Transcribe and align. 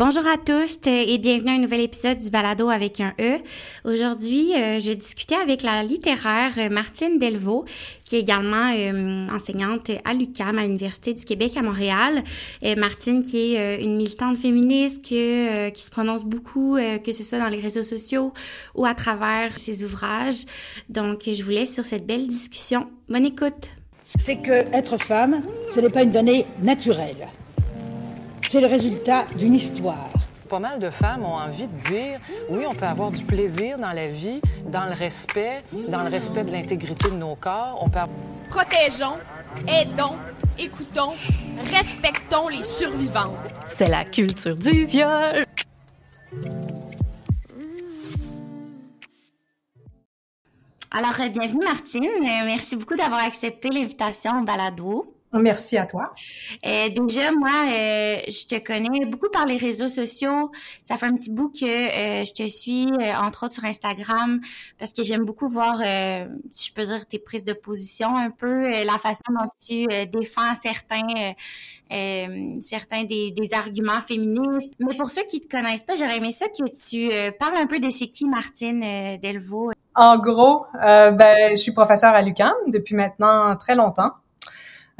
Bonjour 0.00 0.26
à 0.26 0.38
tous 0.38 0.78
et 0.86 1.18
bienvenue 1.18 1.50
à 1.50 1.54
un 1.56 1.58
nouvel 1.58 1.82
épisode 1.82 2.16
du 2.16 2.30
Balado 2.30 2.70
avec 2.70 3.00
un 3.00 3.12
E. 3.20 3.36
Aujourd'hui, 3.84 4.54
euh, 4.54 4.80
je 4.80 4.92
discutais 4.92 5.34
avec 5.34 5.62
la 5.62 5.82
littéraire 5.82 6.52
Martine 6.70 7.18
Delvaux, 7.18 7.66
qui 8.06 8.16
est 8.16 8.20
également 8.20 8.72
euh, 8.74 9.28
enseignante 9.30 9.90
à 10.06 10.14
l'UQAM, 10.14 10.56
à 10.56 10.62
l'Université 10.62 11.12
du 11.12 11.22
Québec 11.22 11.52
à 11.58 11.60
Montréal. 11.60 12.24
Euh, 12.64 12.76
Martine, 12.76 13.22
qui 13.22 13.52
est 13.52 13.58
euh, 13.58 13.84
une 13.84 13.98
militante 13.98 14.38
féministe, 14.38 15.02
qui 15.02 15.12
se 15.74 15.90
prononce 15.90 16.24
beaucoup, 16.24 16.78
que 17.04 17.12
ce 17.12 17.22
soit 17.22 17.38
dans 17.38 17.48
les 17.48 17.60
réseaux 17.60 17.84
sociaux 17.84 18.32
ou 18.74 18.86
à 18.86 18.94
travers 18.94 19.58
ses 19.58 19.84
ouvrages. 19.84 20.46
Donc, 20.88 21.24
je 21.30 21.44
vous 21.44 21.50
laisse 21.50 21.74
sur 21.74 21.84
cette 21.84 22.06
belle 22.06 22.26
discussion. 22.26 22.86
Bonne 23.10 23.26
écoute. 23.26 23.68
C'est 24.18 24.36
que 24.36 24.64
être 24.74 24.96
femme, 24.96 25.42
ce 25.74 25.80
n'est 25.80 25.90
pas 25.90 26.04
une 26.04 26.10
donnée 26.10 26.46
naturelle 26.62 27.28
c'est 28.50 28.60
le 28.60 28.66
résultat 28.66 29.26
d'une 29.36 29.54
histoire. 29.54 30.10
Pas 30.48 30.58
mal 30.58 30.80
de 30.80 30.90
femmes 30.90 31.24
ont 31.24 31.36
envie 31.36 31.68
de 31.68 31.88
dire 31.88 32.18
oui, 32.48 32.64
on 32.68 32.74
peut 32.74 32.84
avoir 32.84 33.12
du 33.12 33.22
plaisir 33.22 33.78
dans 33.78 33.92
la 33.92 34.08
vie, 34.08 34.40
dans 34.66 34.86
le 34.86 34.92
respect, 34.92 35.62
dans 35.86 36.02
le 36.02 36.10
respect 36.10 36.42
de 36.42 36.50
l'intégrité 36.50 37.10
de 37.10 37.14
nos 37.14 37.36
corps. 37.36 37.78
On 37.80 37.88
peut... 37.88 38.00
Protégeons, 38.48 39.18
aidons, 39.68 40.16
écoutons, 40.58 41.12
respectons 41.72 42.48
les 42.48 42.64
survivants. 42.64 43.32
C'est 43.68 43.88
la 43.88 44.04
culture 44.04 44.56
du 44.56 44.84
viol. 44.84 45.44
Alors, 50.90 51.20
euh, 51.20 51.28
bienvenue 51.28 51.62
Martine. 51.62 52.04
Euh, 52.04 52.46
merci 52.46 52.74
beaucoup 52.74 52.96
d'avoir 52.96 53.22
accepté 53.22 53.68
l'invitation 53.68 54.40
au 54.40 54.44
balado. 54.44 55.19
Merci 55.32 55.78
à 55.78 55.86
toi. 55.86 56.12
Euh, 56.66 56.88
déjà, 56.88 57.30
moi, 57.30 57.50
euh, 57.50 58.16
je 58.26 58.46
te 58.48 58.58
connais 58.58 59.06
beaucoup 59.06 59.28
par 59.28 59.46
les 59.46 59.58
réseaux 59.58 59.88
sociaux. 59.88 60.50
Ça 60.84 60.96
fait 60.96 61.06
un 61.06 61.14
petit 61.14 61.30
bout 61.30 61.50
que 61.50 61.64
euh, 61.66 62.24
je 62.24 62.32
te 62.32 62.48
suis, 62.48 62.86
euh, 62.86 63.14
entre 63.14 63.46
autres 63.46 63.54
sur 63.54 63.64
Instagram, 63.64 64.40
parce 64.80 64.92
que 64.92 65.04
j'aime 65.04 65.24
beaucoup 65.24 65.48
voir, 65.48 65.78
si 66.52 66.68
je 66.68 66.74
peux 66.74 66.84
dire, 66.84 67.06
tes 67.06 67.20
prises 67.20 67.44
de 67.44 67.52
position 67.52 68.16
un 68.16 68.30
peu, 68.30 68.70
la 68.84 68.98
façon 68.98 69.22
dont 69.28 69.48
tu 69.64 69.86
défends 70.06 70.54
certains, 70.62 71.34
certains 72.60 73.04
des, 73.04 73.30
des, 73.30 73.54
arguments 73.54 74.00
féministes. 74.00 74.72
Mais 74.80 74.96
pour 74.96 75.10
ceux 75.10 75.22
qui 75.24 75.40
te 75.40 75.48
connaissent 75.48 75.84
pas, 75.84 75.94
j'aurais 75.94 76.16
aimé 76.16 76.32
ça 76.32 76.46
que 76.48 76.68
tu 76.70 77.08
parles 77.38 77.56
un 77.56 77.66
peu 77.66 77.78
de 77.78 77.90
c'est 77.90 78.08
qui 78.08 78.26
Martine 78.26 78.80
Delvaux? 79.22 79.70
En 79.94 80.18
gros, 80.18 80.66
ben, 80.74 81.50
je 81.50 81.56
suis 81.56 81.72
professeure 81.72 82.14
à 82.14 82.22
l'UQAM 82.22 82.52
depuis 82.68 82.96
maintenant 82.96 83.56
très 83.56 83.76
longtemps. 83.76 84.10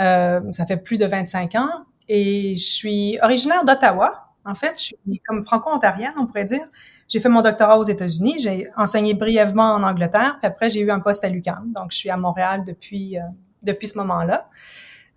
Euh, 0.00 0.40
ça 0.52 0.66
fait 0.66 0.78
plus 0.78 0.96
de 0.96 1.06
25 1.06 1.54
ans 1.56 1.84
et 2.08 2.54
je 2.54 2.64
suis 2.64 3.18
originaire 3.22 3.64
d'Ottawa. 3.64 4.26
En 4.44 4.54
fait, 4.54 4.72
je 4.78 4.82
suis 4.84 5.20
comme 5.26 5.44
franco-ontarienne, 5.44 6.14
on 6.18 6.26
pourrait 6.26 6.46
dire. 6.46 6.66
J'ai 7.08 7.20
fait 7.20 7.28
mon 7.28 7.42
doctorat 7.42 7.78
aux 7.78 7.84
États-Unis, 7.84 8.36
j'ai 8.40 8.68
enseigné 8.76 9.14
brièvement 9.14 9.74
en 9.74 9.82
Angleterre, 9.82 10.38
puis 10.40 10.46
après 10.46 10.70
j'ai 10.70 10.80
eu 10.80 10.90
un 10.90 11.00
poste 11.00 11.24
à 11.24 11.28
l'UQAM. 11.28 11.72
Donc 11.74 11.90
je 11.90 11.96
suis 11.96 12.10
à 12.10 12.16
Montréal 12.16 12.62
depuis 12.64 13.18
euh, 13.18 13.22
depuis 13.62 13.88
ce 13.88 13.98
moment-là. 13.98 14.48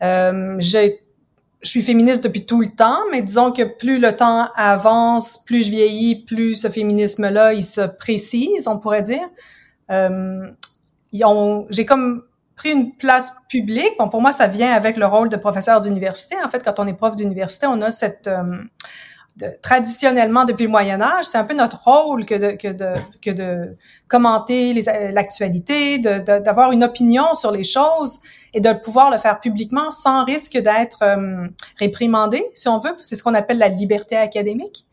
Euh, 0.03 0.57
je 0.59 0.97
suis 1.61 1.81
féministe 1.81 2.23
depuis 2.23 2.45
tout 2.45 2.61
le 2.61 2.69
temps, 2.69 2.99
mais 3.11 3.21
disons 3.21 3.51
que 3.51 3.63
plus 3.63 3.99
le 3.99 4.15
temps 4.15 4.49
avance, 4.55 5.43
plus 5.45 5.63
je 5.65 5.71
vieillis, 5.71 6.25
plus 6.25 6.55
ce 6.55 6.67
féminisme-là, 6.67 7.53
il 7.53 7.63
se 7.63 7.81
précise, 7.81 8.67
on 8.67 8.79
pourrait 8.79 9.03
dire. 9.03 9.29
Euh, 9.91 10.51
j'ai 11.69 11.85
comme 11.85 12.23
pris 12.55 12.71
une 12.71 12.95
place 12.95 13.33
publique. 13.49 13.91
Bon, 13.97 14.07
pour 14.07 14.21
moi, 14.21 14.31
ça 14.31 14.47
vient 14.47 14.71
avec 14.71 14.97
le 14.97 15.05
rôle 15.05 15.29
de 15.29 15.37
professeur 15.37 15.81
d'université. 15.81 16.35
En 16.43 16.49
fait, 16.49 16.63
quand 16.63 16.79
on 16.79 16.87
est 16.87 16.93
prof 16.93 17.15
d'université, 17.15 17.67
on 17.67 17.81
a 17.81 17.91
cette 17.91 18.27
euh, 18.27 18.63
traditionnellement 19.61 20.45
depuis 20.45 20.65
le 20.65 20.69
Moyen 20.69 21.01
Âge, 21.01 21.25
c'est 21.25 21.37
un 21.37 21.43
peu 21.43 21.55
notre 21.55 21.83
rôle 21.83 22.25
que 22.25 22.35
de 22.35 22.51
que 22.51 22.67
de 22.67 22.93
que 23.21 23.31
de 23.31 23.77
commenter 24.07 24.73
l'actualité, 25.11 25.97
d'avoir 25.97 26.71
une 26.71 26.83
opinion 26.83 27.33
sur 27.33 27.51
les 27.51 27.63
choses 27.63 28.19
et 28.53 28.61
de 28.61 28.71
pouvoir 28.73 29.09
le 29.09 29.17
faire 29.17 29.39
publiquement 29.39 29.91
sans 29.91 30.25
risque 30.25 30.57
d'être 30.57 31.03
euh, 31.03 31.47
réprimandé, 31.77 32.43
si 32.53 32.67
on 32.67 32.79
veut. 32.79 32.95
C'est 33.01 33.15
ce 33.15 33.23
qu'on 33.23 33.33
appelle 33.33 33.57
la 33.57 33.69
liberté 33.69 34.15
académique. 34.15 34.85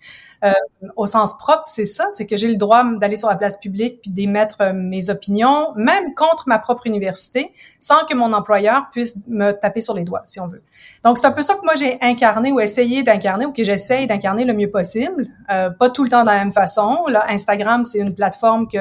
Euh, 0.42 0.52
au 0.96 1.04
sens 1.04 1.36
propre, 1.36 1.66
c'est 1.66 1.84
ça, 1.84 2.06
c'est 2.10 2.26
que 2.26 2.34
j'ai 2.34 2.48
le 2.48 2.56
droit 2.56 2.82
d'aller 2.98 3.16
sur 3.16 3.28
la 3.28 3.36
place 3.36 3.58
publique 3.58 4.00
puis 4.00 4.10
d'émettre 4.10 4.56
euh, 4.62 4.72
mes 4.72 5.10
opinions, 5.10 5.74
même 5.76 6.14
contre 6.14 6.44
ma 6.46 6.58
propre 6.58 6.86
université, 6.86 7.52
sans 7.78 8.06
que 8.06 8.14
mon 8.14 8.32
employeur 8.32 8.88
puisse 8.90 9.26
me 9.28 9.52
taper 9.52 9.82
sur 9.82 9.92
les 9.92 10.02
doigts, 10.02 10.22
si 10.24 10.40
on 10.40 10.48
veut. 10.48 10.62
Donc, 11.04 11.18
c'est 11.18 11.26
un 11.26 11.32
peu 11.32 11.42
ça 11.42 11.54
que 11.56 11.62
moi 11.62 11.74
j'ai 11.74 11.98
incarné 12.00 12.52
ou 12.52 12.60
essayé 12.60 13.02
d'incarner 13.02 13.44
ou 13.44 13.52
que 13.52 13.64
j'essaye 13.64 14.06
d'incarner 14.06 14.46
le 14.46 14.54
mieux 14.54 14.70
possible. 14.70 15.26
Euh, 15.50 15.68
pas 15.68 15.90
tout 15.90 16.04
le 16.04 16.08
temps 16.08 16.22
de 16.22 16.28
la 16.28 16.38
même 16.38 16.54
façon. 16.54 17.04
Là, 17.08 17.26
Instagram, 17.28 17.84
c'est 17.84 17.98
une 17.98 18.14
plateforme 18.14 18.66
que 18.66 18.78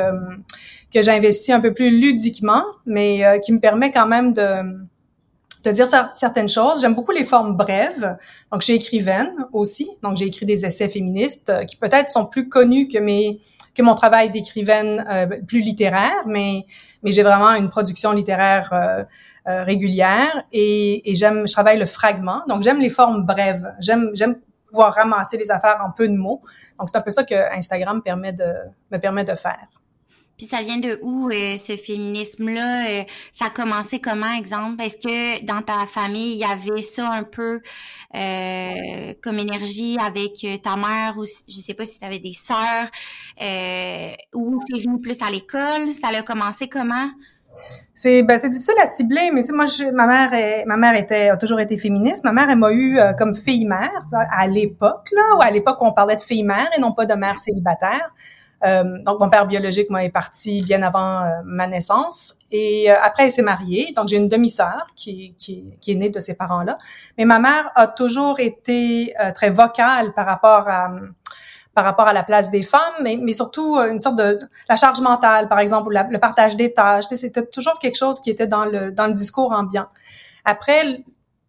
que 0.94 1.02
j'investis 1.02 1.50
un 1.52 1.60
peu 1.60 1.74
plus 1.74 1.90
ludiquement, 1.90 2.64
mais 2.86 3.26
euh, 3.26 3.40
qui 3.40 3.52
me 3.52 3.60
permet 3.60 3.92
quand 3.92 4.08
même 4.08 4.34
de 4.34 4.88
de 5.64 5.72
dire 5.72 5.88
certaines 6.14 6.50
choses. 6.50 6.82
J'aime 6.82 6.96
beaucoup 6.96 7.12
les 7.12 7.24
formes 7.24 7.56
brèves. 7.56 8.18
Donc, 8.52 8.62
j'ai 8.62 8.76
écrivaine 8.76 9.34
aussi. 9.52 9.90
Donc, 10.02 10.18
j'ai 10.18 10.26
écrit 10.26 10.46
des 10.46 10.66
essais 10.66 10.90
féministes 10.90 11.50
euh, 11.50 11.64
qui 11.66 11.76
peut-être 11.76 12.10
sont 12.10 12.26
plus 12.26 12.50
connus 12.50 12.88
que 12.88 12.98
mes 12.98 13.42
que 13.76 13.84
mon 13.84 13.94
travail 13.96 14.30
d'écrivaine 14.32 15.06
euh, 15.10 15.28
plus 15.48 15.62
littéraire, 15.62 16.26
mais 16.26 16.66
mais 17.04 17.12
j'ai 17.12 17.24
vraiment 17.24 17.54
une 17.54 17.70
production 17.70 18.12
littéraire 18.12 18.70
euh, 18.74 19.64
régulière 19.64 20.44
et, 20.52 21.10
et 21.10 21.16
j'aime, 21.16 21.48
je 21.48 21.54
travaille 21.54 21.80
le 21.80 21.86
fragment. 21.86 22.42
Donc, 22.48 22.62
j'aime 22.64 22.80
les 22.80 22.90
formes 22.90 23.26
brèves. 23.26 23.66
J'aime 23.80 24.12
j'aime 24.14 24.36
pouvoir 24.68 24.94
ramasser 24.94 25.38
les 25.38 25.50
affaires 25.50 25.82
en 25.86 25.92
peu 25.92 26.08
de 26.08 26.16
mots. 26.16 26.42
Donc, 26.78 26.90
c'est 26.90 26.98
un 26.98 27.02
peu 27.02 27.12
ça 27.12 27.24
que 27.24 27.36
Instagram 27.56 28.02
permet 28.02 28.34
de 28.34 28.54
me 28.92 28.98
permet 28.98 29.24
de 29.24 29.36
faire. 29.36 29.68
Puis 30.40 30.48
ça 30.48 30.62
vient 30.62 30.78
de 30.78 30.98
où 31.02 31.30
euh, 31.30 31.58
ce 31.58 31.76
féminisme-là? 31.76 32.88
Euh, 32.88 33.04
ça 33.34 33.48
a 33.48 33.50
commencé 33.50 34.00
comment, 34.00 34.32
exemple? 34.32 34.82
Est-ce 34.82 34.96
que 34.96 35.46
dans 35.46 35.62
ta 35.62 35.86
famille, 35.86 36.36
il 36.36 36.38
y 36.38 36.46
avait 36.46 36.82
ça 36.82 37.10
un 37.10 37.24
peu 37.24 37.60
euh, 38.16 39.14
comme 39.22 39.38
énergie 39.38 39.98
avec 40.00 40.48
ta 40.64 40.78
mère 40.78 41.16
ou 41.18 41.26
je 41.26 41.60
sais 41.60 41.74
pas 41.74 41.84
si 41.84 42.00
tu 42.00 42.06
avais 42.06 42.20
des 42.20 42.32
sœurs 42.32 42.88
ou 44.34 44.60
c'est 44.66 44.80
venu 44.80 45.02
plus 45.02 45.22
à 45.22 45.30
l'école? 45.30 45.94
Ça 45.94 46.08
a 46.08 46.22
commencé 46.22 46.70
comment? 46.70 47.10
C'est 47.94 48.24
ben, 48.24 48.40
c'est 48.40 48.50
difficile 48.50 48.76
à 48.82 48.86
cibler, 48.86 49.32
mais 49.34 49.42
tu 49.42 49.48
sais 49.48 49.54
moi 49.54 49.66
je, 49.66 49.92
ma 49.92 50.08
mère 50.08 50.34
est, 50.34 50.64
ma 50.66 50.78
mère 50.78 50.96
était 50.96 51.28
a 51.28 51.36
toujours 51.36 51.60
été 51.60 51.78
féministe. 51.78 52.24
Ma 52.24 52.32
mère 52.32 52.50
elle 52.50 52.60
m'a 52.60 52.72
eu 52.72 52.98
comme 53.18 53.36
fille 53.36 53.66
mère 53.66 53.92
à 54.14 54.48
l'époque 54.48 55.10
là, 55.12 55.36
ou 55.36 55.42
à 55.42 55.52
l'époque 55.52 55.80
on 55.82 55.92
parlait 55.92 56.16
de 56.16 56.22
fille 56.22 56.44
mère 56.44 56.70
et 56.78 56.80
non 56.80 56.94
pas 56.94 57.06
de 57.06 57.16
mère 57.16 57.40
célibataire. 57.40 58.14
Euh, 58.66 59.02
donc, 59.04 59.20
mon 59.20 59.30
père 59.30 59.48
biologique, 59.48 59.90
moi, 59.90 60.04
est 60.04 60.10
parti 60.10 60.62
bien 60.62 60.82
avant 60.82 61.22
euh, 61.22 61.30
ma 61.46 61.68
naissance. 61.68 62.36
Et 62.52 62.92
euh, 62.92 62.96
après, 63.02 63.26
elle 63.26 63.32
s'est 63.32 63.42
mariée. 63.42 63.94
Donc, 63.96 64.08
j'ai 64.10 64.18
une 64.18 64.28
demi-sœur 64.28 64.88
qui, 64.96 65.36
qui, 65.38 65.78
qui, 65.80 65.92
est 65.92 65.96
née 65.96 66.10
de 66.10 66.20
ces 66.20 66.36
parents-là. 66.36 66.78
Mais 67.18 67.26
ma 67.26 67.40
mère 67.40 67.72
a 67.76 67.88
toujours 67.88 68.40
été 68.40 69.14
très 69.34 69.50
vocale 69.50 70.14
par 70.14 70.26
rapport 70.26 70.68
à 70.68 70.92
par 71.76 71.86
rapport 71.86 72.08
à 72.08 72.14
la 72.14 72.24
place 72.24 72.50
des 72.50 72.64
femmes, 72.64 72.96
mais, 73.04 73.16
mais 73.16 73.32
surtout 73.32 73.78
une 73.78 74.00
sorte 74.00 74.18
de 74.18 74.40
la 74.68 74.76
charge 74.76 75.00
mentale, 75.00 75.48
par 75.48 75.60
exemple, 75.60 75.88
ou 75.88 75.92
le 75.92 76.18
partage 76.18 76.58
des 76.58 76.74
tâches. 76.74 77.06
C'était 77.06 77.46
toujours 77.46 77.80
quelque 77.80 77.96
chose 77.96 78.20
qui 78.20 78.32
était 78.32 78.48
dans 78.48 78.66
le 78.66 78.92
dans 78.92 79.08
le 79.08 79.14
discours 79.14 79.54
ambiant. 79.54 79.86
Après, 80.44 81.04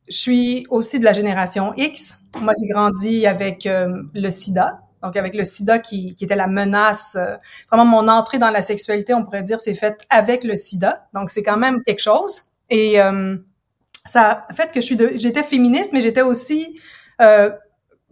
je 0.08 0.16
suis 0.16 0.66
aussi 0.70 1.00
de 1.00 1.04
la 1.04 1.14
génération 1.14 1.72
X. 1.76 2.18
Moi, 2.38 2.52
j'ai 2.60 2.68
grandi 2.68 3.26
avec 3.26 3.66
le 3.66 4.30
SIDA, 4.30 4.82
donc 5.02 5.16
avec 5.16 5.34
le 5.34 5.44
sida 5.44 5.78
qui, 5.78 6.14
qui 6.14 6.24
était 6.24 6.36
la 6.36 6.46
menace. 6.46 7.16
Euh, 7.16 7.36
vraiment, 7.70 7.84
mon 7.84 8.08
entrée 8.08 8.38
dans 8.38 8.50
la 8.50 8.62
sexualité, 8.62 9.14
on 9.14 9.24
pourrait 9.24 9.42
dire, 9.42 9.60
c'est 9.60 9.74
faite 9.74 10.06
avec 10.10 10.44
le 10.44 10.56
sida. 10.56 11.06
Donc 11.14 11.30
c'est 11.30 11.42
quand 11.42 11.56
même 11.56 11.82
quelque 11.82 12.02
chose. 12.02 12.42
Et 12.70 13.00
euh, 13.00 13.36
ça 14.06 14.46
a 14.48 14.54
fait 14.54 14.70
que 14.72 14.80
je 14.80 14.86
suis 14.86 14.98
j'étais 15.16 15.42
féministe, 15.42 15.92
mais 15.92 16.00
j'étais 16.00 16.22
aussi 16.22 16.78
euh, 17.20 17.50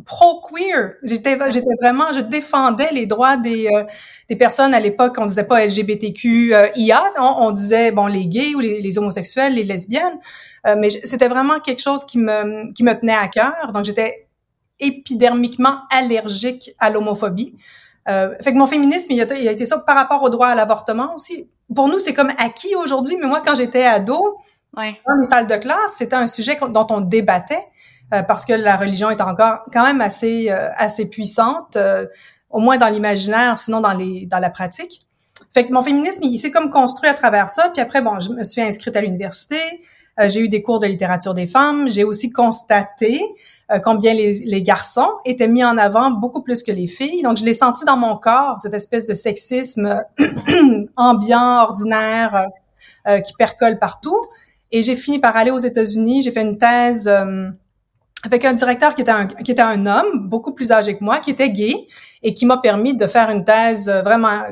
pro-queer. 0.05 0.95
J'étais, 1.03 1.39
j'étais 1.51 1.75
vraiment, 1.81 2.13
je 2.13 2.21
défendais 2.21 2.91
les 2.93 3.07
droits 3.07 3.37
des, 3.37 3.69
euh, 3.73 3.85
des 4.29 4.37
personnes 4.37 4.75
à 4.75 4.81
l'époque. 4.81 5.17
On 5.19 5.27
disait 5.27 5.45
pas 5.45 5.65
LGBTQIA, 5.65 7.13
on, 7.19 7.23
on, 7.23 7.51
disait 7.53 7.93
bon 7.93 8.07
les 8.07 8.27
gays 8.27 8.55
ou 8.55 8.61
les, 8.61 8.81
les 8.81 8.99
homosexuels, 8.99 9.55
les 9.55 9.65
lesbiennes. 9.65 10.19
mais 10.77 10.91
c'était 10.91 11.29
vraiment 11.29 11.61
quelque 11.61 11.81
chose 11.81 12.05
qui 12.05 12.19
me 12.19 12.73
qui 12.73 12.83
me 12.83 12.93
tenait 12.95 13.15
à 13.15 13.29
cœur. 13.29 13.73
Donc 13.73 13.85
j'étais 13.85 14.28
épidermiquement 14.81 15.79
allergique 15.91 16.71
à 16.79 16.91
l'homophobie. 16.91 17.55
Euh, 18.09 18.35
fait 18.43 18.53
que 18.53 18.59
mon 18.59 18.67
féminisme, 18.67 19.13
il 19.13 19.21
a, 19.21 19.35
il 19.35 19.49
a, 19.49 19.53
été 19.53 19.67
ça 19.67 19.79
par 19.87 19.97
rapport 19.97 20.23
au 20.23 20.31
droit 20.31 20.49
à 20.49 20.55
l'avortement 20.55 21.15
aussi. 21.15 21.51
Pour 21.75 21.89
nous, 21.89 21.99
c'est 21.99 22.15
comme 22.15 22.33
acquis 22.39 22.75
aujourd'hui, 22.75 23.17
mais 23.21 23.27
moi, 23.27 23.43
quand 23.45 23.55
j'étais 23.55 23.85
ado, 23.85 24.39
ouais. 24.77 24.99
dans 25.07 25.15
les 25.15 25.25
salles 25.25 25.47
de 25.47 25.57
classe, 25.57 25.95
c'était 25.97 26.17
un 26.17 26.27
sujet 26.27 26.59
dont 26.71 26.87
on 26.91 27.01
débattait 27.01 27.67
euh, 28.15 28.23
parce 28.23 28.45
que 28.45 28.55
la 28.55 28.77
religion 28.77 29.11
est 29.11 29.21
encore 29.21 29.65
quand 29.73 29.85
même 29.85 30.01
assez 30.01 30.51
euh, 30.51 30.71
assez 30.77 31.11
puissante, 31.11 31.77
euh, 31.77 32.07
au 32.49 32.59
moins 32.59 32.79
dans 32.79 32.89
l'imaginaire, 32.89 33.59
sinon 33.59 33.81
dans 33.81 33.93
les 33.93 34.27
dans 34.27 34.39
la 34.39 34.51
pratique. 34.51 35.03
Fait 35.53 35.67
que 35.67 35.73
mon 35.73 35.83
féminisme, 35.83 36.25
il 36.25 36.39
s'est 36.39 36.51
comme 36.51 36.71
construit 36.71 37.09
à 37.09 37.15
travers 37.15 37.51
ça. 37.51 37.71
Puis 37.71 37.83
après, 37.83 38.01
bon, 38.01 38.19
je 38.21 38.31
me 38.31 38.45
suis 38.45 38.63
inscrite 38.63 38.97
à 38.97 39.01
l'université. 39.01 39.57
Euh, 40.19 40.29
j'ai 40.29 40.41
eu 40.41 40.49
des 40.49 40.63
cours 40.63 40.81
de 40.81 40.87
littérature 40.87 41.35
des 41.35 41.47
femmes. 41.47 41.89
J'ai 41.89 42.05
aussi 42.05 42.31
constaté 42.31 43.21
euh, 43.71 43.79
combien 43.79 44.15
les, 44.15 44.63
garçons 44.63 45.11
étaient 45.25 45.49
mis 45.49 45.65
en 45.65 45.79
avant 45.79 46.11
beaucoup 46.11 46.43
plus 46.43 46.63
que 46.63 46.73
les 46.73 46.87
filles. 46.87 47.23
Donc, 47.23 47.37
je 47.37 47.45
l'ai 47.45 47.55
senti 47.55 47.85
dans 47.85 47.97
mon 47.97 48.17
corps, 48.17 48.59
cette 48.61 48.75
espèce 48.75 49.07
de 49.07 49.15
sexisme 49.15 50.03
ambiant, 50.97 51.63
ordinaire, 51.63 52.49
euh, 53.07 53.21
qui 53.21 53.33
percole 53.35 53.79
partout. 53.79 54.19
Et 54.73 54.83
j'ai 54.83 54.97
fini 54.97 55.19
par 55.19 55.37
aller 55.37 55.51
aux 55.51 55.59
États-Unis. 55.59 56.23
J'ai 56.23 56.33
fait 56.33 56.43
une 56.43 56.59
thèse 56.59 57.09
avec 58.25 58.45
un 58.45 58.53
directeur 58.53 58.95
qui 58.95 59.03
était 59.03 59.63
un 59.63 59.87
homme 59.87 60.29
beaucoup 60.29 60.53
plus 60.53 60.73
âgé 60.73 60.99
que 60.99 61.05
moi, 61.05 61.21
qui 61.21 61.31
était 61.31 61.49
gay 61.49 61.87
et 62.23 62.35
qui 62.35 62.45
m'a 62.45 62.59
permis 62.59 62.95
de 62.95 63.07
faire 63.07 63.31
une 63.31 63.45
thèse 63.45 63.89
vraiment 63.89 64.43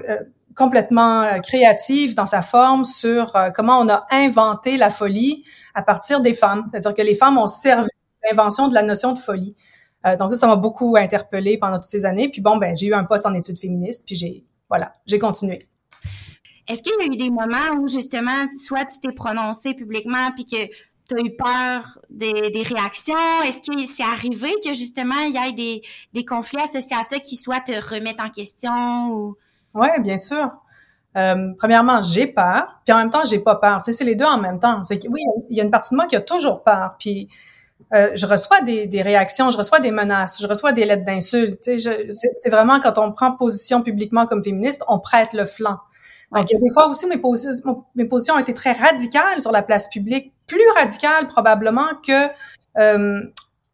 complètement 0.56 1.23
euh, 1.23 1.38
créative 1.38 2.14
dans 2.14 2.26
sa 2.26 2.43
forme 2.43 2.85
sur 2.85 3.37
euh, 3.37 3.50
comment 3.50 3.79
on 3.79 3.88
a 3.88 4.06
inventé 4.11 4.76
la 4.76 4.91
folie 4.91 5.44
à 5.75 5.82
partir 5.82 6.20
des 6.20 6.35
femmes. 6.35 6.69
C'est-à-dire 6.70 6.94
que 6.94 7.03
les 7.03 7.14
femmes 7.14 7.38
ont 7.38 7.47
servi 7.47 7.88
l'invention 8.29 8.67
de 8.67 8.75
la 8.75 8.82
notion 8.82 9.12
de 9.12 9.19
folie. 9.19 9.55
Euh, 10.06 10.17
donc 10.17 10.32
ça, 10.32 10.38
ça 10.38 10.47
m'a 10.47 10.56
beaucoup 10.56 10.97
interpellée 10.97 11.58
pendant 11.58 11.76
toutes 11.76 11.91
ces 11.91 12.05
années. 12.05 12.29
Puis 12.31 12.41
bon, 12.41 12.56
ben 12.56 12.75
j'ai 12.76 12.87
eu 12.87 12.94
un 12.94 13.05
poste 13.05 13.26
en 13.26 13.35
études 13.35 13.58
féministes, 13.58 14.05
puis 14.06 14.17
j'ai 14.17 14.44
voilà, 14.69 14.94
j'ai 15.06 15.19
continué. 15.19 15.69
Est-ce 16.67 16.82
qu'il 16.82 16.93
y 16.99 17.02
a 17.02 17.12
eu 17.12 17.17
des 17.17 17.31
moments 17.31 17.79
où 17.79 17.87
justement, 17.87 18.47
soit 18.67 18.87
tu 18.87 18.99
t'es 18.99 19.12
prononcé 19.12 19.75
publiquement, 19.75 20.32
puis 20.35 20.44
que 20.44 20.67
tu 21.09 21.14
as 21.14 21.20
eu 21.20 21.37
peur 21.37 22.00
des, 22.11 22.62
réactions? 22.64 23.14
Est-ce 23.44 23.61
que 23.61 23.87
c'est 23.87 24.02
arrivé 24.02 24.49
que 24.64 24.75
justement 24.75 25.20
il 25.20 25.35
y 25.35 25.49
ait 25.49 25.52
des, 25.52 25.82
des 26.12 26.25
conflits 26.25 26.62
associés 26.62 26.97
à 26.99 27.05
ça 27.05 27.20
qui 27.20 27.37
soit 27.37 27.61
te 27.61 27.73
remettent 27.73 28.20
en 28.20 28.31
question 28.31 29.12
ou 29.12 29.37
oui, 29.76 29.88
bien 30.00 30.17
sûr. 30.17 30.50
Euh, 31.17 31.52
premièrement, 31.58 32.00
j'ai 32.02 32.26
peur, 32.26 32.81
puis 32.84 32.93
en 32.93 32.99
même 32.99 33.11
temps, 33.11 33.25
j'ai 33.25 33.38
pas 33.38 33.56
peur. 33.56 33.81
C'est 33.81 34.05
les 34.05 34.14
deux 34.14 34.25
en 34.25 34.38
même 34.38 34.58
temps. 34.58 34.82
C'est 34.84 34.99
que 34.99 35.08
oui, 35.08 35.23
il 35.49 35.56
y 35.56 35.61
a 35.61 35.64
une 35.64 35.70
partie 35.70 35.94
de 35.94 35.96
moi 35.96 36.06
qui 36.06 36.17
a 36.17 36.20
toujours 36.20 36.62
peur, 36.62 36.96
puis 36.99 37.28
euh, 37.94 38.11
je 38.14 38.26
reçois 38.26 38.61
des, 38.62 38.87
des, 38.87 39.02
réactions, 39.02 39.50
je 39.50 39.56
reçois 39.56 39.81
des 39.81 39.90
menaces, 39.90 40.40
je 40.43 40.46
reçois 40.46 40.73
des 40.73 40.84
lettres 40.84 41.05
d'insultes. 41.05 41.62
C'est 41.64 42.50
vraiment 42.50 42.81
quand 42.81 42.99
on 42.99 43.12
prend 43.12 43.32
position 43.32 43.82
publiquement 43.82 44.26
comme 44.26 44.43
féministe, 44.43 44.82
on 44.88 44.99
prête 44.99 45.32
le 45.32 45.44
flanc. 45.44 45.78
Donc, 46.32 46.50
il 46.50 46.55
y 46.55 46.56
a 46.56 46.61
des 46.61 46.70
fois 46.70 46.88
aussi, 46.88 47.06
mes, 47.06 47.19
positions, 47.19 47.84
mes 47.94 48.05
positions 48.05 48.34
ont 48.34 48.38
été 48.38 48.52
très 48.52 48.73
radicales 48.73 49.40
sur 49.40 49.52
la 49.52 49.62
place 49.62 49.88
publique, 49.88 50.32
plus 50.46 50.69
radicales 50.76 51.28
probablement 51.28 51.88
que 52.06 52.26
euh, 52.78 53.23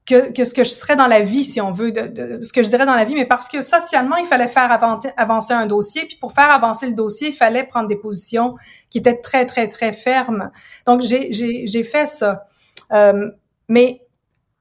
que, 0.07 0.33
que, 0.33 0.45
ce 0.45 0.53
que 0.53 0.65
je 0.65 0.71
serais 0.71 0.97
dans 0.97 1.07
la 1.07 1.21
vie, 1.21 1.45
si 1.45 1.61
on 1.61 1.71
veut, 1.71 1.93
de, 1.93 2.43
ce 2.43 2.53
que 2.53 2.63
je 2.63 2.69
dirais 2.69 2.87
dans 2.87 2.95
la 2.95 3.05
vie, 3.05 3.15
mais 3.15 3.27
parce 3.27 3.49
que 3.49 3.63
socialement, 3.63 4.17
il 4.17 4.27
fallait 4.27 4.49
faire 4.49 4.71
avancer, 5.17 5.55
un 5.55 5.67
dossier, 5.67 6.07
puis 6.07 6.17
pour 6.17 6.33
faire 6.33 6.51
avancer 6.51 6.87
le 6.87 6.95
dossier, 6.95 7.29
il 7.29 7.35
fallait 7.35 7.65
prendre 7.65 7.87
des 7.89 7.97
positions 7.97 8.57
qui 8.91 8.99
étaient 8.99 9.21
très, 9.21 9.47
très, 9.47 9.69
très 9.69 9.93
fermes. 9.93 10.51
Donc, 10.87 11.03
j'ai 11.03 11.83
fait 11.85 12.07
ça. 12.07 12.47
Euh, 12.93 13.31
mais 13.69 14.03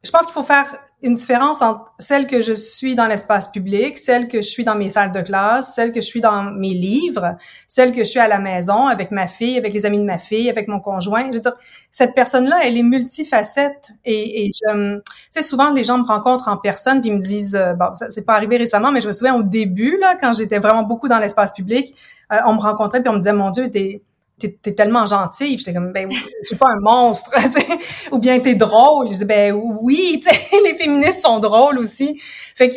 je 0.03 0.11
pense 0.11 0.25
qu'il 0.25 0.33
faut 0.33 0.43
faire 0.43 0.77
une 1.03 1.15
différence 1.15 1.61
entre 1.61 1.91
celle 1.97 2.27
que 2.27 2.41
je 2.41 2.53
suis 2.53 2.93
dans 2.95 3.07
l'espace 3.07 3.49
public, 3.49 3.97
celle 3.97 4.27
que 4.27 4.37
je 4.37 4.47
suis 4.47 4.63
dans 4.63 4.75
mes 4.75 4.89
salles 4.89 5.11
de 5.11 5.21
classe, 5.21 5.73
celle 5.73 5.91
que 5.91 5.99
je 5.99 6.05
suis 6.05 6.21
dans 6.21 6.43
mes 6.43 6.73
livres, 6.73 7.37
celle 7.67 7.91
que 7.91 8.03
je 8.03 8.09
suis 8.09 8.19
à 8.19 8.27
la 8.27 8.39
maison 8.39 8.87
avec 8.87 9.09
ma 9.11 9.27
fille, 9.27 9.57
avec 9.57 9.73
les 9.73 9.85
amis 9.85 9.97
de 9.97 10.03
ma 10.03 10.19
fille, 10.19 10.49
avec 10.49 10.67
mon 10.67 10.79
conjoint. 10.79 11.27
Je 11.29 11.33
veux 11.33 11.39
dire, 11.39 11.55
cette 11.89 12.13
personne-là, 12.13 12.59
elle 12.63 12.77
est 12.77 12.83
multifacette 12.83 13.91
et, 14.05 14.45
et 14.45 14.51
je, 14.53 14.97
tu 14.97 15.01
sais, 15.31 15.41
souvent 15.41 15.71
les 15.71 15.83
gens 15.83 15.97
me 15.97 16.05
rencontrent 16.05 16.47
en 16.47 16.57
personne 16.57 17.01
puis 17.01 17.11
me 17.11 17.19
disent, 17.19 17.55
euh, 17.55 17.73
bon, 17.73 17.93
ça 17.95 18.11
c'est 18.11 18.25
pas 18.25 18.33
arrivé 18.33 18.57
récemment, 18.57 18.91
mais 18.91 19.01
je 19.01 19.07
me 19.07 19.11
souviens 19.11 19.35
au 19.35 19.43
début 19.43 19.97
là, 19.99 20.15
quand 20.19 20.33
j'étais 20.33 20.59
vraiment 20.59 20.83
beaucoup 20.83 21.07
dans 21.07 21.19
l'espace 21.19 21.53
public, 21.53 21.95
euh, 22.31 22.37
on 22.45 22.53
me 22.53 22.59
rencontrait 22.59 23.01
puis 23.01 23.09
on 23.09 23.13
me 23.13 23.19
disait, 23.19 23.33
mon 23.33 23.49
Dieu, 23.49 23.69
t'es 23.71 24.03
t'es 24.49 24.73
tellement 24.73 25.05
gentille. 25.05 25.57
J'étais 25.57 25.73
comme, 25.73 25.91
ben, 25.91 26.09
je 26.11 26.47
suis 26.47 26.55
pas 26.55 26.67
un 26.69 26.79
monstre, 26.79 27.31
ou 28.11 28.19
bien 28.19 28.39
t'es 28.39 28.55
drôle. 28.55 29.07
Je 29.07 29.13
disais, 29.13 29.25
ben 29.25 29.53
oui, 29.53 30.23
les 30.65 30.75
féministes 30.75 31.21
sont 31.21 31.39
drôles 31.39 31.77
aussi. 31.77 32.19
Fait 32.55 32.69
que 32.69 32.75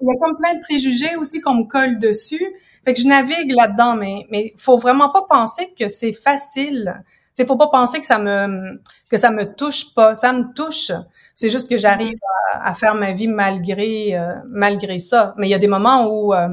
il 0.00 0.06
y 0.06 0.10
a 0.10 0.14
comme 0.20 0.36
plein 0.36 0.54
de 0.54 0.60
préjugés 0.60 1.16
aussi 1.16 1.40
qu'on 1.40 1.54
me 1.54 1.64
colle 1.64 1.98
dessus. 1.98 2.44
Fait 2.84 2.94
que 2.94 3.00
je 3.00 3.06
navigue 3.06 3.50
là-dedans, 3.50 3.96
mais 3.96 4.26
mais 4.30 4.52
faut 4.58 4.76
vraiment 4.76 5.10
pas 5.10 5.22
penser 5.28 5.72
que 5.78 5.88
c'est 5.88 6.12
facile. 6.12 7.02
C'est 7.34 7.46
faut 7.46 7.56
pas 7.56 7.68
penser 7.68 8.00
que 8.00 8.06
ça 8.06 8.18
me 8.18 8.80
que 9.10 9.16
ça 9.16 9.30
me 9.30 9.54
touche 9.54 9.94
pas. 9.94 10.14
Ça 10.14 10.32
me 10.32 10.52
touche. 10.54 10.92
C'est 11.34 11.50
juste 11.50 11.68
que 11.68 11.78
j'arrive 11.78 12.18
à, 12.52 12.74
faire 12.74 12.94
ma 12.94 13.12
vie 13.12 13.28
malgré 13.28 14.16
euh, 14.16 14.34
malgré 14.48 14.98
ça. 14.98 15.34
Mais 15.36 15.48
il 15.48 15.50
y 15.50 15.54
a 15.54 15.58
des 15.58 15.66
moments 15.66 16.06
où 16.06 16.34
euh, 16.34 16.48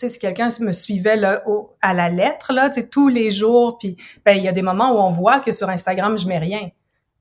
sais, 0.00 0.08
si 0.08 0.18
quelqu'un 0.18 0.48
me 0.60 0.72
suivait 0.72 1.16
là, 1.16 1.42
au, 1.46 1.76
à 1.80 1.94
la 1.94 2.08
lettre, 2.08 2.52
là, 2.52 2.70
tu 2.70 2.80
sais, 2.80 2.86
tous 2.86 3.08
les 3.08 3.30
jours, 3.30 3.78
puis 3.78 3.96
ben, 4.24 4.32
il 4.32 4.42
y 4.42 4.48
a 4.48 4.52
des 4.52 4.62
moments 4.62 4.92
où 4.92 4.98
on 4.98 5.10
voit 5.10 5.40
que 5.40 5.52
sur 5.52 5.68
Instagram, 5.68 6.18
je 6.18 6.26
mets 6.26 6.38
rien. 6.38 6.70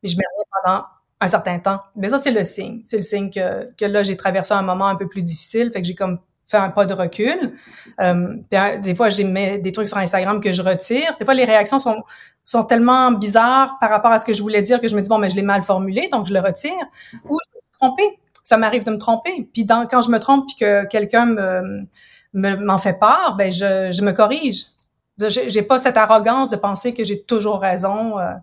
Mais 0.04 0.10
je 0.10 0.18
mets 0.18 0.24
rien 0.36 0.46
pendant 0.64 0.86
un 1.20 1.28
certain 1.28 1.60
temps. 1.60 1.80
Mais 1.96 2.10
ça, 2.10 2.18
c'est 2.18 2.32
le 2.32 2.44
signe. 2.44 2.82
C'est 2.84 2.98
le 2.98 3.04
signe 3.04 3.30
que, 3.30 3.74
que 3.76 3.86
là, 3.86 4.04
j'ai 4.04 4.16
traversé 4.16 4.54
un 4.54 4.62
moment 4.62 4.88
un 4.88 4.96
peu 4.96 5.08
plus 5.08 5.24
difficile, 5.24 5.72
fait 5.72 5.82
que 5.82 5.88
j'ai 5.88 5.96
comme 5.96 6.20
fait 6.48 6.58
un 6.58 6.70
pas 6.70 6.86
de 6.86 6.94
recul. 6.94 7.58
Euh, 8.00 8.38
des 8.82 8.96
fois, 8.96 9.10
j'ai 9.10 9.26
mis 9.26 9.60
des 9.60 9.72
trucs 9.72 9.88
sur 9.88 9.98
Instagram 9.98 10.40
que 10.40 10.54
je 10.54 10.62
retire. 10.62 11.18
Des 11.20 11.26
fois, 11.26 11.34
les 11.34 11.44
réactions 11.44 11.78
sont, 11.78 12.04
sont 12.46 12.64
tellement 12.64 13.12
bizarres 13.12 13.78
par 13.80 13.90
rapport 13.90 14.12
à 14.12 14.18
ce 14.18 14.26
que 14.26 14.34
je 14.34 14.42
voulais 14.42 14.62
dire 14.62 14.80
que 14.80 14.88
je 14.88 14.96
me 14.96 15.02
dis, 15.02 15.10
bon, 15.10 15.18
mais 15.18 15.30
je 15.30 15.36
l'ai 15.36 15.42
mal 15.42 15.62
formulé, 15.62 16.08
donc 16.10 16.26
je 16.26 16.34
le 16.34 16.40
retire. 16.40 16.72
Ou 17.26 17.38
je 17.46 17.58
me 17.58 17.62
suis 17.62 17.72
trompée. 17.80 18.20
Ça 18.46 18.56
m'arrive 18.56 18.86
de 18.86 18.92
me 18.92 18.98
tromper. 18.98 19.50
Puis 19.52 19.66
dans, 19.66 19.86
quand 19.88 20.00
je 20.00 20.10
me 20.10 20.20
trompe 20.20 20.46
puis 20.48 20.56
que 20.56 20.86
quelqu'un 20.88 21.26
me 21.26 21.84
m'en 22.38 22.78
fait 22.78 22.94
part, 22.94 23.36
ben 23.36 23.52
je, 23.52 23.92
je 23.92 24.02
me 24.02 24.12
corrige. 24.12 24.66
J'ai 25.20 25.64
pas 25.64 25.80
cette 25.80 25.98
arrogance 25.98 26.50
de 26.50 26.56
penser 26.58 26.94
que 26.94 27.04
j'ai 27.04 27.24
toujours 27.24 27.60
raison. 27.60 28.20
Euh, 28.20 28.34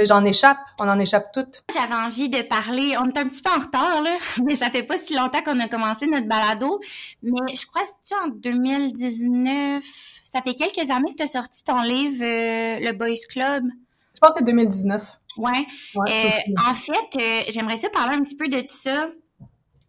J'en 0.00 0.24
échappe, 0.24 0.58
on 0.80 0.88
en 0.88 0.98
échappe 0.98 1.32
toutes. 1.32 1.64
J'avais 1.72 1.94
envie 1.94 2.30
de 2.30 2.40
parler, 2.40 2.96
on 2.98 3.10
est 3.10 3.18
un 3.18 3.28
petit 3.28 3.42
peu 3.42 3.50
en 3.50 3.58
retard, 3.58 4.00
là, 4.02 4.16
mais 4.44 4.54
ça 4.54 4.70
fait 4.70 4.82
pas 4.82 4.96
si 4.96 5.14
longtemps 5.14 5.42
qu'on 5.42 5.60
a 5.60 5.68
commencé 5.68 6.06
notre 6.06 6.26
balado, 6.26 6.80
mais 7.22 7.54
je 7.54 7.66
crois 7.66 7.82
que 7.82 7.88
c'est 8.02 8.14
en 8.14 8.28
2019, 8.28 9.84
ça 10.24 10.40
fait 10.40 10.54
quelques 10.54 10.90
années 10.90 11.10
que 11.10 11.16
tu 11.16 11.22
as 11.24 11.26
sorti 11.26 11.62
ton 11.62 11.82
livre 11.82 12.24
euh, 12.24 12.78
Le 12.80 12.92
Boys 12.92 13.20
Club. 13.28 13.64
Je 14.14 14.20
pense 14.20 14.32
que 14.32 14.38
c'est 14.38 14.46
2019. 14.46 15.20
Ouais. 15.36 15.66
ouais 15.96 16.10
euh, 16.10 16.70
en 16.70 16.74
fait, 16.74 17.20
euh, 17.20 17.42
j'aimerais 17.48 17.76
ça 17.76 17.90
parler 17.90 18.16
un 18.16 18.22
petit 18.22 18.36
peu 18.36 18.48
de 18.48 18.60
tout 18.60 18.78
ça, 18.82 19.10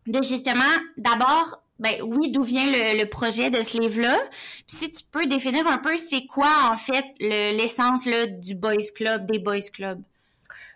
de 0.07 0.21
justement, 0.21 0.61
d'abord, 0.97 1.62
ben 1.83 1.95
oui, 2.01 2.31
d'où 2.31 2.43
vient 2.43 2.65
le, 2.65 3.03
projet 3.03 3.49
de 3.49 3.57
ce 3.57 3.77
livre-là. 3.77 4.17
Puis 4.65 4.77
si 4.77 4.91
tu 4.91 5.03
peux 5.11 5.25
définir 5.25 5.67
un 5.67 5.77
peu, 5.77 5.97
c'est 5.97 6.25
quoi 6.25 6.71
en 6.71 6.77
fait 6.77 7.03
l'essence 7.19 8.07
du 8.39 8.55
Boys 8.55 8.91
Club, 8.95 9.29
des 9.29 9.37
Boys 9.37 9.69
Club? 9.73 9.99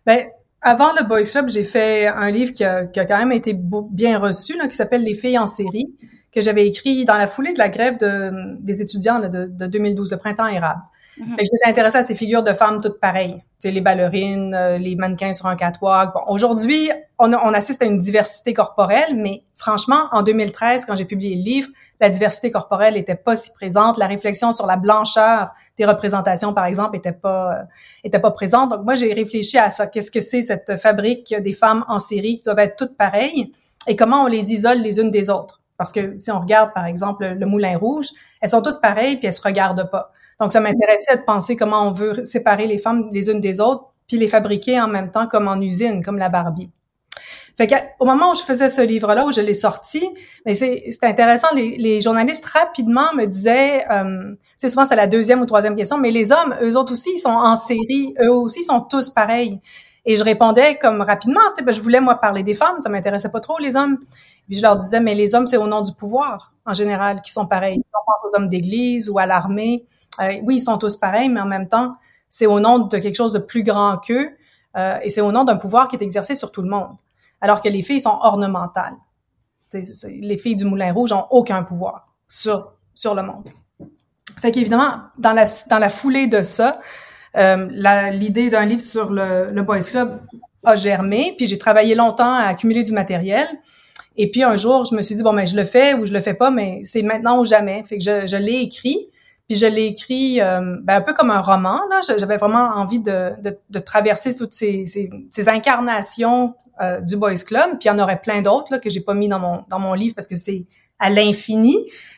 Ben, 0.06 0.28
avant 0.62 0.92
le 0.92 1.06
Boys 1.06 1.24
Club, 1.32 1.48
j'ai 1.48 1.64
fait 1.64 2.08
un 2.08 2.30
livre 2.30 2.52
qui 2.52 2.66
a, 2.66 2.86
quand 2.86 3.18
même 3.18 3.32
été 3.32 3.54
bien 3.56 4.20
reçu, 4.20 4.58
qui 4.60 4.76
s'appelle 4.76 5.04
Les 5.04 5.16
filles 5.16 5.38
en 5.38 5.46
série, 5.46 5.88
que 6.34 6.42
j'avais 6.42 6.68
écrit 6.68 7.06
dans 7.06 7.18
la 7.18 7.28
foulée 7.28 7.54
de 7.54 7.60
la 7.60 7.70
grève 7.70 7.98
de, 7.98 8.60
des 8.60 8.82
étudiants 8.82 9.20
de, 9.20 9.46
de 9.46 9.66
2012, 9.66 10.12
le 10.12 10.18
printemps 10.18 10.48
érable. 10.48 10.82
Mm 11.20 11.36
J'étais 11.40 11.70
intéressée 11.70 11.98
à 11.98 12.04
ces 12.04 12.16
figures 12.16 12.44
de 12.44 12.54
femmes 12.54 12.80
toutes 12.82 13.00
pareilles. 13.00 13.38
Tu 13.62 13.72
les 13.72 13.82
ballerines, 13.82 14.54
euh, 14.54 14.78
les 14.78 14.96
mannequins 14.96 15.34
sur 15.34 15.48
un 15.48 15.56
catwalk. 15.56 16.14
Bon, 16.14 16.22
aujourd'hui, 16.28 16.92
on, 17.18 17.34
on, 17.34 17.54
assiste 17.54 17.82
à 17.82 17.86
une 17.86 17.98
diversité 17.98 18.54
corporelle, 18.54 19.16
mais 19.16 19.44
franchement, 19.56 20.08
en 20.12 20.22
2013, 20.22 20.86
quand 20.86 20.96
j'ai 20.96 21.06
publié 21.06 21.36
le 21.36 21.42
livre, 21.42 21.70
la 22.00 22.10
diversité 22.10 22.52
corporelle 22.52 22.94
n'était 22.94 23.16
pas 23.16 23.36
si 23.36 23.52
présente. 23.54 23.98
La 23.98 24.08
réflexion 24.08 24.52
sur 24.52 24.68
la 24.68 24.78
blancheur 24.78 25.52
des 25.78 25.86
représentations, 25.86 26.54
par 26.54 26.66
exemple, 26.66 26.96
était 26.96 27.12
pas 27.12 27.64
euh, 28.06 28.20
pas 28.20 28.32
présente. 28.32 28.70
Donc 28.70 28.84
moi, 28.84 28.96
j'ai 28.96 29.14
réfléchi 29.14 29.58
à 29.58 29.70
ça. 29.70 29.88
Qu'est-ce 29.88 30.12
que 30.12 30.22
c'est 30.22 30.42
cette 30.42 30.78
fabrique 30.78 31.34
des 31.42 31.54
femmes 31.54 31.84
en 31.88 32.00
série 32.00 32.38
qui 32.38 32.44
doivent 32.44 32.60
être 32.60 32.76
toutes 32.76 32.96
pareilles 32.96 33.52
et 33.88 33.96
comment 33.96 34.24
on 34.24 34.28
les 34.28 34.54
isole 34.54 34.80
les 34.80 35.00
unes 35.00 35.12
des 35.12 35.30
autres? 35.30 35.62
Parce 35.78 35.92
que 35.92 36.18
si 36.18 36.32
on 36.32 36.40
regarde, 36.40 36.74
par 36.74 36.86
exemple, 36.86 37.26
le 37.26 37.46
Moulin 37.46 37.78
Rouge, 37.78 38.08
elles 38.42 38.50
sont 38.50 38.62
toutes 38.62 38.82
pareilles 38.82 39.18
puis 39.18 39.28
elles 39.28 39.34
se 39.34 39.42
regardent 39.42 39.90
pas. 39.90 40.12
Donc, 40.40 40.52
ça 40.52 40.60
m'intéressait 40.60 41.18
de 41.18 41.24
penser 41.24 41.56
comment 41.56 41.88
on 41.88 41.92
veut 41.92 42.24
séparer 42.24 42.68
les 42.68 42.78
femmes 42.78 43.10
les 43.12 43.30
unes 43.30 43.40
des 43.40 43.60
autres, 43.60 43.86
puis 44.08 44.18
les 44.18 44.28
fabriquer 44.28 44.80
en 44.80 44.88
même 44.88 45.12
temps 45.12 45.28
comme 45.28 45.48
en 45.48 45.58
usine, 45.58 46.04
comme 46.04 46.18
la 46.18 46.30
Barbie. 46.30 46.72
Fait 47.58 47.96
au 48.00 48.06
moment 48.06 48.32
où 48.32 48.36
je 48.36 48.44
faisais 48.44 48.70
ce 48.70 48.82
livre-là, 48.82 49.26
où 49.26 49.32
je 49.32 49.42
l'ai 49.42 49.56
sorti, 49.56 50.08
mais 50.46 50.54
c'est 50.54 50.94
intéressant, 51.02 51.48
les, 51.56 51.76
les, 51.78 52.02
journalistes 52.02 52.46
rapidement 52.46 53.12
me 53.16 53.26
disaient, 53.26 53.84
euh, 53.90 54.36
c'est 54.58 54.70
souvent 54.70 54.86
c'est 54.86 54.96
la 54.96 55.08
deuxième 55.08 55.42
ou 55.42 55.48
troisième 55.48 55.76
question, 55.76 55.98
mais 55.98 56.12
les 56.12 56.32
hommes, 56.32 56.56
eux 56.62 56.78
autres 56.78 56.92
aussi, 56.92 57.14
ils 57.16 57.20
sont 57.20 57.30
en 57.30 57.56
série, 57.56 58.14
eux 58.22 58.32
aussi 58.32 58.62
sont 58.62 58.82
tous 58.82 59.10
pareils. 59.10 59.60
Et 60.06 60.18
je 60.18 60.24
répondais 60.24 60.78
comme 60.78 61.02
rapidement, 61.02 61.42
tu 61.48 61.56
sais, 61.56 61.64
ben, 61.64 61.74
je 61.74 61.82
voulais 61.82 62.00
moi 62.00 62.16
parler 62.16 62.44
des 62.44 62.54
femmes, 62.54 62.80
ça 62.80 62.90
m'intéressait 62.90 63.32
pas 63.32 63.40
trop 63.40 63.58
les 63.58 63.76
hommes. 63.76 63.98
Puis 64.48 64.58
je 64.58 64.62
leur 64.62 64.78
disais, 64.78 65.00
mais 65.02 65.16
les 65.16 65.34
hommes, 65.34 65.48
c'est 65.48 65.58
au 65.58 65.68
nom 65.68 65.82
du 65.82 65.94
pouvoir 65.94 66.54
en 66.66 66.74
général 66.74 67.22
qui 67.22 67.32
sont 67.32 67.48
pareils. 67.48 67.84
On 67.92 68.06
pense 68.06 68.32
aux 68.32 68.38
hommes 68.38 68.48
d'église 68.48 69.10
ou 69.10 69.18
à 69.18 69.26
l'armée. 69.26 69.86
Oui, 70.20 70.56
ils 70.56 70.62
sont 70.62 70.78
tous 70.78 70.96
pareils, 70.96 71.30
mais 71.30 71.42
en 71.42 71.46
même 71.46 71.68
temps, 71.68 71.96
c'est 72.30 72.46
au 72.46 72.60
nom 72.60 72.80
de 72.80 72.98
quelque 72.98 73.16
chose 73.16 73.34
de 73.34 73.40
plus 73.40 73.64
grand 73.64 73.98
qu'eux 73.98 74.32
euh, 74.78 75.00
et 75.02 75.10
c'est 75.10 75.22
au 75.22 75.32
nom 75.32 75.44
d'un 75.44 75.58
pouvoir 75.58 75.88
qui 75.88 75.96
est 75.96 76.02
exercé 76.02 76.36
sur 76.36 76.52
tout 76.52 76.62
le 76.62 76.70
monde. 76.70 76.96
Alors 77.42 77.62
que 77.62 77.70
les 77.70 77.82
filles 77.82 78.02
sont 78.02 78.20
ornementales. 78.22 78.96
les 79.74 80.38
filles 80.38 80.56
du 80.56 80.66
Moulin 80.66 80.94
Rouge 80.94 81.12
ont 81.12 81.26
aucun 81.30 81.64
pouvoir 81.64 82.08
sur, 82.28 82.74
sur 82.94 83.16
le 83.16 83.24
monde. 83.24 83.50
Fait 84.40 84.52
qu'évidemment, 84.52 85.00
dans 85.18 85.34
la, 85.34 85.46
dans 85.70 85.80
la 85.80 85.90
foulée 85.90 86.28
de 86.28 86.44
ça, 86.44 86.80
euh, 87.36 87.66
l'idée 88.12 88.50
d'un 88.50 88.66
livre 88.66 88.82
sur 88.82 89.12
le, 89.12 89.52
le 89.52 89.62
Boys 89.64 89.82
Club 89.82 90.22
a 90.64 90.76
germé, 90.76 91.34
puis 91.38 91.48
j'ai 91.48 91.58
travaillé 91.58 91.96
longtemps 91.96 92.34
à 92.34 92.44
accumuler 92.44 92.84
du 92.84 92.94
matériel. 92.94 93.48
Et 94.16 94.30
puis 94.32 94.44
un 94.44 94.58
jour, 94.58 94.86
je 94.86 94.96
me 94.96 95.02
suis 95.02 95.16
dit 95.16 95.24
bon 95.24 95.34
ben 95.34 95.46
je 95.46 95.56
le 95.56 95.64
fais 95.64 95.94
ou 95.94 96.06
je 96.06 96.14
le 96.14 96.22
fais 96.22 96.34
pas, 96.34 96.50
mais 96.50 96.82
c'est 96.84 97.04
maintenant 97.04 97.40
ou 97.40 97.46
jamais. 97.46 97.84
Fait 97.88 97.98
que 97.98 98.04
je, 98.04 98.28
je 98.28 98.38
l'ai 98.38 98.62
écrit. 98.62 99.10
Puis 99.48 99.58
je 99.58 99.66
l'ai 99.66 99.86
écrit 99.86 100.42
euh, 100.42 100.76
ben, 100.82 100.98
un 100.98 101.02
peu 101.02 101.14
comme 101.14 101.32
un 101.32 101.42
roman. 101.42 101.80
Là, 101.90 102.02
j'avais 102.18 102.38
vraiment 102.38 102.70
envie 102.76 103.00
de, 103.00 103.32
de, 103.42 103.58
de 103.70 103.80
traverser 103.80 104.36
toutes 104.36 104.52
ces, 104.52 104.84
ces, 104.84 105.10
ces 105.32 105.48
incarnations 105.48 106.54
euh, 106.82 107.00
du 107.00 107.16
Boys 107.16 107.44
Club. 107.46 107.80
Puis 107.80 107.86
il 107.86 107.88
y 107.88 107.92
en 107.92 108.00
aurait 108.00 108.20
plein 108.22 108.42
d'autres 108.42 108.74
là 108.74 108.80
que 108.80 108.90
j'ai 108.90 109.00
pas 109.00 109.14
mis 109.14 109.30
dans 109.30 109.40
mon 109.40 109.64
dans 109.70 109.80
mon 109.80 109.94
livre 109.94 110.16
parce 110.16 110.28
que 110.28 110.36
c'est 110.36 110.66
à 111.00 111.10
l'infini. 111.10 111.78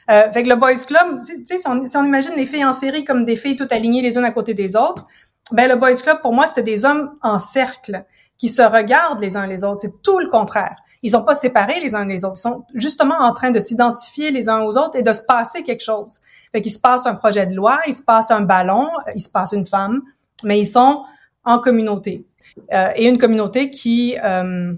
Euh, 0.10 0.32
fait 0.32 0.44
le 0.44 0.56
Boys 0.56 0.86
Club, 0.88 1.20
tu 1.20 1.46
sais, 1.46 1.58
si 1.60 1.68
on, 1.68 1.86
si 1.86 1.98
on 1.98 2.04
imagine 2.04 2.34
les 2.36 2.48
filles 2.48 2.66
en 2.66 2.74
série 2.74 3.06
comme 3.06 3.26
des 3.26 3.36
filles 3.36 3.56
toutes 3.56 3.72
alignées 3.72 4.02
les 4.02 4.18
unes 4.18 4.26
à 4.26 4.32
côté 4.32 4.56
des 4.56 4.76
autres, 4.76 5.06
ben 5.52 5.68
le 5.70 5.76
Boys 5.76 6.02
Club 6.02 6.22
pour 6.22 6.34
moi 6.34 6.48
c'était 6.48 6.64
des 6.64 6.84
hommes 6.86 7.12
en 7.22 7.38
cercle 7.38 8.06
qui 8.40 8.50
se 8.50 8.62
regardent 8.62 9.20
les 9.20 9.38
uns 9.38 9.46
les 9.46 9.64
autres. 9.64 9.82
C'est 9.82 10.02
tout 10.02 10.20
le 10.20 10.28
contraire. 10.28 10.78
Ils 11.02 11.12
sont 11.12 11.24
pas 11.24 11.36
séparés 11.36 11.80
les 11.80 11.96
uns 11.96 12.06
les 12.06 12.26
autres. 12.26 12.38
Ils 12.38 12.42
sont 12.42 12.66
justement 12.74 13.18
en 13.20 13.34
train 13.34 13.52
de 13.52 13.60
s'identifier 13.60 14.32
les 14.32 14.50
uns 14.50 14.62
aux 14.62 14.78
autres 14.78 14.96
et 14.96 15.04
de 15.04 15.14
se 15.14 15.24
passer 15.24 15.64
quelque 15.64 15.84
chose. 15.84 16.20
Fait 16.52 16.62
qu'il 16.62 16.72
se 16.72 16.80
passe 16.80 17.06
un 17.06 17.16
projet 17.16 17.46
de 17.46 17.56
loi, 17.56 17.80
il 17.88 17.94
se 17.94 18.04
passe 18.04 18.32
un 18.32 18.42
ballon, 18.42 18.90
il 19.16 19.22
se 19.22 19.30
passe 19.30 19.54
une 19.54 19.66
femme, 19.66 20.02
mais 20.44 20.60
ils 20.60 20.68
sont 20.68 21.04
en 21.46 21.60
communauté. 21.60 22.26
Euh, 22.74 22.92
et 22.96 23.08
une 23.08 23.18
communauté 23.18 23.72
qui 23.72 24.18
euh, 24.24 24.74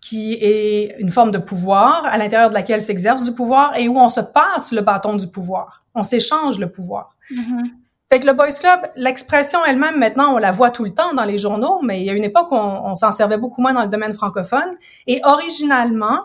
qui 0.00 0.34
est 0.34 0.94
une 0.98 1.10
forme 1.10 1.32
de 1.32 1.38
pouvoir 1.38 2.04
à 2.06 2.16
l'intérieur 2.16 2.48
de 2.48 2.54
laquelle 2.54 2.80
s'exerce 2.80 3.24
du 3.24 3.32
pouvoir 3.32 3.76
et 3.76 3.88
où 3.88 3.98
on 3.98 4.08
se 4.08 4.20
passe 4.20 4.72
le 4.72 4.80
bâton 4.80 5.16
du 5.16 5.26
pouvoir. 5.26 5.84
On 5.94 6.04
s'échange 6.04 6.58
le 6.58 6.70
pouvoir. 6.70 7.16
Mm-hmm. 7.32 7.70
Fait 8.10 8.20
que 8.20 8.26
le 8.26 8.34
Boys 8.34 8.52
Club, 8.60 8.80
l'expression 8.94 9.64
elle-même, 9.64 9.98
maintenant, 9.98 10.34
on 10.34 10.38
la 10.38 10.52
voit 10.52 10.70
tout 10.70 10.84
le 10.84 10.94
temps 10.94 11.12
dans 11.14 11.24
les 11.24 11.38
journaux, 11.38 11.80
mais 11.82 12.00
il 12.00 12.06
y 12.06 12.10
a 12.10 12.12
une 12.12 12.22
époque 12.22 12.52
où 12.52 12.54
on, 12.54 12.94
s'en 12.94 13.10
servait 13.10 13.36
beaucoup 13.36 13.60
moins 13.60 13.74
dans 13.74 13.82
le 13.82 13.88
domaine 13.88 14.14
francophone. 14.14 14.70
Et 15.08 15.20
originalement, 15.24 16.20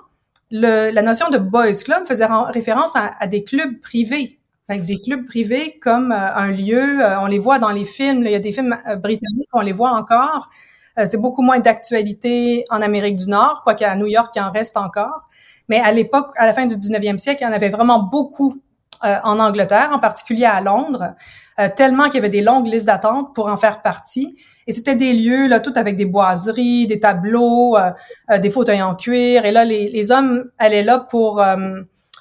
le, 0.51 0.91
la 0.91 1.01
notion 1.01 1.29
de 1.29 1.39
Boys 1.39 1.83
Club 1.83 2.05
faisait 2.05 2.27
référence 2.53 2.95
à, 2.95 3.25
des 3.25 3.43
clubs 3.43 3.79
privés. 3.81 4.39
Fait 4.69 4.77
des 4.77 5.01
clubs 5.01 5.25
privés 5.25 5.79
comme 5.81 6.11
euh, 6.11 6.35
un 6.35 6.51
lieu, 6.51 7.03
euh, 7.03 7.19
on 7.19 7.25
les 7.25 7.39
voit 7.39 7.57
dans 7.57 7.71
les 7.71 7.83
films, 7.83 8.21
il 8.23 8.31
y 8.31 8.35
a 8.35 8.39
des 8.39 8.51
films 8.51 8.77
euh, 8.87 8.95
britanniques, 8.95 9.49
on 9.51 9.61
les 9.61 9.71
voit 9.71 9.91
encore. 9.91 10.49
c'est 11.03 11.19
beaucoup 11.19 11.41
moins 11.41 11.59
d'actualité 11.59 12.63
en 12.69 12.81
Amérique 12.83 13.15
du 13.15 13.27
Nord, 13.27 13.61
quoiqu'à 13.63 13.95
New 13.95 14.05
York, 14.05 14.31
il 14.35 14.41
en 14.41 14.51
reste 14.51 14.77
encore. 14.77 15.29
Mais 15.67 15.79
à 15.79 15.91
l'époque, 15.91 16.27
à 16.37 16.45
la 16.45 16.53
fin 16.53 16.67
du 16.67 16.75
19e 16.75 17.17
siècle, 17.17 17.41
il 17.41 17.45
y 17.45 17.47
en 17.47 17.53
avait 17.53 17.69
vraiment 17.69 18.03
beaucoup 18.03 18.61
en 19.03 19.39
Angleterre, 19.39 19.89
en 19.91 19.99
particulier 19.99 20.45
à 20.45 20.61
Londres. 20.61 21.15
Euh, 21.59 21.67
tellement 21.75 22.05
qu'il 22.05 22.15
y 22.15 22.17
avait 22.19 22.29
des 22.29 22.41
longues 22.41 22.67
listes 22.67 22.87
d'attente 22.87 23.35
pour 23.35 23.47
en 23.47 23.57
faire 23.57 23.81
partie. 23.81 24.37
Et 24.67 24.71
c'était 24.71 24.95
des 24.95 25.13
lieux, 25.13 25.47
là, 25.47 25.59
tout 25.59 25.73
avec 25.75 25.97
des 25.97 26.05
boiseries, 26.05 26.87
des 26.87 26.99
tableaux, 26.99 27.77
euh, 27.77 27.91
euh, 28.29 28.37
des 28.39 28.49
fauteuils 28.49 28.81
en 28.81 28.95
cuir. 28.95 29.45
Et 29.45 29.51
là, 29.51 29.65
les, 29.65 29.87
les 29.87 30.11
hommes 30.11 30.45
allaient 30.57 30.83
là 30.83 30.99
pour... 30.99 31.43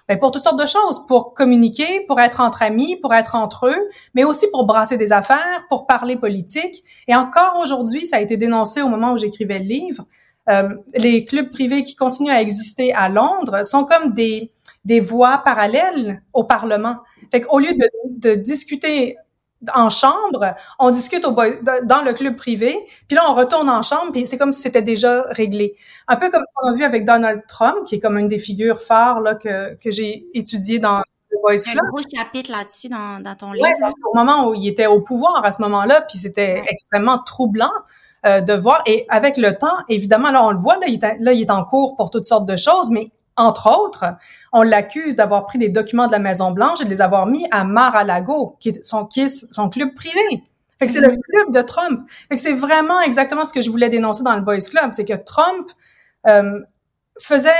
Ben 0.08 0.18
pour 0.18 0.32
toutes 0.32 0.42
sortes 0.42 0.58
de 0.58 0.66
choses, 0.66 1.06
pour 1.06 1.34
communiquer, 1.34 2.04
pour 2.08 2.18
être 2.18 2.40
entre 2.40 2.62
amis, 2.62 2.96
pour 2.96 3.14
être 3.14 3.37
entre 3.37 3.68
eux, 3.68 3.88
mais 4.12 4.25
aussi 4.25 4.50
pour 4.50 4.66
brasser 4.66 4.96
des 4.96 5.12
affaires, 5.12 5.64
pour 5.68 5.87
parler 5.87 6.16
politique. 6.16 6.82
Et 7.06 7.14
encore 7.14 7.60
aujourd'hui, 7.62 8.04
ça 8.04 8.16
a 8.16 8.20
été 8.20 8.37
dénoncé 8.37 8.82
au 8.82 8.88
moment 8.88 9.12
où 9.12 9.18
j'écrivais 9.18 9.60
le 9.60 9.66
livre, 9.66 10.02
euh, 10.49 10.70
les 10.96 11.25
clubs 11.25 11.50
privés 11.50 11.84
qui 11.84 11.94
continuent 11.94 12.32
à 12.32 12.40
exister 12.40 12.92
à 12.92 13.08
Londres 13.08 13.64
sont 13.64 13.84
comme 13.84 14.12
des, 14.12 14.50
des 14.84 15.00
voies 15.00 15.38
parallèles 15.38 16.22
au 16.32 16.44
Parlement. 16.44 16.96
Fait 17.30 17.40
qu'au 17.40 17.58
lieu 17.58 17.72
de, 17.75 17.88
de 18.18 18.34
discuter 18.34 19.16
en 19.75 19.90
chambre, 19.90 20.54
on 20.78 20.90
discute 20.90 21.25
au 21.25 21.32
dans 21.32 22.02
le 22.02 22.12
club 22.12 22.37
privé, 22.37 22.78
puis 23.08 23.16
là 23.16 23.25
on 23.28 23.34
retourne 23.34 23.68
en 23.68 23.82
chambre, 23.82 24.12
puis 24.12 24.26
c'est 24.26 24.38
comme 24.38 24.52
si 24.52 24.62
c'était 24.62 24.82
déjà 24.82 25.25
réglé. 25.30 25.76
Un 26.08 26.16
peu 26.16 26.30
comme 26.30 26.42
ce 26.42 26.50
qu'on 26.54 26.68
a 26.70 26.75
vu 26.75 26.84
avec 26.84 27.04
Donald 27.04 27.42
Trump, 27.46 27.84
qui 27.84 27.96
est 27.96 28.00
comme 28.00 28.16
une 28.16 28.28
des 28.28 28.38
figures 28.38 28.80
phares 28.80 29.20
là 29.20 29.34
que 29.34 29.75
que 29.75 29.90
j'ai 29.90 30.26
étudié 30.32 30.78
dans 30.78 31.02
le 31.30 31.38
Boys 31.42 31.58
Club. 31.58 31.84
Un 31.84 31.88
gros 31.90 32.00
chapitre 32.16 32.50
là-dessus 32.50 32.88
dans, 32.88 33.20
dans 33.20 33.37
ton 33.37 33.52
livre. 33.52 33.66
Ouais, 33.66 33.75
parce 33.80 33.94
qu'au 34.02 34.14
moment 34.14 34.49
où 34.49 34.54
il 34.54 34.66
était 34.66 34.87
au 34.87 35.02
pouvoir 35.02 35.44
à 35.44 35.52
ce 35.52 35.60
moment-là, 35.62 36.02
puis 36.08 36.16
c'était 36.18 36.62
extrêmement 36.66 37.18
troublant 37.18 37.72
euh, 38.26 38.40
de 38.40 38.54
voir. 38.54 38.82
Et 38.87 39.04
avec 39.10 39.37
le 39.37 39.56
temps, 39.56 39.76
évidemment, 39.88 40.30
là 40.30 40.42
on 40.42 40.52
le 40.52 40.58
voit, 40.58 40.78
là 40.78 40.87
il, 40.88 41.04
est, 41.04 41.18
là 41.20 41.32
il 41.32 41.42
est 41.42 41.50
en 41.50 41.64
cours 41.64 41.96
pour 41.96 42.10
toutes 42.10 42.26
sortes 42.26 42.46
de 42.46 42.56
choses, 42.56 42.88
mais 42.90 43.10
entre 43.37 43.70
autres, 43.70 44.04
on 44.52 44.62
l'accuse 44.62 45.16
d'avoir 45.16 45.46
pris 45.46 45.58
des 45.58 45.68
documents 45.68 46.06
de 46.06 46.12
la 46.12 46.18
Maison 46.18 46.50
Blanche 46.50 46.80
et 46.80 46.84
de 46.84 46.90
les 46.90 47.00
avoir 47.00 47.26
mis 47.26 47.46
à 47.50 47.64
Mar-a-Lago, 47.64 48.56
qui 48.60 48.70
est 48.70 48.84
son, 48.84 49.06
qui 49.06 49.20
est 49.20 49.52
son 49.52 49.70
club 49.70 49.94
privé. 49.94 50.42
Fait 50.78 50.87
que 50.87 50.92
c'est 50.92 51.00
le 51.00 51.08
mm-hmm. 51.08 51.20
club 51.20 51.54
de 51.54 51.62
Trump. 51.62 52.10
Fait 52.28 52.37
que 52.37 52.40
c'est 52.40 52.54
vraiment 52.54 53.00
exactement 53.00 53.44
ce 53.44 53.52
que 53.52 53.60
je 53.60 53.70
voulais 53.70 53.88
dénoncer 53.90 54.22
dans 54.22 54.34
le 54.34 54.40
Boys 54.40 54.58
Club, 54.70 54.90
c'est 54.92 55.04
que 55.04 55.14
Trump 55.14 55.70
euh, 56.26 56.60
faisait 57.18 57.50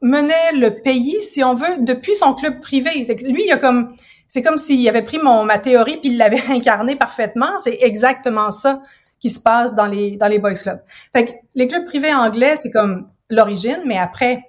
menait 0.00 0.52
le 0.52 0.80
pays, 0.80 1.20
si 1.22 1.42
on 1.42 1.54
veut, 1.54 1.78
depuis 1.80 2.14
son 2.14 2.34
club 2.34 2.60
privé. 2.60 3.04
Fait 3.06 3.16
que 3.16 3.24
lui, 3.24 3.44
il 3.46 3.52
a 3.52 3.58
comme 3.58 3.94
c'est 4.28 4.42
comme 4.42 4.58
s'il 4.58 4.86
avait 4.88 5.02
pris 5.02 5.18
mon 5.18 5.44
ma 5.44 5.58
théorie 5.58 5.96
puis 5.96 6.10
il 6.10 6.18
l'avait 6.18 6.42
incarné 6.48 6.96
parfaitement. 6.96 7.58
C'est 7.58 7.78
exactement 7.80 8.50
ça 8.50 8.82
qui 9.18 9.30
se 9.30 9.40
passe 9.40 9.74
dans 9.74 9.86
les 9.86 10.16
dans 10.16 10.28
les 10.28 10.38
boys 10.38 10.52
clubs. 10.52 10.80
Fait 11.12 11.24
que 11.24 11.32
les 11.54 11.66
clubs 11.68 11.86
privés 11.86 12.14
anglais, 12.14 12.56
c'est 12.56 12.70
comme 12.70 13.08
l'origine, 13.30 13.80
mais 13.86 13.98
après 13.98 14.44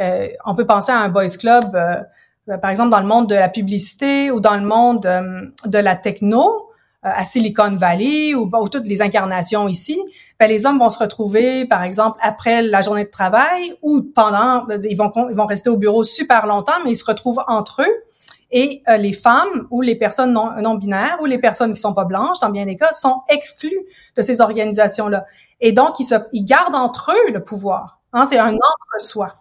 euh, 0.00 0.28
on 0.44 0.54
peut 0.54 0.66
penser 0.66 0.92
à 0.92 0.98
un 0.98 1.08
boys 1.08 1.26
club, 1.28 1.74
euh, 1.74 2.56
par 2.58 2.70
exemple 2.70 2.90
dans 2.90 3.00
le 3.00 3.06
monde 3.06 3.28
de 3.28 3.34
la 3.34 3.48
publicité 3.48 4.30
ou 4.30 4.40
dans 4.40 4.56
le 4.56 4.62
monde 4.62 5.06
euh, 5.06 5.42
de 5.66 5.78
la 5.78 5.96
techno, 5.96 6.68
à 7.04 7.24
Silicon 7.24 7.72
Valley 7.72 8.32
ou, 8.32 8.48
ou, 8.52 8.68
toutes 8.68 8.86
les 8.86 9.02
incarnations 9.02 9.66
ici, 9.66 10.00
ben, 10.38 10.46
les 10.46 10.66
hommes 10.66 10.78
vont 10.78 10.88
se 10.88 11.00
retrouver, 11.00 11.64
par 11.64 11.82
exemple, 11.82 12.16
après 12.22 12.62
la 12.62 12.80
journée 12.80 13.04
de 13.04 13.10
travail 13.10 13.74
ou 13.82 14.02
pendant, 14.02 14.68
ils 14.88 14.96
vont, 14.96 15.10
ils 15.28 15.34
vont 15.34 15.46
rester 15.46 15.68
au 15.68 15.76
bureau 15.76 16.04
super 16.04 16.46
longtemps, 16.46 16.80
mais 16.84 16.92
ils 16.92 16.96
se 16.96 17.04
retrouvent 17.04 17.42
entre 17.48 17.82
eux. 17.82 18.04
Et 18.52 18.82
les 18.98 19.14
femmes 19.14 19.66
ou 19.70 19.80
les 19.80 19.96
personnes 19.96 20.32
non, 20.32 20.52
non, 20.60 20.74
binaires 20.74 21.16
ou 21.22 21.26
les 21.26 21.38
personnes 21.38 21.72
qui 21.72 21.80
sont 21.80 21.94
pas 21.94 22.04
blanches, 22.04 22.38
dans 22.40 22.50
bien 22.50 22.66
des 22.66 22.76
cas, 22.76 22.92
sont 22.92 23.22
exclues 23.30 23.80
de 24.14 24.22
ces 24.22 24.40
organisations-là. 24.40 25.24
Et 25.60 25.72
donc, 25.72 25.98
ils, 25.98 26.04
se, 26.04 26.14
ils 26.32 26.44
gardent 26.44 26.76
entre 26.76 27.12
eux 27.12 27.32
le 27.32 27.42
pouvoir. 27.42 28.00
Hein, 28.12 28.26
c'est 28.26 28.38
un 28.38 28.54
entre-soi. 28.54 29.34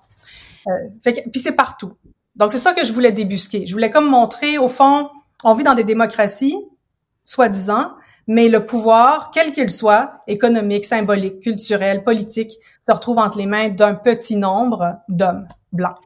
Euh, 0.68 1.12
puis 1.32 1.42
c'est 1.42 1.56
partout. 1.56 1.94
Donc 2.36 2.52
c'est 2.52 2.60
ça 2.60 2.74
que 2.74 2.86
je 2.86 2.94
voulais 2.94 3.12
débusquer. 3.12 3.66
Je 3.66 3.74
voulais 3.74 3.90
comme 3.90 4.10
montrer, 4.10 4.58
au 4.58 4.68
fond, 4.68 5.10
on 5.44 5.54
vit 5.54 5.64
dans 5.64 5.74
des 5.74 5.84
démocraties, 5.84 6.56
soi-disant, 7.24 7.92
mais 8.28 8.48
le 8.48 8.66
pouvoir, 8.66 9.32
quel 9.32 9.52
qu'il 9.52 9.70
soit, 9.70 10.22
économique, 10.28 10.86
symbolique, 10.86 11.42
culturel, 11.42 12.04
politique, 12.04 12.54
se 12.88 12.92
retrouve 12.94 13.18
entre 13.18 13.38
les 13.38 13.46
mains 13.46 13.70
d'un 13.70 13.96
petit 13.96 14.36
nombre 14.36 14.98
d'hommes 15.10 15.48
blancs. 15.72 15.98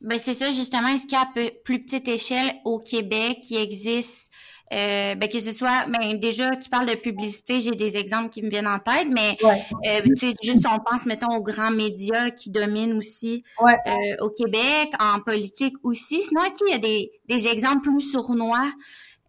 Ben 0.00 0.18
c'est 0.20 0.34
ça 0.34 0.50
justement. 0.50 0.88
Est-ce 0.88 1.06
qu'à 1.06 1.28
plus 1.64 1.84
petite 1.84 2.08
échelle 2.08 2.52
au 2.64 2.78
Québec, 2.78 3.38
il 3.50 3.58
existe 3.58 4.32
euh, 4.72 5.14
ben, 5.16 5.28
que 5.28 5.38
ce 5.38 5.52
soit, 5.52 5.84
ben, 5.86 6.18
déjà, 6.18 6.56
tu 6.56 6.70
parles 6.70 6.86
de 6.86 6.94
publicité, 6.94 7.60
j'ai 7.60 7.72
des 7.72 7.96
exemples 7.96 8.30
qui 8.30 8.42
me 8.42 8.48
viennent 8.48 8.68
en 8.68 8.78
tête, 8.78 9.08
mais 9.10 9.36
euh, 9.44 10.00
tu 10.16 10.30
sais, 10.30 10.34
juste 10.42 10.66
on 10.66 10.78
pense, 10.78 11.04
mettons, 11.04 11.36
aux 11.36 11.42
grands 11.42 11.70
médias 11.70 12.30
qui 12.30 12.48
dominent 12.48 12.96
aussi 12.96 13.44
euh, 13.60 13.94
au 14.20 14.30
Québec, 14.30 14.92
en 14.98 15.20
politique 15.20 15.74
aussi. 15.82 16.22
Sinon, 16.22 16.42
est-ce 16.44 16.56
qu'il 16.56 16.72
y 16.72 16.74
a 16.74 16.78
des, 16.78 17.12
des 17.28 17.48
exemples 17.48 17.82
plus 17.82 18.00
sournois 18.00 18.72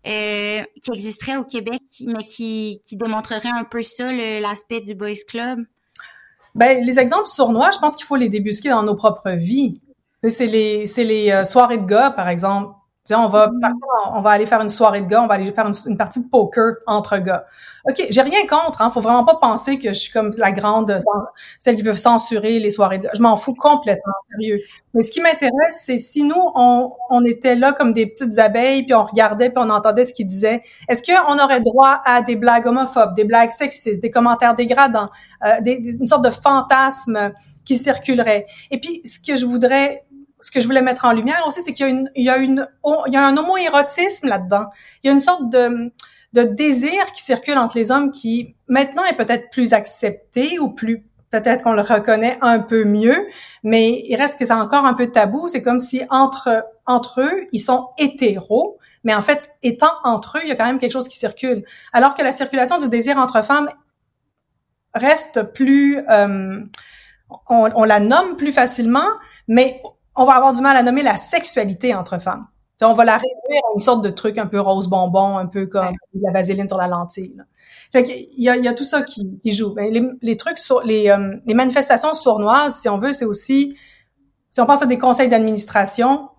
qui 0.05 0.91
existeraient 0.93 1.37
au 1.37 1.45
Québec, 1.45 1.81
mais 2.05 2.25
qui, 2.25 2.81
qui 2.85 2.95
démontreraient 2.95 3.49
un 3.49 3.63
peu 3.63 3.83
ça, 3.83 4.11
l'aspect 4.41 4.79
du 4.79 4.95
Boys 4.95 5.23
Club? 5.27 5.59
Ben, 6.55 6.83
les 6.83 6.99
exemples 6.99 7.27
sournois, 7.27 7.71
je 7.71 7.79
pense 7.79 7.95
qu'il 7.95 8.05
faut 8.05 8.15
les 8.15 8.29
débusquer 8.29 8.69
dans 8.69 8.83
nos 8.83 8.95
propres 8.95 9.31
vies. 9.31 9.81
C'est 10.25 10.45
les, 10.45 10.87
c'est 10.87 11.03
les 11.03 11.43
soirées 11.43 11.79
de 11.79 11.85
gars, 11.85 12.11
par 12.11 12.29
exemple 12.29 12.75
on 13.11 13.27
va 13.27 13.47
mm-hmm. 13.47 13.59
partir, 13.59 14.13
on 14.13 14.21
va 14.21 14.29
aller 14.31 14.45
faire 14.45 14.61
une 14.61 14.69
soirée 14.69 15.01
de 15.01 15.07
gars, 15.07 15.21
on 15.21 15.27
va 15.27 15.35
aller 15.35 15.51
faire 15.51 15.69
une, 15.87 15.97
partie 15.97 16.23
de 16.23 16.29
poker 16.29 16.75
entre 16.87 17.17
gars. 17.17 17.45
OK, 17.89 18.05
j'ai 18.09 18.21
rien 18.21 18.47
contre, 18.47 18.81
hein, 18.81 18.89
faut 18.91 19.01
vraiment 19.01 19.25
pas 19.25 19.35
penser 19.35 19.77
que 19.77 19.89
je 19.89 19.99
suis 19.99 20.11
comme 20.13 20.31
la 20.37 20.53
grande 20.53 20.97
celle 21.59 21.75
qui 21.75 21.81
veut 21.81 21.95
censurer 21.95 22.59
les 22.59 22.69
soirées 22.69 22.99
de 22.99 23.03
gars. 23.03 23.11
Je 23.13 23.21
m'en 23.21 23.35
fous 23.35 23.55
complètement, 23.55 24.13
sérieux. 24.31 24.59
Mais 24.93 25.01
ce 25.01 25.11
qui 25.11 25.19
m'intéresse, 25.19 25.81
c'est 25.83 25.97
si 25.97 26.23
nous 26.23 26.51
on, 26.55 26.93
on 27.09 27.25
était 27.25 27.55
là 27.55 27.73
comme 27.73 27.91
des 27.91 28.05
petites 28.05 28.39
abeilles 28.39 28.83
puis 28.83 28.93
on 28.93 29.03
regardait 29.03 29.49
puis 29.49 29.61
on 29.61 29.69
entendait 29.69 30.05
ce 30.05 30.13
qu'ils 30.13 30.27
disaient, 30.27 30.63
est-ce 30.87 31.03
qu'on 31.03 31.39
aurait 31.39 31.59
droit 31.59 31.99
à 32.05 32.21
des 32.21 32.37
blagues 32.37 32.67
homophobes, 32.67 33.15
des 33.15 33.25
blagues 33.25 33.51
sexistes, 33.51 34.01
des 34.01 34.11
commentaires 34.11 34.55
dégradants, 34.55 35.09
euh, 35.45 35.59
des, 35.59 35.97
une 35.99 36.07
sorte 36.07 36.23
de 36.23 36.29
fantasme 36.29 37.33
qui 37.65 37.75
circulerait. 37.75 38.45
Et 38.71 38.79
puis 38.79 39.01
ce 39.05 39.19
que 39.19 39.35
je 39.35 39.45
voudrais 39.45 40.05
ce 40.43 40.51
que 40.51 40.59
je 40.59 40.67
voulais 40.67 40.81
mettre 40.81 41.05
en 41.05 41.13
lumière 41.13 41.43
aussi, 41.47 41.61
c'est 41.61 41.73
qu'il 41.73 41.85
y 41.85 41.89
a 41.89 41.91
une, 41.91 42.11
il 42.15 42.25
y 42.25 42.29
a 42.29 42.37
une, 42.37 42.67
il 43.07 43.13
y 43.13 43.15
a 43.15 43.25
un 43.25 43.35
homoérotisme 43.37 44.27
là-dedans. 44.27 44.65
Il 45.01 45.07
y 45.07 45.09
a 45.09 45.13
une 45.13 45.19
sorte 45.19 45.49
de, 45.49 45.91
de 46.33 46.43
désir 46.43 47.05
qui 47.13 47.23
circule 47.23 47.57
entre 47.57 47.77
les 47.77 47.91
hommes 47.91 48.11
qui 48.11 48.55
maintenant 48.67 49.05
est 49.05 49.15
peut-être 49.15 49.49
plus 49.51 49.73
accepté 49.73 50.59
ou 50.59 50.69
plus 50.69 51.05
peut-être 51.31 51.63
qu'on 51.63 51.73
le 51.73 51.81
reconnaît 51.81 52.37
un 52.41 52.59
peu 52.59 52.83
mieux, 52.83 53.25
mais 53.63 54.03
il 54.05 54.15
reste 54.17 54.37
que 54.37 54.45
c'est 54.45 54.53
encore 54.53 54.85
un 54.85 54.93
peu 54.93 55.07
tabou. 55.07 55.47
C'est 55.47 55.63
comme 55.63 55.79
si 55.79 56.03
entre 56.09 56.65
entre 56.85 57.21
eux, 57.21 57.47
ils 57.53 57.59
sont 57.59 57.87
hétéros, 57.97 58.77
mais 59.05 59.15
en 59.15 59.21
fait, 59.21 59.51
étant 59.63 59.93
entre 60.03 60.37
eux, 60.37 60.41
il 60.43 60.49
y 60.49 60.51
a 60.51 60.55
quand 60.55 60.65
même 60.65 60.77
quelque 60.77 60.91
chose 60.91 61.07
qui 61.07 61.17
circule. 61.17 61.63
Alors 61.93 62.13
que 62.15 62.21
la 62.21 62.33
circulation 62.33 62.77
du 62.77 62.89
désir 62.89 63.17
entre 63.17 63.41
femmes 63.43 63.69
reste 64.93 65.53
plus, 65.53 65.99
euh, 66.09 66.59
on, 67.49 67.69
on, 67.73 67.83
la 67.83 67.99
nomme 67.99 68.35
plus 68.35 68.51
facilement, 68.51 69.07
mais 69.47 69.81
on 70.15 70.25
va 70.25 70.33
avoir 70.33 70.53
du 70.53 70.61
mal 70.61 70.77
à 70.77 70.83
nommer 70.83 71.03
la 71.03 71.17
sexualité 71.17 71.93
entre 71.93 72.19
femmes. 72.19 72.47
on 72.81 72.93
va 72.93 73.05
la 73.05 73.17
réduire 73.17 73.63
à 73.69 73.73
une 73.73 73.79
sorte 73.79 74.03
de 74.03 74.09
truc 74.09 74.37
un 74.37 74.45
peu 74.45 74.59
rose 74.59 74.87
bonbon, 74.87 75.37
un 75.37 75.47
peu 75.47 75.65
comme 75.65 75.95
la 76.13 76.31
vaseline 76.31 76.67
sur 76.67 76.77
la 76.77 76.87
lentille. 76.87 77.33
Là. 77.35 77.43
Fait 77.91 78.03
qu'il 78.03 78.27
y 78.37 78.49
a, 78.49 78.57
il 78.57 78.63
y 78.63 78.67
a 78.67 78.73
tout 78.73 78.83
ça 78.83 79.03
qui, 79.03 79.39
qui 79.41 79.51
joue. 79.51 79.73
Ben, 79.73 79.91
les, 79.93 80.07
les, 80.21 80.37
trucs 80.37 80.57
sur 80.57 80.81
les, 80.81 81.09
euh, 81.09 81.35
les 81.45 81.53
manifestations 81.53 82.13
sournoises, 82.13 82.79
si 82.81 82.89
on 82.89 82.97
veut, 82.97 83.13
c'est 83.13 83.25
aussi 83.25 83.77
si 84.53 84.61
on 84.61 84.67
pense 84.67 84.83
à 84.83 84.85
des 84.85 84.99
conseils 84.99 85.29
d'administration, 85.29 86.29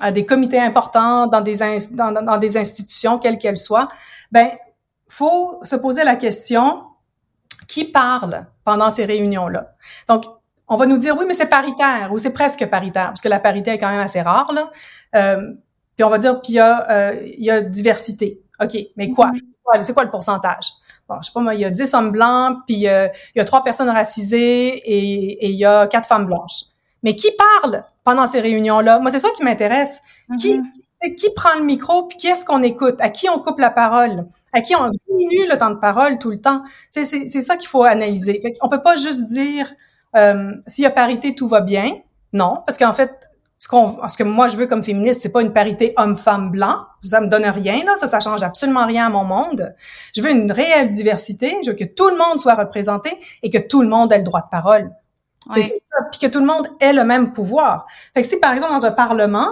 à 0.00 0.12
des 0.12 0.24
comités 0.24 0.60
importants 0.60 1.26
dans 1.26 1.40
des 1.40 1.56
dans, 1.92 2.12
dans 2.12 2.38
des 2.38 2.56
institutions 2.56 3.18
quelles 3.18 3.38
qu'elles 3.38 3.56
soient, 3.58 3.88
ben 4.30 4.50
faut 5.08 5.58
se 5.64 5.74
poser 5.74 6.04
la 6.04 6.14
question 6.14 6.84
qui 7.66 7.84
parle 7.84 8.46
pendant 8.64 8.90
ces 8.90 9.04
réunions-là? 9.04 9.74
Donc 10.08 10.24
on 10.68 10.76
va 10.76 10.86
nous 10.86 10.98
dire 10.98 11.16
oui 11.18 11.24
mais 11.26 11.34
c'est 11.34 11.48
paritaire 11.48 12.10
ou 12.12 12.18
c'est 12.18 12.32
presque 12.32 12.66
paritaire 12.66 13.08
parce 13.08 13.20
que 13.20 13.28
la 13.28 13.38
parité 13.38 13.72
est 13.72 13.78
quand 13.78 13.90
même 13.90 14.00
assez 14.00 14.22
rare 14.22 14.52
là. 14.52 14.70
Euh, 15.14 15.52
puis 15.96 16.04
on 16.04 16.10
va 16.10 16.18
dire 16.18 16.40
puis 16.40 16.54
il 16.54 16.56
y 16.56 16.60
a 16.60 16.90
euh, 16.90 17.22
il 17.24 17.44
y 17.44 17.50
a 17.50 17.60
diversité. 17.60 18.40
OK, 18.62 18.76
mais 18.96 19.10
quoi? 19.10 19.26
Mm-hmm. 19.26 19.82
C'est 19.82 19.94
quoi 19.94 20.04
le 20.04 20.10
pourcentage? 20.10 20.72
Bon, 21.08 21.16
je 21.20 21.26
sais 21.26 21.32
pas 21.32 21.40
moi, 21.40 21.54
il 21.54 21.60
y 21.60 21.64
a 21.64 21.70
10 21.70 21.94
hommes 21.94 22.12
blancs, 22.12 22.58
puis 22.66 22.86
euh, 22.86 23.08
il 23.34 23.38
y 23.38 23.40
a 23.40 23.44
trois 23.44 23.62
personnes 23.62 23.88
racisées 23.88 24.68
et, 24.76 25.46
et, 25.46 25.48
il 25.48 25.56
y 25.56 25.64
a 25.64 25.86
quatre 25.86 26.06
femmes 26.06 26.26
blanches. 26.26 26.64
Mais 27.02 27.14
qui 27.14 27.28
parle 27.60 27.84
pendant 28.04 28.26
ces 28.26 28.40
réunions-là? 28.40 29.00
Moi, 29.00 29.10
c'est 29.10 29.18
ça 29.18 29.28
qui 29.36 29.42
m'intéresse. 29.42 30.00
Qui 30.38 30.58
mm-hmm. 30.58 31.14
qui 31.16 31.30
prend 31.34 31.54
le 31.58 31.64
micro, 31.64 32.06
puis 32.06 32.16
qui 32.16 32.28
est-ce 32.28 32.44
qu'on 32.44 32.62
écoute? 32.62 32.96
À 33.00 33.10
qui 33.10 33.28
on 33.28 33.38
coupe 33.38 33.58
la 33.58 33.70
parole? 33.70 34.26
À 34.52 34.60
qui 34.60 34.74
on 34.76 34.90
diminue 35.08 35.48
le 35.50 35.58
temps 35.58 35.70
de 35.70 35.78
parole 35.78 36.18
tout 36.18 36.30
le 36.30 36.40
temps? 36.40 36.62
C'est 36.90 37.04
ça 37.26 37.56
qu'il 37.56 37.68
faut 37.68 37.84
analyser. 37.84 38.40
Fait 38.40 38.54
on 38.62 38.68
peut 38.68 38.82
pas 38.82 38.96
juste 38.96 39.26
dire 39.26 39.72
euh, 40.16 40.52
s'il 40.66 40.84
y 40.84 40.86
a 40.86 40.90
parité, 40.90 41.34
tout 41.34 41.48
va 41.48 41.60
bien. 41.60 41.90
Non, 42.32 42.62
parce 42.66 42.78
qu'en 42.78 42.92
fait, 42.92 43.28
ce, 43.58 43.68
qu'on, 43.68 43.96
ce 44.08 44.16
que 44.16 44.24
moi 44.24 44.48
je 44.48 44.56
veux 44.56 44.66
comme 44.66 44.82
féministe, 44.82 45.22
c'est 45.22 45.32
pas 45.32 45.42
une 45.42 45.52
parité 45.52 45.94
homme-femme 45.96 46.50
blanc. 46.50 46.84
Ça 47.02 47.20
me 47.20 47.28
donne 47.28 47.44
rien 47.44 47.84
là, 47.84 47.96
ça, 47.96 48.06
ça 48.06 48.20
change 48.20 48.42
absolument 48.42 48.86
rien 48.86 49.06
à 49.06 49.10
mon 49.10 49.24
monde. 49.24 49.74
Je 50.16 50.22
veux 50.22 50.30
une 50.30 50.50
réelle 50.50 50.90
diversité. 50.90 51.56
Je 51.64 51.70
veux 51.70 51.76
que 51.76 51.84
tout 51.84 52.08
le 52.08 52.16
monde 52.16 52.38
soit 52.38 52.54
représenté 52.54 53.10
et 53.42 53.50
que 53.50 53.58
tout 53.58 53.82
le 53.82 53.88
monde 53.88 54.12
ait 54.12 54.18
le 54.18 54.24
droit 54.24 54.42
de 54.42 54.50
parole. 54.50 54.90
C'est 55.52 55.62
ça, 55.62 56.04
puis 56.10 56.20
que 56.20 56.26
tout 56.26 56.40
le 56.40 56.46
monde 56.46 56.68
ait 56.80 56.94
le 56.94 57.04
même 57.04 57.32
pouvoir. 57.32 57.86
Fait 58.14 58.22
que 58.22 58.26
si 58.26 58.38
par 58.38 58.54
exemple 58.54 58.72
dans 58.72 58.86
un 58.86 58.92
parlement, 58.92 59.48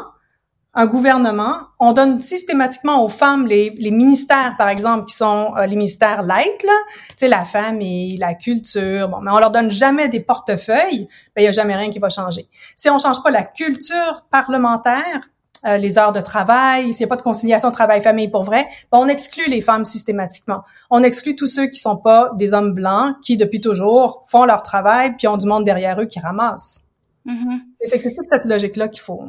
un 0.75 0.87
gouvernement, 0.87 1.59
on 1.79 1.93
donne 1.93 2.21
systématiquement 2.21 3.05
aux 3.05 3.09
femmes 3.09 3.47
les, 3.47 3.71
les 3.79 3.91
ministères, 3.91 4.55
par 4.57 4.69
exemple, 4.69 5.05
qui 5.05 5.15
sont 5.15 5.53
euh, 5.57 5.67
les 5.67 5.77
ministères 5.77 6.23
light, 6.23 6.63
là, 6.63 6.73
tu 7.11 7.15
sais, 7.19 7.29
la 7.29 7.45
famille, 7.45 8.17
la 8.17 8.35
culture, 8.35 9.09
bon, 9.09 9.21
mais 9.21 9.31
on 9.31 9.39
leur 9.39 9.51
donne 9.51 9.71
jamais 9.71 10.09
des 10.09 10.21
portefeuilles, 10.21 11.09
ben 11.37 11.43
il 11.43 11.45
y 11.45 11.49
a 11.49 11.53
jamais 11.53 11.77
rien 11.77 11.91
qui 11.91 11.99
va 11.99 12.09
changer. 12.09 12.49
Si 12.75 12.89
on 12.89 12.97
change 12.99 13.23
pas 13.23 13.31
la 13.31 13.45
culture 13.45 14.25
parlementaire, 14.31 15.29
euh, 15.67 15.77
les 15.77 15.99
heures 15.99 16.13
de 16.13 16.23
travail, 16.23 16.93
s'il 16.95 17.05
n'y 17.05 17.11
a 17.11 17.15
pas 17.15 17.19
de 17.19 17.23
conciliation 17.23 17.71
travail-famille 17.71 18.29
pour 18.29 18.43
vrai, 18.43 18.67
ben 18.91 18.99
on 18.99 19.09
exclut 19.09 19.49
les 19.49 19.61
femmes 19.61 19.85
systématiquement. 19.85 20.63
On 20.91 21.03
exclut 21.03 21.37
tous 21.37 21.47
ceux 21.47 21.67
qui 21.67 21.79
sont 21.79 21.99
pas 21.99 22.31
des 22.35 22.55
hommes 22.55 22.73
blancs 22.73 23.17
qui, 23.23 23.37
depuis 23.37 23.61
toujours, 23.61 24.25
font 24.27 24.45
leur 24.45 24.63
travail 24.63 25.15
puis 25.17 25.29
ont 25.29 25.37
du 25.37 25.47
monde 25.47 25.65
derrière 25.65 26.01
eux 26.01 26.07
qui 26.07 26.19
ramassent. 26.19 26.81
Mm 27.27 27.59
C'est 27.91 28.15
toute 28.15 28.27
cette 28.27 28.47
logique-là 28.47 28.89
qu'il 28.89 29.03
faut 29.03 29.29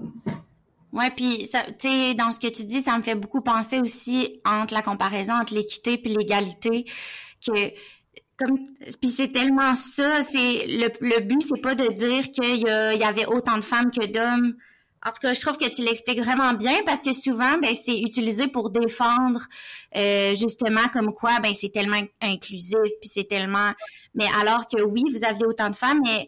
Ouais, 0.93 1.09
puis 1.09 1.49
tu 1.49 1.89
sais, 1.89 2.13
dans 2.13 2.31
ce 2.31 2.39
que 2.39 2.47
tu 2.47 2.65
dis, 2.65 2.81
ça 2.81 2.97
me 2.97 3.03
fait 3.03 3.15
beaucoup 3.15 3.41
penser 3.41 3.79
aussi 3.79 4.39
entre 4.45 4.75
la 4.75 4.83
comparaison 4.83 5.33
entre 5.33 5.55
l'équité 5.55 5.97
puis 5.97 6.15
l'égalité, 6.15 6.85
que 7.45 7.73
comme 8.37 8.57
puis 9.01 9.09
c'est 9.09 9.31
tellement 9.31 9.75
ça, 9.75 10.21
c'est 10.23 10.65
le, 10.67 10.89
le 11.01 11.19
but, 11.21 11.41
c'est 11.41 11.61
pas 11.61 11.75
de 11.75 11.87
dire 11.91 12.31
qu'il 12.31 12.57
y, 12.57 12.99
y 12.99 13.03
avait 13.03 13.25
autant 13.25 13.57
de 13.57 13.63
femmes 13.63 13.91
que 13.91 14.05
d'hommes. 14.05 14.55
En 15.05 15.09
tout 15.09 15.19
cas, 15.21 15.33
je 15.33 15.41
trouve 15.41 15.57
que 15.57 15.69
tu 15.69 15.83
l'expliques 15.83 16.21
vraiment 16.21 16.53
bien 16.53 16.77
parce 16.85 17.01
que 17.01 17.11
souvent, 17.11 17.57
ben, 17.61 17.75
c'est 17.75 17.99
utilisé 17.99 18.47
pour 18.47 18.69
défendre 18.69 19.41
euh, 19.97 20.33
justement 20.35 20.87
comme 20.93 21.13
quoi, 21.13 21.39
ben, 21.41 21.53
c'est 21.53 21.69
tellement 21.69 22.01
inclusif, 22.21 22.77
puis 23.01 23.09
c'est 23.09 23.27
tellement. 23.27 23.71
Mais 24.15 24.27
alors 24.39 24.67
que 24.67 24.81
oui, 24.81 25.01
vous 25.11 25.25
aviez 25.25 25.45
autant 25.45 25.69
de 25.69 25.75
femmes, 25.75 25.99
mais 26.05 26.27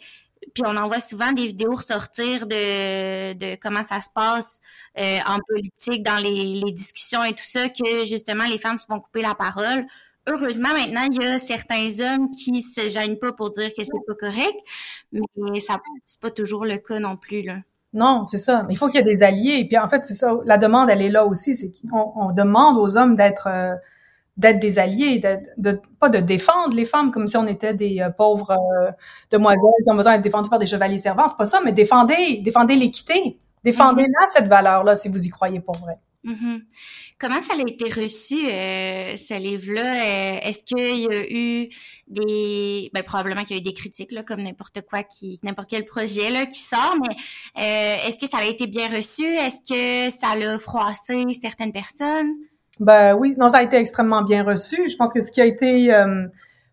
puis 0.53 0.63
on 0.65 0.75
en 0.75 0.87
voit 0.87 0.99
souvent 0.99 1.31
des 1.31 1.47
vidéos 1.47 1.75
ressortir 1.75 2.47
de, 2.47 3.55
comment 3.55 3.83
ça 3.83 4.01
se 4.01 4.09
passe 4.13 4.59
euh, 4.97 5.19
en 5.25 5.39
politique, 5.47 6.03
dans 6.03 6.17
les, 6.17 6.61
les, 6.65 6.71
discussions 6.71 7.23
et 7.23 7.33
tout 7.33 7.45
ça, 7.45 7.69
que 7.69 8.05
justement 8.05 8.45
les 8.45 8.57
femmes 8.57 8.77
se 8.77 8.85
font 8.85 8.99
couper 8.99 9.21
la 9.21 9.35
parole. 9.35 9.85
Heureusement, 10.27 10.69
maintenant, 10.69 11.03
il 11.11 11.21
y 11.21 11.25
a 11.25 11.37
certains 11.37 11.89
hommes 11.99 12.31
qui 12.31 12.61
se 12.61 12.89
gênent 12.89 13.19
pas 13.19 13.31
pour 13.31 13.51
dire 13.51 13.69
que 13.77 13.83
c'est 13.83 13.91
pas 14.07 14.15
correct, 14.15 14.55
mais 15.11 15.59
ça 15.59 15.79
c'est 16.07 16.19
pas 16.19 16.31
toujours 16.31 16.65
le 16.65 16.77
cas 16.77 16.99
non 16.99 17.15
plus 17.15 17.43
là. 17.43 17.57
Non, 17.93 18.25
c'est 18.25 18.37
ça. 18.37 18.67
Il 18.69 18.77
faut 18.77 18.87
qu'il 18.89 18.99
y 18.99 19.01
ait 19.01 19.05
des 19.05 19.23
alliés. 19.23 19.59
Et 19.59 19.67
puis 19.67 19.77
en 19.77 19.87
fait, 19.87 20.03
c'est 20.03 20.13
ça. 20.13 20.35
La 20.43 20.57
demande, 20.57 20.89
elle 20.89 21.01
est 21.01 21.09
là 21.09 21.25
aussi. 21.25 21.55
C'est 21.55 21.71
qu'on 21.89 22.11
on 22.15 22.33
demande 22.33 22.77
aux 22.77 22.97
hommes 22.97 23.15
d'être 23.15 23.47
euh, 23.47 23.73
d'être 24.37 24.59
des 24.59 24.79
alliés, 24.79 25.21
de, 25.57 25.81
pas 25.99 26.09
de 26.09 26.19
défendre 26.19 26.75
les 26.75 26.85
femmes 26.85 27.11
comme 27.11 27.27
si 27.27 27.37
on 27.37 27.47
était 27.47 27.73
des 27.73 28.01
euh, 28.01 28.09
pauvres 28.09 28.51
euh, 28.51 28.91
demoiselles 29.31 29.83
qui 29.83 29.91
ont 29.91 29.95
besoin 29.95 30.13
d'être 30.13 30.23
défendues 30.23 30.49
par 30.49 30.59
des 30.59 30.65
chevaliers 30.65 30.97
servants. 30.97 31.27
C'est 31.27 31.37
pas 31.37 31.45
ça, 31.45 31.61
mais 31.63 31.71
défendez, 31.71 32.41
défendez 32.43 32.75
l'équité. 32.75 33.37
Défendez-la, 33.63 34.07
mm-hmm. 34.07 34.33
cette 34.33 34.47
valeur-là, 34.47 34.95
si 34.95 35.09
vous 35.09 35.25
y 35.25 35.29
croyez 35.29 35.59
pour 35.61 35.77
vrai. 35.77 35.95
Mm-hmm. 36.25 36.61
Comment 37.17 37.41
ça 37.41 37.53
a 37.53 37.61
été 37.61 37.85
reçu, 37.89 38.45
euh, 38.45 39.15
ce 39.15 39.39
livre-là? 39.39 40.43
Est-ce 40.45 40.63
qu'il 40.63 40.99
y 40.99 41.07
a 41.07 41.23
eu 41.29 41.69
des... 42.07 42.89
Ben, 42.93 43.03
probablement 43.03 43.43
qu'il 43.43 43.55
y 43.55 43.59
a 43.59 43.61
eu 43.61 43.63
des 43.63 43.73
critiques, 43.73 44.11
là, 44.11 44.23
comme 44.23 44.41
n'importe 44.41 44.81
quoi, 44.81 45.03
qui 45.03 45.39
n'importe 45.43 45.69
quel 45.69 45.85
projet 45.85 46.29
là, 46.29 46.45
qui 46.45 46.59
sort, 46.59 46.95
mais 47.01 47.15
est-ce 48.05 48.19
que 48.19 48.27
ça 48.27 48.39
a 48.39 48.43
été 48.43 48.67
bien 48.67 48.89
reçu? 48.89 49.23
Est-ce 49.23 49.61
que 49.61 50.13
ça 50.15 50.35
l'a 50.35 50.59
froissé 50.59 51.23
certaines 51.41 51.71
personnes? 51.71 52.33
Ben 52.79 53.15
oui, 53.15 53.35
non, 53.37 53.49
ça 53.49 53.59
a 53.59 53.63
été 53.63 53.77
extrêmement 53.77 54.21
bien 54.21 54.43
reçu. 54.43 54.89
Je 54.89 54.95
pense 54.97 55.13
que 55.13 55.21
ce 55.21 55.31
qui 55.31 55.41
a 55.41 55.45
été, 55.45 55.93
euh, 55.93 56.27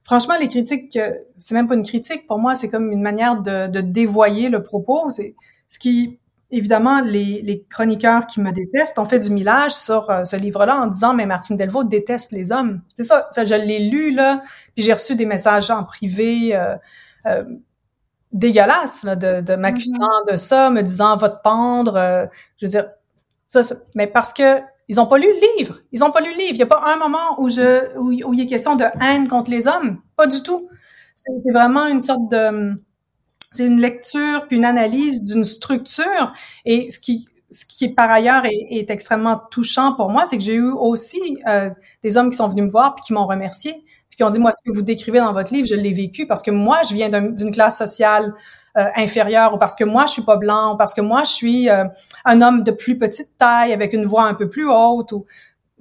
franchement, 0.05 0.35
les 0.39 0.49
critiques, 0.49 0.97
euh, 0.97 1.13
c'est 1.37 1.55
même 1.55 1.69
pas 1.69 1.75
une 1.75 1.85
critique 1.85 2.27
pour 2.27 2.39
moi, 2.39 2.55
c'est 2.55 2.69
comme 2.69 2.91
une 2.91 3.03
manière 3.03 3.41
de, 3.41 3.69
de 3.69 3.81
dévoyer 3.81 4.49
le 4.49 4.63
propos. 4.63 5.11
C'est 5.11 5.37
ce 5.69 5.79
qui, 5.79 6.19
évidemment, 6.51 7.01
les, 7.03 7.43
les, 7.43 7.65
chroniqueurs 7.71 8.27
qui 8.27 8.41
me 8.41 8.51
détestent 8.51 8.99
ont 8.99 9.05
fait 9.05 9.21
du 9.21 9.31
millage 9.31 9.73
sur 9.73 10.11
euh, 10.11 10.25
ce 10.25 10.35
livre-là 10.35 10.77
en 10.77 10.87
disant 10.89 11.15
mais 11.15 11.25
Martine 11.25 11.57
Delvaux 11.57 11.85
déteste 11.85 12.33
les 12.33 12.51
hommes. 12.51 12.83
C'est 12.97 13.05
ça, 13.05 13.29
ça 13.31 13.45
je 13.45 13.55
l'ai 13.55 13.89
lu 13.89 14.13
là, 14.13 14.43
puis 14.75 14.83
j'ai 14.85 14.93
reçu 14.93 15.15
des 15.15 15.27
messages 15.27 15.71
en 15.71 15.85
privé. 15.85 16.57
Euh, 16.57 16.77
dégueulasses 18.33 19.05
là, 19.05 19.15
de, 19.15 19.43
de 19.43 19.55
m'accusant 19.55 19.99
mm-hmm. 19.99 20.33
de 20.33 20.37
ça, 20.37 20.71
me 20.71 20.83
disant 20.83 21.17
va 21.19 21.29
te 21.29 21.43
pendre. 21.43 22.29
je 22.57 22.67
veux 22.67 22.71
dire, 22.71 22.89
ça, 23.47 23.61
mais 23.95 24.07
parce 24.07 24.33
que 24.33 24.63
ils 24.89 25.01
ont 25.01 25.07
pas 25.07 25.19
lu 25.19 25.27
le 25.27 25.59
livre. 25.59 25.81
Ils 25.93 26.05
ont 26.05 26.11
pas 26.11 26.21
lu 26.21 26.33
le 26.33 26.39
livre. 26.39 26.53
Il 26.53 26.59
y 26.59 26.63
a 26.63 26.67
pas 26.67 26.83
un 26.87 26.97
moment 26.97 27.41
où 27.41 27.49
je 27.49 27.97
où, 27.99 28.13
il 28.35 28.41
est 28.41 28.47
question 28.47 28.77
de 28.77 28.85
haine 29.01 29.29
contre 29.29 29.51
les 29.51 29.67
hommes. 29.67 30.01
Pas 30.17 30.27
du 30.27 30.43
tout. 30.43 30.69
C'est 31.15 31.53
vraiment 31.53 31.87
une 31.87 32.01
sorte 32.01 32.31
de 32.31 32.75
c'est 33.39 33.67
une 33.67 33.81
lecture 33.81 34.47
puis 34.49 34.57
une 34.57 34.65
analyse 34.65 35.23
d'une 35.23 35.45
structure 35.45 36.33
et 36.65 36.91
ce 36.91 36.99
qui 36.99 37.29
ce 37.51 37.67
qui 37.67 37.91
par 37.91 38.11
ailleurs 38.11 38.47
est, 38.47 38.67
est 38.71 38.91
extrêmement 38.91 39.41
touchant 39.51 39.95
pour 39.95 40.09
moi, 40.09 40.25
c'est 40.25 40.39
que 40.39 40.43
j'ai 40.43 40.55
eu 40.55 40.71
aussi 40.71 41.39
euh, 41.47 41.69
des 42.03 42.17
hommes 42.17 42.31
qui 42.31 42.37
sont 42.39 42.49
venus 42.49 42.65
me 42.65 42.71
voir 42.71 42.95
puis 42.95 43.05
qui 43.05 43.13
m'ont 43.13 43.27
remercié 43.27 43.85
puis 44.09 44.17
qui 44.17 44.25
ont 44.25 44.31
dit 44.31 44.39
moi 44.39 44.53
ce 44.53 44.63
que 44.65 44.75
vous 44.75 44.83
décrivez 44.83 45.19
dans 45.19 45.33
votre 45.33 45.53
livre, 45.53 45.69
je 45.69 45.75
l'ai 45.75 45.93
vécu 45.93 46.27
parce 46.27 46.43
que 46.43 46.51
moi 46.51 46.81
je 46.89 46.95
viens 46.95 47.09
d'une 47.09 47.51
classe 47.53 47.79
sociale 47.79 48.33
euh, 48.79 48.87
inférieure 48.97 49.55
ou 49.55 49.59
parce 49.59 49.77
que 49.77 49.85
moi 49.85 50.07
je 50.07 50.13
suis 50.13 50.23
pas 50.23 50.37
blanc 50.37 50.75
ou 50.75 50.77
parce 50.79 50.95
que 50.95 51.03
moi 51.03 51.25
je 51.25 51.33
suis 51.33 51.69
euh, 51.69 51.85
un 52.25 52.41
homme 52.41 52.63
de 52.63 52.71
plus 52.71 52.99
petite 52.99 53.37
taille 53.37 53.73
avec 53.73 53.93
une 53.93 54.07
voix 54.07 54.25
un 54.25 54.35
peu 54.35 54.49
plus 54.49 54.67
haute 54.67 55.13
ou 55.13 55.27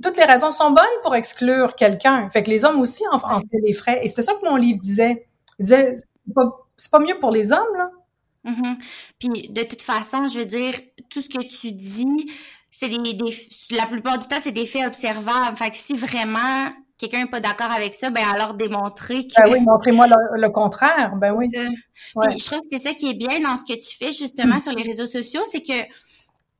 toutes 0.04 0.17
les 0.17 0.25
raisons 0.25 0.51
sont 0.51 0.71
bonnes 0.71 0.86
pour 1.04 1.15
exclure 1.15 1.75
quelqu'un. 1.75 2.27
Fait 2.30 2.43
que 2.43 2.49
les 2.49 2.65
hommes 2.65 2.82
aussi 2.82 3.04
en, 3.12 3.15
en 3.17 3.19
font 3.19 3.43
les 3.54 3.73
frais. 3.73 4.01
Et 4.04 4.08
c'était 4.08 4.23
ça 4.23 4.34
que 4.34 4.45
mon 4.45 4.56
livre 4.56 4.80
disait. 4.80 5.27
Il 5.60 5.63
disait 5.63 5.93
c'est 5.95 6.34
pas, 6.34 6.67
pas, 6.91 6.99
mieux 6.99 7.19
pour 7.19 7.32
les 7.32 7.51
hommes 7.51 7.75
là. 7.77 7.91
Mm-hmm. 8.45 8.75
Puis 9.19 9.49
de 9.49 9.63
toute 9.63 9.84
façon, 9.84 10.27
je 10.27 10.39
veux 10.39 10.45
dire, 10.45 10.73
tout 11.10 11.21
ce 11.21 11.30
que 11.30 11.41
tu 11.43 11.71
dis, 11.71 12.32
c'est 12.71 12.89
des, 12.89 13.13
des, 13.13 13.47
la 13.69 13.86
plupart 13.86 14.17
du 14.17 14.27
temps, 14.27 14.39
c'est 14.41 14.51
des 14.51 14.65
faits 14.65 14.88
observables. 14.88 15.56
Fait 15.58 15.69
que 15.69 15.77
si 15.77 15.93
vraiment 15.93 16.71
quelqu'un 17.01 17.23
n'est 17.23 17.29
pas 17.29 17.39
d'accord 17.39 17.71
avec 17.71 17.95
ça, 17.95 18.11
ben 18.11 18.23
alors 18.33 18.53
démontrer 18.53 19.27
que. 19.27 19.33
Ben 19.43 19.51
oui, 19.51 19.59
montrez-moi 19.61 20.07
le, 20.07 20.49
contraire. 20.49 21.15
Ben 21.15 21.33
oui. 21.33 21.47
je 21.51 22.45
trouve 22.45 22.59
que 22.59 22.67
c'est 22.71 22.77
ça 22.77 22.93
qui 22.93 23.09
est 23.09 23.15
bien 23.15 23.39
dans 23.39 23.55
ce 23.55 23.73
que 23.73 23.79
tu 23.79 23.97
fais 23.97 24.11
justement 24.11 24.57
mm. 24.57 24.61
sur 24.61 24.71
les 24.73 24.83
réseaux 24.83 25.07
sociaux, 25.07 25.41
c'est 25.49 25.61
que 25.61 25.73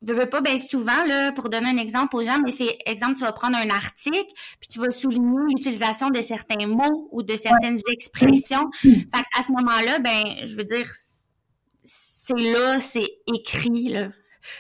veux, 0.02 0.16
veux 0.16 0.30
pas, 0.30 0.42
bien 0.42 0.58
souvent, 0.58 1.06
là, 1.06 1.32
pour 1.32 1.50
donner 1.50 1.70
un 1.70 1.78
exemple 1.78 2.16
aux 2.16 2.24
gens, 2.24 2.40
mais 2.44 2.52
c'est, 2.52 2.78
exemple, 2.86 3.16
tu 3.16 3.24
vas 3.24 3.32
prendre 3.32 3.58
un 3.58 3.70
article, 3.70 4.32
puis 4.60 4.68
tu 4.70 4.80
vas 4.80 4.90
souligner 4.90 5.54
l'utilisation 5.54 6.10
de 6.10 6.22
certains 6.22 6.66
mots 6.66 7.08
ou 7.12 7.22
de 7.22 7.36
certaines 7.36 7.80
expressions. 7.92 8.70
Fait 8.82 9.26
à 9.38 9.44
ce 9.44 9.52
moment-là, 9.52 10.00
ben, 10.00 10.24
je 10.46 10.56
veux 10.56 10.64
dire, 10.64 10.88
c'est 11.86 12.34
là, 12.34 12.80
c'est 12.80 13.08
écrit, 13.28 13.90
là. 13.90 14.08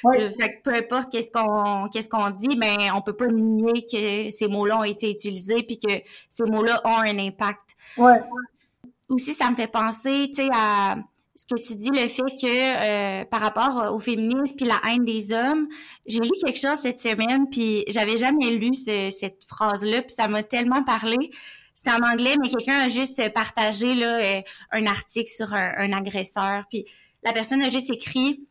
Fait 0.02 0.56
que 0.56 0.62
peu 0.64 0.74
importe 0.74 1.12
qu'est-ce 1.12 1.32
qu'on 1.32 1.88
qu'est-ce 1.90 2.10
qu'on 2.10 2.30
dit, 2.30 2.56
ben 2.58 2.78
on 2.96 3.02
peut 3.02 3.16
pas 3.16 3.28
nier 3.28 3.86
que 3.92 4.30
ces 4.30 4.48
mots-là 4.48 4.80
ont 4.80 4.84
été 4.84 5.10
utilisés 5.10 5.64
puis 5.64 5.80
que 5.80 5.94
ces 6.30 6.44
mots-là 6.46 6.82
ont 6.86 6.98
un 6.98 7.18
impact. 7.20 7.62
Ouais. 7.98 8.22
Aussi, 9.10 9.34
ça 9.34 9.50
me 9.50 9.56
fait 9.56 9.68
penser, 9.68 10.32
tu 10.34 10.44
sais, 10.44 10.50
à 10.54 10.96
ce 11.42 11.46
que 11.56 11.60
tu 11.60 11.76
dis, 11.76 11.90
le 11.90 12.08
fait 12.08 12.22
que 12.40 13.22
euh, 13.22 13.26
par 13.26 13.42
rapport 13.42 13.94
au 13.94 14.00
féminisme 14.00 14.56
puis 14.56 14.66
la 14.66 14.80
haine 14.88 15.06
des 15.06 15.34
hommes, 15.34 15.68
j'ai 16.06 16.20
lu 16.20 16.30
quelque 16.44 16.60
chose 16.60 16.80
cette 16.80 17.00
semaine 17.00 17.50
puis 17.50 17.84
j'avais 17.88 18.18
jamais 18.18 18.52
lu 18.52 18.74
cette 18.74 19.44
phrase-là 19.48 20.04
puis 20.04 20.12
ça 20.12 20.28
m'a 20.28 20.44
tellement 20.44 20.84
parlé. 20.84 21.32
C'était 21.74 21.92
en 21.92 22.04
anglais, 22.08 22.36
mais 22.40 22.50
quelqu'un 22.50 22.82
a 22.82 22.90
juste 22.90 23.34
partagé 23.34 23.96
là 23.96 24.18
euh, 24.18 24.42
un 24.72 24.86
article 24.86 25.32
sur 25.32 25.52
un, 25.52 25.92
agresseur 25.94 26.66
puis 26.70 26.86
la 27.24 27.34
personne 27.34 27.64
a 27.64 27.70
juste 27.70 27.90
écrit 27.90 28.48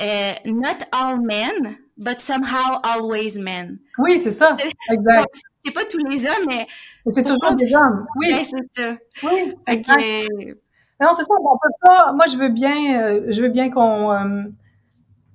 euh, 0.00 0.32
Not 0.44 0.84
all 0.92 1.20
men, 1.20 1.78
but 1.96 2.20
somehow 2.20 2.80
always 2.82 3.38
men. 3.38 3.78
Oui, 3.98 4.18
c'est 4.18 4.30
ça. 4.30 4.56
Exact. 4.90 5.34
c'est 5.64 5.72
pas 5.72 5.84
tous 5.84 5.98
les 6.08 6.26
hommes, 6.26 6.46
mais. 6.48 6.66
c'est 7.08 7.24
toujours 7.24 7.52
des 7.52 7.74
hommes. 7.74 8.06
Oui. 8.16 8.34
c'est 8.44 8.82
ça. 8.82 8.96
Oui. 9.22 9.54
Exact. 9.66 10.02
Non, 11.00 11.08
c'est 11.12 11.24
ça. 11.24 11.34
On 11.38 11.58
peut 11.58 11.74
pas. 11.82 12.12
Moi, 12.12 12.24
je 12.30 12.36
veux 12.36 12.48
bien, 12.48 13.02
euh, 13.02 13.26
je 13.28 13.42
veux 13.42 13.48
bien 13.48 13.70
qu'on 13.70 14.12
euh, 14.12 14.44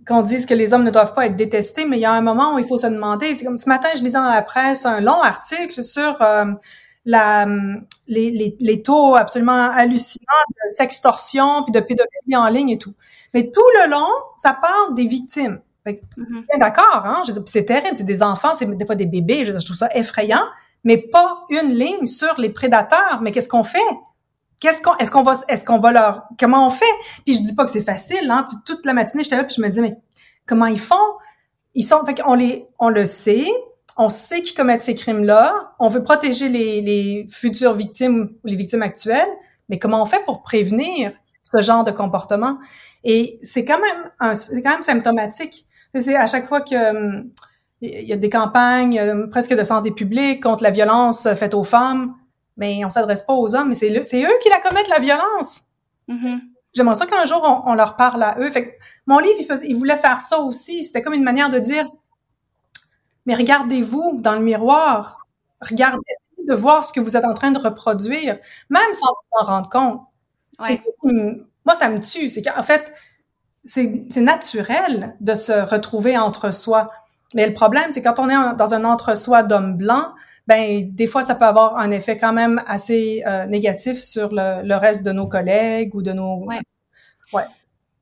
qu'on 0.08 0.22
dise 0.22 0.46
que 0.46 0.54
les 0.54 0.74
hommes 0.74 0.84
ne 0.84 0.92
doivent 0.92 1.14
pas 1.14 1.28
être 1.28 1.36
détestés, 1.36 1.86
mais 1.86 1.98
il 1.98 2.02
y 2.02 2.06
a 2.06 2.12
un 2.12 2.22
moment 2.22 2.56
où 2.56 2.60
il 2.60 2.66
faut 2.66 2.78
se 2.78 2.88
demander. 2.88 3.36
Comme 3.36 3.58
ce 3.58 3.70
matin, 3.70 3.90
je 3.96 4.04
lisais 4.04 4.18
dans 4.18 4.24
la 4.30 4.42
presse 4.42 4.86
un 4.86 5.02
long 5.02 5.22
article 5.22 5.84
sur 5.84 6.22
euh, 6.22 6.46
la, 7.06 7.48
les, 8.08 8.32
les, 8.32 8.56
les, 8.60 8.82
taux 8.84 9.16
absolument 9.16 9.72
hallucinants 9.72 10.46
de 10.50 10.70
sextorsion 10.70 11.64
puis 11.64 11.72
de 11.72 11.80
pédophilie 11.80 12.36
en 12.36 12.48
ligne 12.48 12.70
et 12.70 12.78
tout. 12.78 12.94
Mais 13.34 13.50
tout 13.50 13.62
le 13.82 13.90
long, 13.90 14.08
ça 14.38 14.54
parle 14.54 14.94
des 14.94 15.08
victimes. 15.08 15.60
Bien 15.86 15.96
d'accord, 16.60 17.04
hein? 17.06 17.24
C'est 17.46 17.66
terrible, 17.66 17.98
c'est 17.98 18.04
des 18.04 18.22
enfants, 18.22 18.54
c'est 18.54 18.68
fois 18.86 18.96
des 18.96 19.08
bébés. 19.08 19.44
Je, 19.44 19.52
je 19.52 19.66
trouve 19.66 19.78
ça 19.78 19.90
effrayant, 19.96 20.44
mais 20.84 20.98
pas 20.98 21.44
une 21.50 21.74
ligne 21.74 22.06
sur 22.06 22.40
les 22.40 22.50
prédateurs. 22.50 23.20
Mais 23.22 23.32
qu'est-ce 23.32 23.50
qu'on 23.50 23.64
fait? 23.64 23.80
qu'est-ce 24.62 24.82
qu'on, 24.82 24.96
est-ce 24.98 25.12
qu'on 25.12 25.24
va, 25.24 25.34
est-ce 25.50 25.66
qu'on 25.66 25.80
va 25.80 25.92
leur, 25.92 26.24
comment 26.40 26.66
on 26.66 26.70
fait? 26.70 26.86
Puis 27.26 27.36
je 27.36 27.42
dis 27.42 27.54
pas 27.54 27.66
que 27.66 27.72
c'est 27.72 27.84
facile, 27.84 28.32
hein. 28.32 28.46
Toute 28.66 28.86
la 28.86 28.94
matinée, 28.94 29.24
j'étais 29.24 29.36
là, 29.36 29.44
puis 29.44 29.56
je 29.56 29.62
me 29.62 29.68
dis, 29.68 29.82
mais 29.82 29.98
comment 30.46 30.68
ils 30.68 30.80
font? 30.80 30.96
Ils 31.74 31.84
sont, 31.84 32.06
fait 32.06 32.22
qu'on 32.22 32.36
les, 32.36 32.66
on 32.80 32.90
le 32.90 33.06
sait, 33.06 33.46
on 33.98 34.10
sait 34.10 34.42
qu'ils 34.42 34.56
commettent 34.56 34.82
ces 34.82 34.96
crimes-là, 34.96 35.74
on 35.80 35.88
veut 35.88 36.04
protéger 36.04 36.50
les, 36.50 36.82
les 36.82 37.28
futures 37.30 37.74
victimes 37.74 38.32
ou 38.44 38.48
les 38.48 38.56
victimes 38.56 38.82
actuelles, 38.82 39.30
mais 39.70 39.80
comment 39.80 40.02
on 40.02 40.06
fait 40.06 40.24
pour 40.26 40.42
prévenir 40.42 41.12
ce 41.44 41.62
genre 41.62 41.84
de 41.84 41.92
comportement? 41.92 42.58
Et 43.04 43.40
c'est 43.44 43.66
quand 43.66 43.80
même, 43.80 44.36
c'est 44.36 44.62
quand 44.62 44.72
même 44.72 44.84
symptomatique. 44.84 45.66
C'est 45.96 46.16
à 46.16 46.28
chaque 46.28 46.48
fois 46.48 46.62
que, 46.62 46.92
hum, 46.92 47.32
il 47.82 48.06
y 48.08 48.14
a 48.14 48.18
des 48.18 48.30
campagnes 48.30 49.00
euh, 49.00 49.28
presque 49.28 49.56
de 49.56 49.64
santé 49.64 49.92
publique 49.92 50.44
contre 50.44 50.64
la 50.64 50.70
violence 50.70 51.28
faite 51.34 51.56
aux 51.56 51.64
femmes 51.64 52.16
mais 52.62 52.86
on 52.86 52.90
s'adresse 52.90 53.24
pas 53.24 53.34
aux 53.34 53.56
hommes, 53.56 53.70
mais 53.70 53.76
c'est 53.76 54.04
c'est 54.04 54.24
eux 54.24 54.38
qui 54.42 54.50
la 54.50 54.60
commettent 54.60 54.88
la 54.88 55.00
violence. 55.00 55.62
Mm-hmm. 56.08 56.40
J'aimerais 56.74 56.96
ça 56.96 57.06
qu'un 57.06 57.26
jour 57.26 57.64
on, 57.66 57.74
leur 57.74 57.96
parle 57.96 58.24
à 58.24 58.38
eux. 58.40 58.50
Fait 58.50 58.78
mon 59.06 59.20
livre, 59.20 59.36
il, 59.40 59.46
faisait, 59.46 59.68
il 59.68 59.76
voulait 59.76 59.98
faire 59.98 60.22
ça 60.22 60.40
aussi. 60.40 60.84
C'était 60.84 61.02
comme 61.02 61.14
une 61.14 61.24
manière 61.24 61.50
de 61.50 61.60
dire, 61.60 61.90
mais 63.32 63.38
regardez-vous 63.38 64.20
dans 64.20 64.34
le 64.34 64.42
miroir, 64.42 65.26
regardez 65.62 66.02
de 66.50 66.54
voir 66.54 66.84
ce 66.84 66.92
que 66.92 67.00
vous 67.00 67.16
êtes 67.16 67.24
en 67.24 67.34
train 67.34 67.52
de 67.52 67.60
reproduire, 67.60 68.38
même 68.70 68.94
sans 68.94 69.08
vous 69.08 69.40
en 69.40 69.46
rendre 69.46 69.70
compte. 69.70 70.02
moi, 71.64 71.76
ça 71.76 71.88
me 71.88 72.02
tue. 72.02 72.28
C'est 72.30 72.42
qu'en 72.42 72.62
fait, 72.62 72.92
c'est 73.64 74.06
naturel 74.18 75.16
de 75.22 75.34
se 75.34 75.54
retrouver 75.54 76.18
entre 76.18 76.52
soi. 76.52 76.92
Mais 77.34 77.48
le 77.48 77.54
problème, 77.54 77.94
c'est 77.94 78.02
quand 78.02 78.20
on 78.20 78.28
est 78.28 78.56
dans 78.58 78.74
un 78.74 78.84
entre-soi 78.84 79.44
d'hommes 79.44 79.78
blancs, 79.78 80.12
ben 80.48 80.94
des 80.94 81.08
fois 81.08 81.24
ça 81.24 81.36
peut 81.36 81.46
avoir 81.46 81.78
un 81.78 81.92
effet 81.92 82.18
quand 82.18 82.34
même 82.34 82.62
assez 82.68 83.24
euh, 83.28 83.46
négatif 83.46 83.98
sur 84.02 84.34
le, 84.34 84.62
le, 84.68 84.76
reste 84.76 85.06
de 85.06 85.12
nos 85.14 85.28
collègues 85.28 85.94
ou 85.94 86.02
de 86.02 86.12
nos 86.12 86.44
ouais 86.46 86.60
ouais 87.32 87.46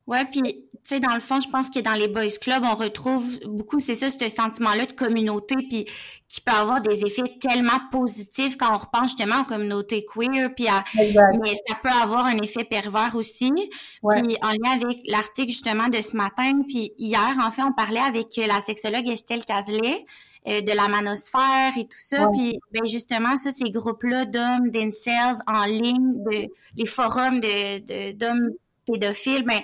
ouais 0.07 0.23
puis 0.31 0.68
tu 0.83 0.95
sais 0.95 0.99
dans 0.99 1.13
le 1.13 1.19
fond 1.19 1.39
je 1.39 1.49
pense 1.49 1.69
que 1.69 1.79
dans 1.79 1.93
les 1.93 2.07
boys 2.07 2.37
clubs 2.41 2.63
on 2.63 2.75
retrouve 2.75 3.39
beaucoup 3.45 3.79
c'est 3.79 3.93
ça 3.93 4.07
ce 4.09 4.29
sentiment 4.29 4.73
là 4.73 4.85
de 4.85 4.93
communauté 4.93 5.55
puis 5.69 5.85
qui 6.27 6.41
peut 6.41 6.51
avoir 6.51 6.81
des 6.81 7.03
effets 7.03 7.37
tellement 7.41 7.79
positifs 7.91 8.57
quand 8.57 8.73
on 8.73 8.77
repense 8.77 9.11
justement 9.11 9.41
aux 9.41 9.45
communautés 9.45 10.05
queer 10.05 10.53
puis 10.55 10.67
à, 10.67 10.83
mais 10.95 11.55
ça 11.67 11.75
peut 11.81 11.89
avoir 11.89 12.25
un 12.25 12.37
effet 12.37 12.63
pervers 12.63 13.15
aussi. 13.15 13.51
Puis 13.51 14.37
en 14.41 14.51
lien 14.51 14.79
avec 14.81 14.99
l'article 15.05 15.49
justement 15.49 15.87
de 15.87 16.01
ce 16.01 16.15
matin 16.15 16.51
puis 16.67 16.93
hier 16.97 17.35
en 17.41 17.51
fait 17.51 17.63
on 17.63 17.73
parlait 17.73 17.99
avec 17.99 18.35
la 18.37 18.61
sexologue 18.61 19.07
Estelle 19.07 19.43
Cazelet 19.45 20.05
euh, 20.47 20.61
de 20.61 20.71
la 20.71 20.87
manosphère 20.87 21.73
et 21.77 21.83
tout 21.83 21.97
ça. 21.97 22.27
Puis 22.31 22.57
ben 22.71 22.87
justement, 22.87 23.35
ça, 23.35 23.51
ces 23.51 23.69
groupes-là 23.71 24.23
d'hommes, 24.23 24.69
d'incels 24.69 25.35
en 25.45 25.65
ligne, 25.65 26.23
de, 26.23 26.47
les 26.77 26.85
forums 26.85 27.41
de, 27.41 28.13
d'hommes 28.13 28.51
pédophiles, 28.87 29.43
ben 29.43 29.59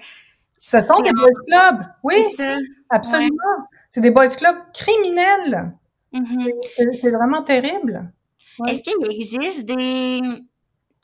ce 0.65 0.81
sont 0.81 0.99
des 1.01 1.11
boys 1.11 1.29
clubs, 1.47 1.83
oui, 2.03 2.15
absolument. 2.89 3.67
C'est 3.91 4.01
des 4.01 4.09
boys 4.09 4.27
clubs 4.27 4.57
criminels. 4.73 5.71
Mm-hmm. 6.11 6.97
C'est 6.97 7.11
vraiment 7.11 7.43
terrible. 7.43 8.11
Est-ce 8.67 8.81
qu'il 8.81 9.11
existe 9.11 9.65
des, 9.65 10.21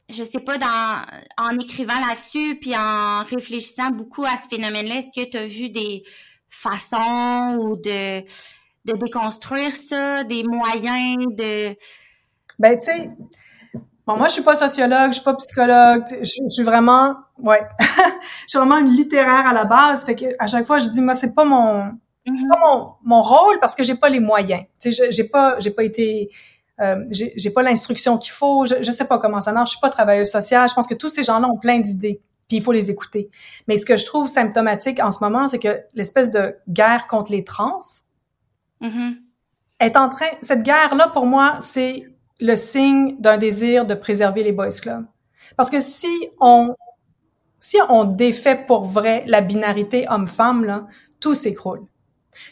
je 0.09 0.23
sais 0.23 0.39
pas, 0.39 0.57
dans, 0.57 1.05
en 1.37 1.59
écrivant 1.59 1.99
là-dessus, 1.99 2.57
puis 2.59 2.75
en 2.75 3.23
réfléchissant 3.23 3.91
beaucoup 3.91 4.25
à 4.25 4.35
ce 4.37 4.47
phénomène-là, 4.47 4.95
est-ce 4.95 5.21
que 5.21 5.29
tu 5.29 5.37
as 5.37 5.45
vu 5.45 5.69
des 5.69 6.01
façons 6.49 7.57
ou 7.59 7.75
de 7.75 8.23
de 8.85 8.93
déconstruire 8.93 9.75
ça, 9.75 10.23
des 10.23 10.43
moyens 10.43 11.27
de... 11.35 11.75
Ben, 12.57 12.77
tu 12.79 12.85
sais, 12.85 13.11
bon, 14.05 14.17
moi, 14.17 14.27
je 14.27 14.33
suis 14.33 14.41
pas 14.43 14.55
sociologue, 14.55 15.09
je 15.09 15.15
suis 15.15 15.23
pas 15.23 15.35
psychologue, 15.35 16.03
je, 16.21 16.49
suis 16.49 16.63
vraiment, 16.63 17.15
ouais, 17.39 17.61
je 17.79 18.47
suis 18.47 18.59
vraiment 18.59 18.77
une 18.77 18.89
littéraire 18.89 19.47
à 19.47 19.53
la 19.53 19.65
base, 19.65 20.03
fait 20.03 20.15
que 20.15 20.25
à 20.39 20.47
chaque 20.47 20.67
fois, 20.67 20.79
je 20.79 20.89
dis, 20.89 21.01
moi, 21.01 21.15
c'est 21.15 21.33
pas 21.33 21.45
mon, 21.45 21.85
mm-hmm. 21.85 22.49
pas 22.49 22.59
mon, 22.59 22.93
mon 23.03 23.21
rôle 23.21 23.59
parce 23.59 23.75
que 23.75 23.83
j'ai 23.83 23.95
pas 23.95 24.09
les 24.09 24.19
moyens. 24.19 24.63
Tu 24.79 24.91
sais, 24.91 25.11
j'ai 25.11 25.25
pas, 25.25 25.59
j'ai 25.59 25.71
pas 25.71 25.83
été, 25.83 26.29
euh, 26.79 27.03
j'ai 27.11 27.49
pas 27.51 27.63
l'instruction 27.63 28.17
qu'il 28.17 28.33
faut, 28.33 28.65
je, 28.65 28.75
je 28.81 28.91
sais 28.91 29.07
pas 29.07 29.19
comment 29.19 29.41
ça 29.41 29.51
marche, 29.51 29.71
je 29.71 29.75
suis 29.77 29.81
pas 29.81 29.89
travailleuse 29.89 30.31
sociale, 30.31 30.69
je 30.69 30.73
pense 30.73 30.87
que 30.87 30.95
tous 30.95 31.09
ces 31.09 31.23
gens-là 31.23 31.47
ont 31.47 31.57
plein 31.57 31.79
d'idées 31.79 32.21
puis 32.47 32.57
il 32.57 32.63
faut 32.63 32.73
les 32.73 32.91
écouter. 32.91 33.29
Mais 33.69 33.77
ce 33.77 33.85
que 33.85 33.95
je 33.95 34.05
trouve 34.05 34.27
symptomatique 34.27 35.01
en 35.01 35.09
ce 35.09 35.23
moment, 35.23 35.47
c'est 35.47 35.57
que 35.57 35.79
l'espèce 35.93 36.31
de 36.31 36.57
guerre 36.67 37.07
contre 37.07 37.31
les 37.31 37.45
trans, 37.45 37.77
Mm-hmm. 38.81 39.15
Est 39.79 39.95
en 39.95 40.09
train, 40.09 40.27
cette 40.41 40.63
guerre-là, 40.63 41.07
pour 41.07 41.25
moi, 41.25 41.57
c'est 41.59 42.05
le 42.41 42.55
signe 42.55 43.15
d'un 43.19 43.37
désir 43.37 43.85
de 43.85 43.93
préserver 43.93 44.43
les 44.43 44.51
boys 44.51 44.69
clubs. 44.69 45.05
Parce 45.55 45.69
que 45.69 45.79
si 45.79 46.29
on, 46.39 46.75
si 47.59 47.77
on 47.87 48.03
défait 48.03 48.55
pour 48.67 48.85
vrai 48.85 49.23
la 49.27 49.41
binarité 49.41 50.07
homme-femme, 50.09 50.65
là, 50.65 50.87
tout 51.19 51.35
s'écroule. 51.35 51.85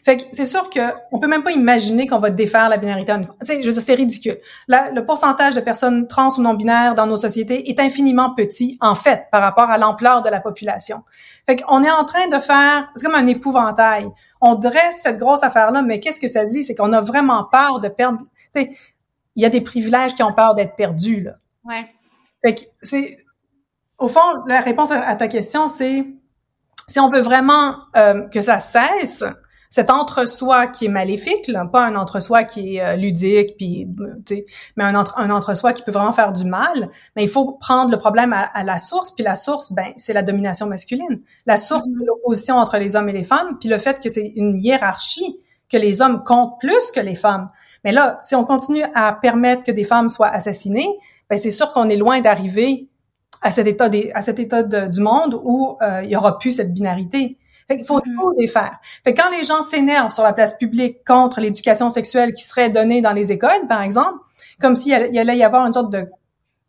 Fait 0.03 0.17
que 0.17 0.23
c'est 0.33 0.45
sûr 0.45 0.69
que 0.69 0.79
on 1.11 1.19
peut 1.19 1.27
même 1.27 1.41
pas 1.41 1.51
imaginer 1.51 2.05
qu'on 2.05 2.19
va 2.19 2.29
défaire 2.29 2.69
la 2.69 2.77
binarité. 2.77 3.13
Tu 3.13 3.27
sais, 3.43 3.61
je 3.61 3.67
veux 3.67 3.73
dire, 3.73 3.81
c'est 3.81 3.95
ridicule. 3.95 4.37
le 4.67 5.01
pourcentage 5.01 5.55
de 5.55 5.61
personnes 5.61 6.05
trans 6.07 6.29
ou 6.37 6.41
non 6.41 6.53
binaires 6.53 6.95
dans 6.95 7.07
nos 7.07 7.17
sociétés 7.17 7.69
est 7.69 7.79
infiniment 7.79 8.33
petit, 8.35 8.77
en 8.81 8.93
fait, 8.93 9.27
par 9.31 9.41
rapport 9.41 9.69
à 9.69 9.77
l'ampleur 9.77 10.21
de 10.21 10.29
la 10.29 10.41
population. 10.41 11.03
Fait 11.47 11.55
qu'on 11.55 11.81
est 11.83 11.89
en 11.89 12.03
train 12.05 12.27
de 12.27 12.37
faire, 12.39 12.91
c'est 12.95 13.05
comme 13.05 13.15
un 13.15 13.25
épouvantail. 13.25 14.09
On 14.41 14.55
dresse 14.55 15.01
cette 15.01 15.17
grosse 15.17 15.43
affaire-là, 15.43 15.81
mais 15.81 15.99
qu'est-ce 15.99 16.19
que 16.19 16.27
ça 16.27 16.45
dit? 16.45 16.63
C'est 16.63 16.75
qu'on 16.75 16.93
a 16.93 17.01
vraiment 17.01 17.45
peur 17.45 17.79
de 17.79 17.87
perdre. 17.87 18.19
Tu 18.53 18.61
sais, 18.61 18.71
il 19.39 19.41
y 19.41 19.45
a 19.45 19.49
des 19.49 19.61
privilèges 19.61 20.13
qui 20.13 20.21
ont 20.21 20.33
peur 20.33 20.53
d'être 20.53 20.75
perdus 20.75 21.21
là. 21.21 21.35
Ouais. 21.63 21.87
Fait 22.41 22.55
que 22.55 22.61
c'est, 22.81 23.17
au 23.97 24.09
fond, 24.09 24.19
la 24.47 24.59
réponse 24.59 24.91
à, 24.91 25.15
ta 25.15 25.29
question, 25.29 25.69
c'est 25.69 26.05
si 26.87 26.99
on 26.99 27.07
veut 27.07 27.21
vraiment 27.21 27.75
euh, 27.95 28.27
que 28.27 28.41
ça 28.41 28.59
cesse, 28.59 29.23
cet 29.69 29.91
entre-soi 29.91 30.67
qui 30.67 30.85
est 30.85 30.89
maléfique, 30.89 31.47
là, 31.47 31.65
pas 31.65 31.85
un 31.85 31.95
entre-soi 31.95 32.43
qui 32.43 32.75
est 32.75 32.81
euh, 32.81 32.95
ludique, 32.95 33.55
puis 33.55 33.87
mais 34.75 34.83
un, 34.83 34.95
entre, 34.95 35.17
un 35.19 35.29
entre-soi 35.29 35.73
qui 35.73 35.83
peut 35.83 35.91
vraiment 35.91 36.11
faire 36.11 36.33
du 36.33 36.43
mal. 36.43 36.89
Mais 37.15 37.23
il 37.23 37.29
faut 37.29 37.53
prendre 37.53 37.91
le 37.91 37.97
problème 37.97 38.33
à, 38.33 38.63
la 38.63 38.77
source, 38.77 39.11
puis 39.11 39.23
la 39.23 39.35
source, 39.35 39.71
ben 39.71 39.93
c'est 39.95 40.13
la 40.13 40.23
domination 40.23 40.65
masculine. 40.65 41.21
La 41.45 41.55
source, 41.55 41.87
c'est 41.97 42.05
l'opposition 42.05 42.55
entre 42.55 42.77
les 42.77 42.95
hommes 42.95 43.09
et 43.09 43.13
les 43.13 43.23
femmes, 43.23 43.57
puis 43.59 43.69
le 43.69 43.77
fait 43.77 44.01
que 44.01 44.09
c'est 44.09 44.33
une 44.35 44.57
hiérarchie, 44.57 45.39
que 45.71 45.77
les 45.77 46.01
hommes 46.01 46.23
comptent 46.23 46.59
plus 46.59 46.89
que 46.91 46.99
les 46.99 47.15
femmes. 47.15 47.49
Mais 47.83 47.91
là, 47.91 48.17
si 48.21 48.35
on 48.35 48.43
continue 48.43 48.83
à 48.93 49.13
permettre 49.13 49.63
que 49.63 49.71
des 49.71 49.83
femmes 49.83 50.09
soient 50.09 50.27
assassinées, 50.29 50.89
ben 51.29 51.37
c'est 51.37 51.51
sûr 51.51 51.71
qu'on 51.73 51.89
est 51.89 51.95
loin 51.95 52.21
d'arriver 52.21 52.87
à 53.41 53.51
cet 53.51 53.67
état 53.67 53.87
des, 53.89 54.11
à 54.13 54.21
cet 54.21 54.39
état 54.39 54.63
du 54.63 54.99
monde 55.01 55.39
où 55.43 55.77
euh, 55.81 56.01
il 56.03 56.09
y 56.09 56.15
aura 56.15 56.37
plus 56.39 56.51
cette 56.53 56.73
binarité. 56.73 57.37
Fait 57.67 57.77
qu'il 57.77 57.85
faut 57.85 58.01
Mhm. 58.03 58.15
tout 58.19 58.33
défaire. 58.37 58.79
Fait 59.03 59.13
que 59.13 59.21
quand 59.21 59.29
les 59.29 59.43
gens 59.43 59.61
s'énervent 59.61 60.11
sur 60.11 60.23
la 60.23 60.33
place 60.33 60.57
publique 60.57 61.05
contre 61.05 61.39
l'éducation 61.39 61.87
sexuelle 61.87 62.33
qui 62.33 62.43
serait 62.43 62.69
donnée 62.69 63.01
dans 63.01 63.13
les 63.13 63.31
écoles, 63.31 63.67
par 63.69 63.83
exemple, 63.83 64.17
comme 64.59 64.75
s'il 64.75 64.91
y 64.91 65.19
allait 65.19 65.37
y 65.37 65.43
avoir 65.43 65.65
une 65.65 65.71
sorte 65.73 65.91
de 65.91 66.09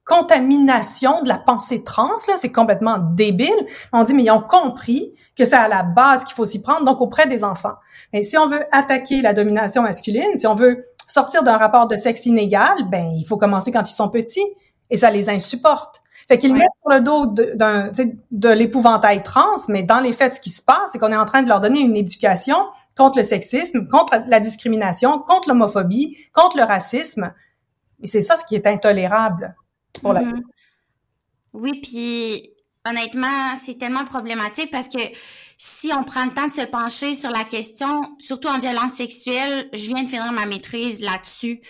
contamination 0.05 1.23
de 1.23 1.29
la 1.29 1.39
pensée 1.39 1.83
trans, 1.85 2.11
là, 2.29 2.35
c'est 2.37 2.53
complètement 2.53 2.99
débile. 2.99 3.49
On 3.93 4.03
dit, 4.05 4.13
mais 4.15 4.25
ils 4.25 4.31
ont 4.31 4.43
compris 4.43 5.15
que 5.37 5.45
c'est 5.45 5.57
à 5.57 5.69
la 5.69 5.83
base 5.83 6.25
qu'il 6.25 6.35
faut 6.35 6.45
s'y 6.45 6.61
prendre, 6.61 6.85
donc 6.85 7.01
auprès 7.01 7.27
des 7.27 7.45
enfants. 7.45 7.75
Mais 8.13 8.23
si 8.23 8.37
on 8.37 8.47
veut 8.47 8.65
attaquer 8.73 9.23
la 9.23 9.33
domination 9.33 9.83
masculine, 9.83 10.37
si 10.37 10.47
on 10.47 10.55
veut 10.55 10.85
sortir 11.11 11.43
d'un 11.43 11.57
rapport 11.57 11.87
de 11.87 11.97
sexe 11.97 12.27
inégal, 12.27 12.77
ben 12.91 13.11
il 13.17 13.25
faut 13.27 13.37
commencer 13.37 13.71
quand 13.73 13.89
ils 13.91 13.95
sont 13.95 14.09
petits 14.09 14.45
et 14.91 14.97
ça 14.97 15.11
les 15.11 15.29
insupporte. 15.29 16.03
Fait 16.29 16.39
qu'ils 16.39 16.53
Ouais. 16.53 16.59
mettent 16.59 16.69
sur 16.81 16.91
le 16.97 17.01
dos 17.01 17.27
de, 17.27 17.53
d'un, 17.57 17.91
de 18.31 18.49
l'épouvantail 18.49 19.23
trans, 19.23 19.57
mais 19.69 19.83
dans 19.83 19.99
les 20.01 20.13
faits, 20.13 20.35
ce 20.35 20.41
qui 20.41 20.51
se 20.51 20.63
passe, 20.63 20.91
c'est 20.93 20.99
qu'on 20.99 21.11
est 21.13 21.17
en 21.17 21.25
train 21.25 21.43
de 21.43 21.49
leur 21.49 21.61
donner 21.61 21.81
une 21.81 21.97
éducation 21.97 22.57
contre 22.97 23.19
le 23.19 23.25
sexisme, 23.25 23.89
contre 23.89 24.15
la 24.29 24.39
discrimination, 24.41 25.19
contre 25.19 25.49
l'homophobie, 25.49 26.17
contre 26.33 26.57
le 26.57 26.65
racisme. 26.65 27.33
Et 28.03 28.07
c'est 28.07 28.21
ça 28.21 28.37
ce 28.37 28.45
qui 28.45 28.55
est 28.55 28.67
intolérable 28.67 29.55
pour 30.03 30.13
la 30.13 30.21
Mhm. 30.21 30.27
société. 30.27 30.47
Oui, 31.53 31.81
puis 31.83 32.51
honnêtement, 32.89 33.57
c'est 33.61 33.77
tellement 33.79 34.05
problématique 34.05 34.71
parce 34.71 34.89
que 34.89 34.99
si 35.63 35.91
on 35.93 36.05
prend 36.05 36.25
le 36.25 36.33
temps 36.33 36.47
de 36.47 36.53
se 36.55 36.63
pencher 36.67 37.15
sur 37.15 37.31
la 37.31 37.45
question, 37.45 38.01
surtout 38.19 38.49
en 38.49 38.59
violence 38.59 38.95
sexuelle, 38.95 39.69
je 39.75 39.89
viens 39.89 40.05
de 40.05 40.09
finir 40.09 40.33
ma 40.33 40.47
maîtrise 40.47 41.03
là-dessus. 41.03 41.61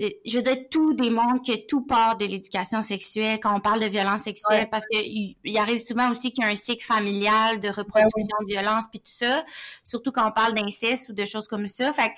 Euh, 0.00 0.08
Je 0.24 0.36
veux 0.36 0.42
dire, 0.44 0.56
tout 0.70 0.94
démontre 0.94 1.42
que 1.44 1.66
tout 1.66 1.84
part 1.84 2.16
de 2.16 2.26
l'éducation 2.26 2.84
sexuelle 2.84 3.40
quand 3.42 3.52
on 3.56 3.58
parle 3.58 3.80
de 3.80 3.88
violence 3.88 4.22
sexuelle 4.22 4.60
Ouais. 4.60 4.68
parce 4.70 4.84
que 4.84 4.96
il, 4.98 5.36
il 5.42 5.58
arrive 5.58 5.84
souvent 5.84 6.12
aussi 6.12 6.30
qu'il 6.30 6.44
y 6.44 6.46
a 6.46 6.50
un 6.50 6.54
cycle 6.54 6.84
familial 6.84 7.58
de 7.58 7.68
reproduction 7.70 8.36
de 8.42 8.46
violence 8.46 8.84
puis 8.88 9.00
tout 9.00 9.10
ça, 9.18 9.44
surtout 9.82 10.12
quand 10.12 10.28
on 10.28 10.32
parle 10.32 10.54
d'inceste 10.54 11.08
ou 11.08 11.12
de 11.12 11.24
choses 11.24 11.48
comme 11.48 11.66
ça. 11.66 11.92
Fait 11.92 12.10
que, 12.10 12.14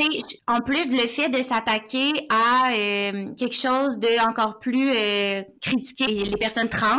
tu 0.00 0.02
sais, 0.04 0.38
en 0.46 0.60
plus 0.60 0.90
le 0.92 1.08
fait 1.08 1.28
de 1.28 1.42
s'attaquer 1.42 2.12
à 2.30 2.70
euh, 2.72 3.34
quelque 3.34 3.54
chose 3.56 3.98
de 3.98 4.28
encore 4.28 4.60
plus 4.60 4.90
euh, 4.94 5.42
critiqué 5.60 6.06
les 6.06 6.36
personnes 6.36 6.68
trans, 6.68 6.98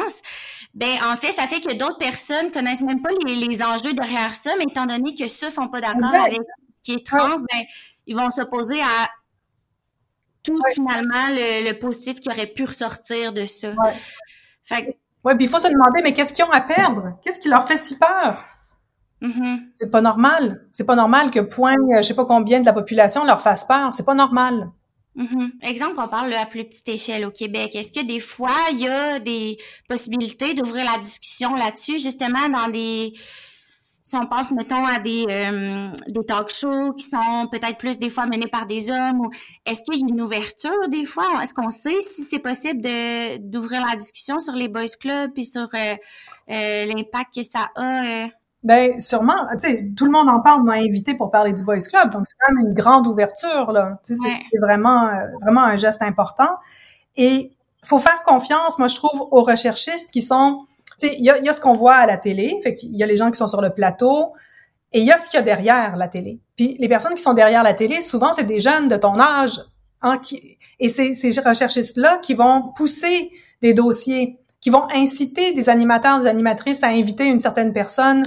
ben 0.80 0.98
en 1.04 1.15
fait 1.18 1.32
ça 1.34 1.46
fait 1.48 1.60
que 1.62 1.74
d'autres 1.74 1.98
personnes 1.98 2.52
connaissent 2.52 2.82
même 2.82 3.02
pas 3.02 3.10
les, 3.26 3.36
les 3.36 3.62
enjeux 3.63 3.94
derrière 3.94 4.34
ça, 4.34 4.52
mais 4.58 4.63
étant 4.63 4.86
donné 4.86 5.13
que 5.13 5.28
ceux 5.28 5.50
sont 5.50 5.68
pas 5.68 5.82
d'accord 5.82 6.15
avec 6.15 6.39
ce 6.76 6.82
qui 6.82 6.94
est 6.94 7.06
trans, 7.06 7.36
ben 7.36 7.63
ils 8.08 8.15
vont 8.15 8.30
s'opposer 8.32 8.82
à 8.82 9.10
tout 10.44 10.58
finalement 10.74 11.28
le, 11.30 11.70
le 11.70 11.78
positif 11.78 12.20
qui 12.22 12.30
aurait 12.30 12.48
pu 12.48 12.63
ressortir 12.63 13.34
de 13.34 13.46
ça. 13.46 13.70
Ouais. 13.72 13.94
Fait 14.63 14.86
que, 14.86 14.92
Ouais, 15.26 15.36
puis 15.36 15.46
il 15.46 15.50
faut 15.50 15.60
se 15.60 15.68
demander, 15.68 16.02
mais 16.02 16.13
qu'est-ce 16.13 16.34
qu'ils 16.34 16.46
ont 16.46 16.52
à 16.52 16.62
perdre? 16.62 17.20
Qu'est-ce 17.22 17.39
qui 17.42 17.50
leur 17.50 17.68
fait 17.68 17.78
si 17.78 17.98
peur? 18.00 18.42
mhm. 19.22 19.70
C'est 19.74 19.92
pas 19.92 20.02
normal. 20.02 20.65
C'est 20.72 20.86
pas 20.86 20.96
normal 20.96 21.32
que 21.32 21.39
point, 21.42 21.76
euh, 21.76 21.98
je 21.98 22.04
sais 22.04 22.15
pas 22.15 22.26
combien 22.26 22.62
de 22.62 22.65
la 22.65 22.74
population 22.74 23.26
leur 23.26 23.42
fasse 23.42 23.65
peur. 23.65 23.94
C'est 23.94 24.06
pas 24.06 24.13
normal. 24.13 24.70
Mhm. 25.19 25.51
Exemple, 25.62 25.95
on 25.97 26.08
parle 26.08 26.34
à 26.34 26.45
plus 26.45 26.63
petite 26.63 26.88
échelle 26.88 27.25
au 27.25 27.32
Québec. 27.32 27.75
Est-ce 27.75 27.91
que 27.91 28.05
des 28.05 28.21
fois, 28.21 28.55
il 28.71 28.79
y 28.79 28.88
a 28.88 29.19
des 29.19 29.58
possibilités 29.89 30.53
d'ouvrir 30.53 30.86
la 30.86 30.97
discussion 30.97 31.55
là-dessus, 31.55 31.99
justement 31.99 32.47
dans 32.47 32.69
des... 32.69 33.12
Si 34.05 34.15
on 34.15 34.25
pense, 34.25 34.51
mettons, 34.51 34.86
à 34.86 34.97
des, 34.97 35.25
euh, 35.29 35.91
des 36.08 36.25
talk 36.25 36.49
shows 36.49 36.93
qui 36.93 37.05
sont 37.05 37.47
peut-être 37.51 37.77
plus 37.77 37.99
des 37.99 38.10
fois 38.10 38.25
menés 38.27 38.47
par 38.47 38.65
des 38.65 38.89
hommes, 38.89 39.19
ou 39.19 39.29
est-ce 39.65 39.84
qu'il 39.84 39.99
y 39.99 40.03
a 40.03 40.08
une 40.08 40.21
ouverture 40.21 40.88
des 40.88 41.05
fois? 41.05 41.27
Est-ce 41.43 41.53
qu'on 41.53 41.69
sait 41.69 41.99
si 41.99 42.23
c'est 42.23 42.39
possible 42.39 42.82
d'ouvrir 43.39 43.86
la 43.86 43.97
discussion 43.97 44.39
sur 44.39 44.53
les 44.53 44.69
boys 44.69 44.88
clubs 44.99 45.32
puis 45.34 45.45
sur 45.45 45.67
euh, 45.75 45.95
euh, 46.49 46.86
l'impact 46.86 47.36
que 47.36 47.43
ça 47.43 47.69
a? 47.75 48.29
Ben 48.63 49.00
sûrement, 49.00 49.36
tu 49.54 49.60
sais, 49.60 49.89
tout 49.95 50.04
le 50.06 50.12
monde 50.12 50.28
en 50.28 50.41
parle, 50.41 50.63
m'a 50.63 50.74
invité 50.74 51.13
pour 51.15 51.32
parler 51.32 51.54
du 51.54 51.63
Boys 51.63 51.78
Club, 51.78 52.10
donc 52.12 52.24
c'est 52.26 52.36
quand 52.39 52.54
même 52.54 52.67
une 52.67 52.74
grande 52.74 53.08
ouverture 53.08 53.72
là. 53.72 54.00
Tu 54.06 54.15
sais, 54.15 54.22
c'est- 54.22 54.28
Ouais. 54.30 54.43
c'est 54.52 54.60
vraiment 54.60 55.08
euh, 55.08 55.28
vraiment 55.41 55.63
un 55.63 55.78
geste 55.78 56.02
important. 56.02 56.50
Et 57.15 57.54
faut 57.86 58.00
faire 58.00 58.22
confiance, 58.24 58.78
moi 58.78 58.89
je 58.89 58.95
trouve, 58.95 59.28
aux 59.32 59.43
recherchistes 59.43 60.12
qui 60.12 60.22
sont, 60.22 60.65
tu 61.00 61.08
sais, 61.08 61.15
il 61.17 61.24
y 61.24 61.30
a, 61.30 61.38
y 61.39 61.48
a 61.48 61.54
ce 61.54 61.62
qu'on 61.62 61.74
voit 61.74 61.95
à 61.95 62.06
la 62.06 62.17
télé, 62.17 62.60
fait 62.62 62.74
qu'il 62.76 62.93
y 62.95 63.02
a 63.04 63.06
les 63.08 63.15
gens 63.15 63.32
qui 63.32 63.38
sont 63.38 63.48
sur 63.48 63.62
le 63.62 63.69
plateau, 63.69 64.34
et 64.91 65.00
il 65.00 65.06
y 65.06 65.12
a 65.13 65.17
ce 65.17 65.30
qu'il 65.30 65.38
y 65.38 65.41
a 65.41 65.43
derrière 65.43 65.95
la 65.95 66.10
télé. 66.10 66.39
Puis 66.58 66.76
les 66.80 66.89
personnes 66.89 67.13
qui 67.13 67.22
sont 67.22 67.34
derrière 67.34 67.63
la 67.63 67.74
télé, 67.74 68.02
souvent 68.02 68.34
c'est 68.34 68.43
des 68.43 68.60
jeunes 68.60 68.89
de 68.89 68.98
ton 68.98 69.17
âge, 69.19 69.62
hein, 70.02 70.17
qui, 70.17 70.58
et 70.82 70.89
c'est 70.89 71.13
ces 71.13 71.32
recherchistes 71.39 71.95
là 71.98 72.17
qui 72.17 72.34
vont 72.34 72.74
pousser 72.76 73.32
des 73.62 73.74
dossiers, 73.74 74.38
qui 74.60 74.69
vont 74.69 74.84
inciter 74.93 75.54
des 75.54 75.69
animateurs, 75.69 76.19
des 76.19 76.28
animatrices 76.28 76.84
à 76.84 76.88
inviter 76.88 77.26
une 77.26 77.39
certaine 77.39 77.72
personne 77.72 78.26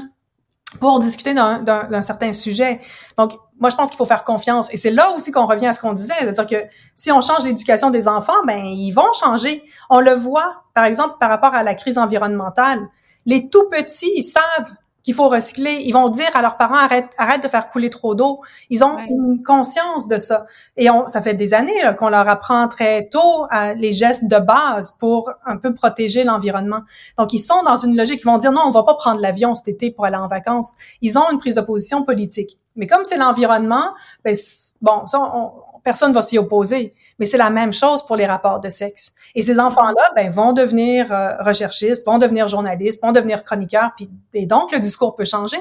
pour 0.80 0.98
discuter 0.98 1.34
d'un- 1.34 2.02
certain 2.02 2.32
sujet. 2.32 2.80
Donc, 3.18 3.32
moi, 3.60 3.70
je 3.70 3.76
pense 3.76 3.90
qu'il 3.90 3.98
faut 3.98 4.06
faire 4.06 4.24
confiance. 4.24 4.72
Et 4.72 4.76
c'est 4.76 4.90
là 4.90 5.10
aussi 5.10 5.30
qu'on 5.30 5.46
revient 5.46 5.66
à 5.66 5.72
ce 5.72 5.80
qu'on 5.80 5.92
disait, 5.92 6.14
c'est-à-dire 6.20 6.46
que 6.46 6.66
si 6.94 7.12
on 7.12 7.20
change 7.20 7.44
l'éducation 7.44 7.90
des 7.90 8.08
enfants, 8.08 8.42
ben 8.46 8.64
ils 8.64 8.92
vont 8.92 9.12
changer. 9.12 9.62
On 9.90 10.00
le 10.00 10.12
voit, 10.12 10.62
par 10.74 10.84
exemple, 10.84 11.16
par 11.20 11.28
rapport 11.28 11.54
à 11.54 11.62
la 11.62 11.74
crise 11.74 11.98
environnementale. 11.98 12.80
Les 13.26 13.48
tout 13.48 13.68
petits, 13.70 14.10
ils 14.16 14.24
savent 14.24 14.74
qu'il 15.02 15.14
faut 15.14 15.28
recycler. 15.28 15.82
Ils 15.84 15.92
vont 15.92 16.08
dire 16.08 16.28
à 16.34 16.42
leurs 16.42 16.56
parents 16.56 16.76
arrête, 16.76 17.10
arrête 17.18 17.42
de 17.42 17.48
faire 17.48 17.68
couler 17.68 17.90
trop 17.90 18.14
d'eau. 18.14 18.40
Ils 18.70 18.84
ont 18.84 18.94
Ouais. 18.96 19.06
une 19.10 19.42
conscience 19.42 20.06
de 20.06 20.16
ça. 20.18 20.46
Et 20.76 20.90
on, 20.90 21.08
ça 21.08 21.20
fait 21.22 21.34
des 21.34 21.54
années 21.54 21.72
qu'on 21.98 22.08
leur 22.08 22.28
apprend 22.28 22.68
très 22.68 23.08
tôt 23.08 23.46
à 23.50 23.74
les 23.74 23.92
gestes 23.92 24.28
de 24.28 24.38
base 24.38 24.92
pour 25.00 25.30
un 25.44 25.56
peu 25.56 25.74
protéger 25.74 26.24
l'environnement. 26.24 26.80
Donc, 27.18 27.32
ils 27.32 27.38
sont 27.38 27.62
dans 27.64 27.76
une 27.76 27.96
logique. 27.96 28.20
Ils 28.22 28.26
vont 28.26 28.38
dire 28.38 28.52
non, 28.52 28.62
on 28.66 28.70
va 28.70 28.82
pas 28.84 28.94
prendre 28.94 29.20
l'avion 29.20 29.54
cet 29.54 29.68
été 29.68 29.90
pour 29.90 30.04
aller 30.04 30.16
en 30.16 30.28
vacances. 30.28 30.72
Ils 31.00 31.18
ont 31.18 31.30
une 31.30 31.38
prise 31.38 31.54
de 31.56 31.60
position 31.62 32.04
politique. 32.04 32.58
Mais 32.76 32.86
comme 32.86 33.04
c'est 33.04 33.16
l'environnement, 33.18 33.94
ben, 34.24 34.34
bon, 34.80 35.06
ça, 35.06 35.20
on, 35.20 35.52
personne 35.84 36.12
va 36.12 36.22
s'y 36.22 36.38
opposer. 36.38 36.92
Mais 37.18 37.26
c'est 37.26 37.36
la 37.38 37.50
même 37.50 37.72
chose 37.72 38.04
pour 38.04 38.16
les 38.16 38.26
rapports 38.26 38.60
de 38.60 38.68
sexe. 38.68 39.12
Et 39.34 39.42
ces 39.42 39.58
enfants-là, 39.58 40.12
ben, 40.16 40.30
vont 40.30 40.52
devenir 40.52 41.12
euh, 41.12 41.36
recherchistes, 41.40 42.04
vont 42.06 42.18
devenir 42.18 42.48
journalistes, 42.48 43.02
vont 43.02 43.12
devenir 43.12 43.44
chroniqueurs, 43.44 43.90
puis 43.96 44.10
et 44.34 44.46
donc 44.46 44.72
le 44.72 44.78
discours 44.78 45.14
peut 45.14 45.24
changer. 45.24 45.58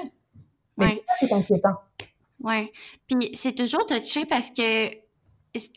Mais 0.78 0.86
Ouais. 0.86 1.02
c'est 1.20 1.28
ça 1.28 1.28
qui 1.28 1.34
est 1.34 1.38
inquiétant. 1.38 1.76
Ouais. 2.44 2.72
Puis 3.08 3.32
c'est 3.36 3.54
toujours 3.54 3.86
touché 3.86 4.26
parce 4.26 4.50
que 4.50 4.88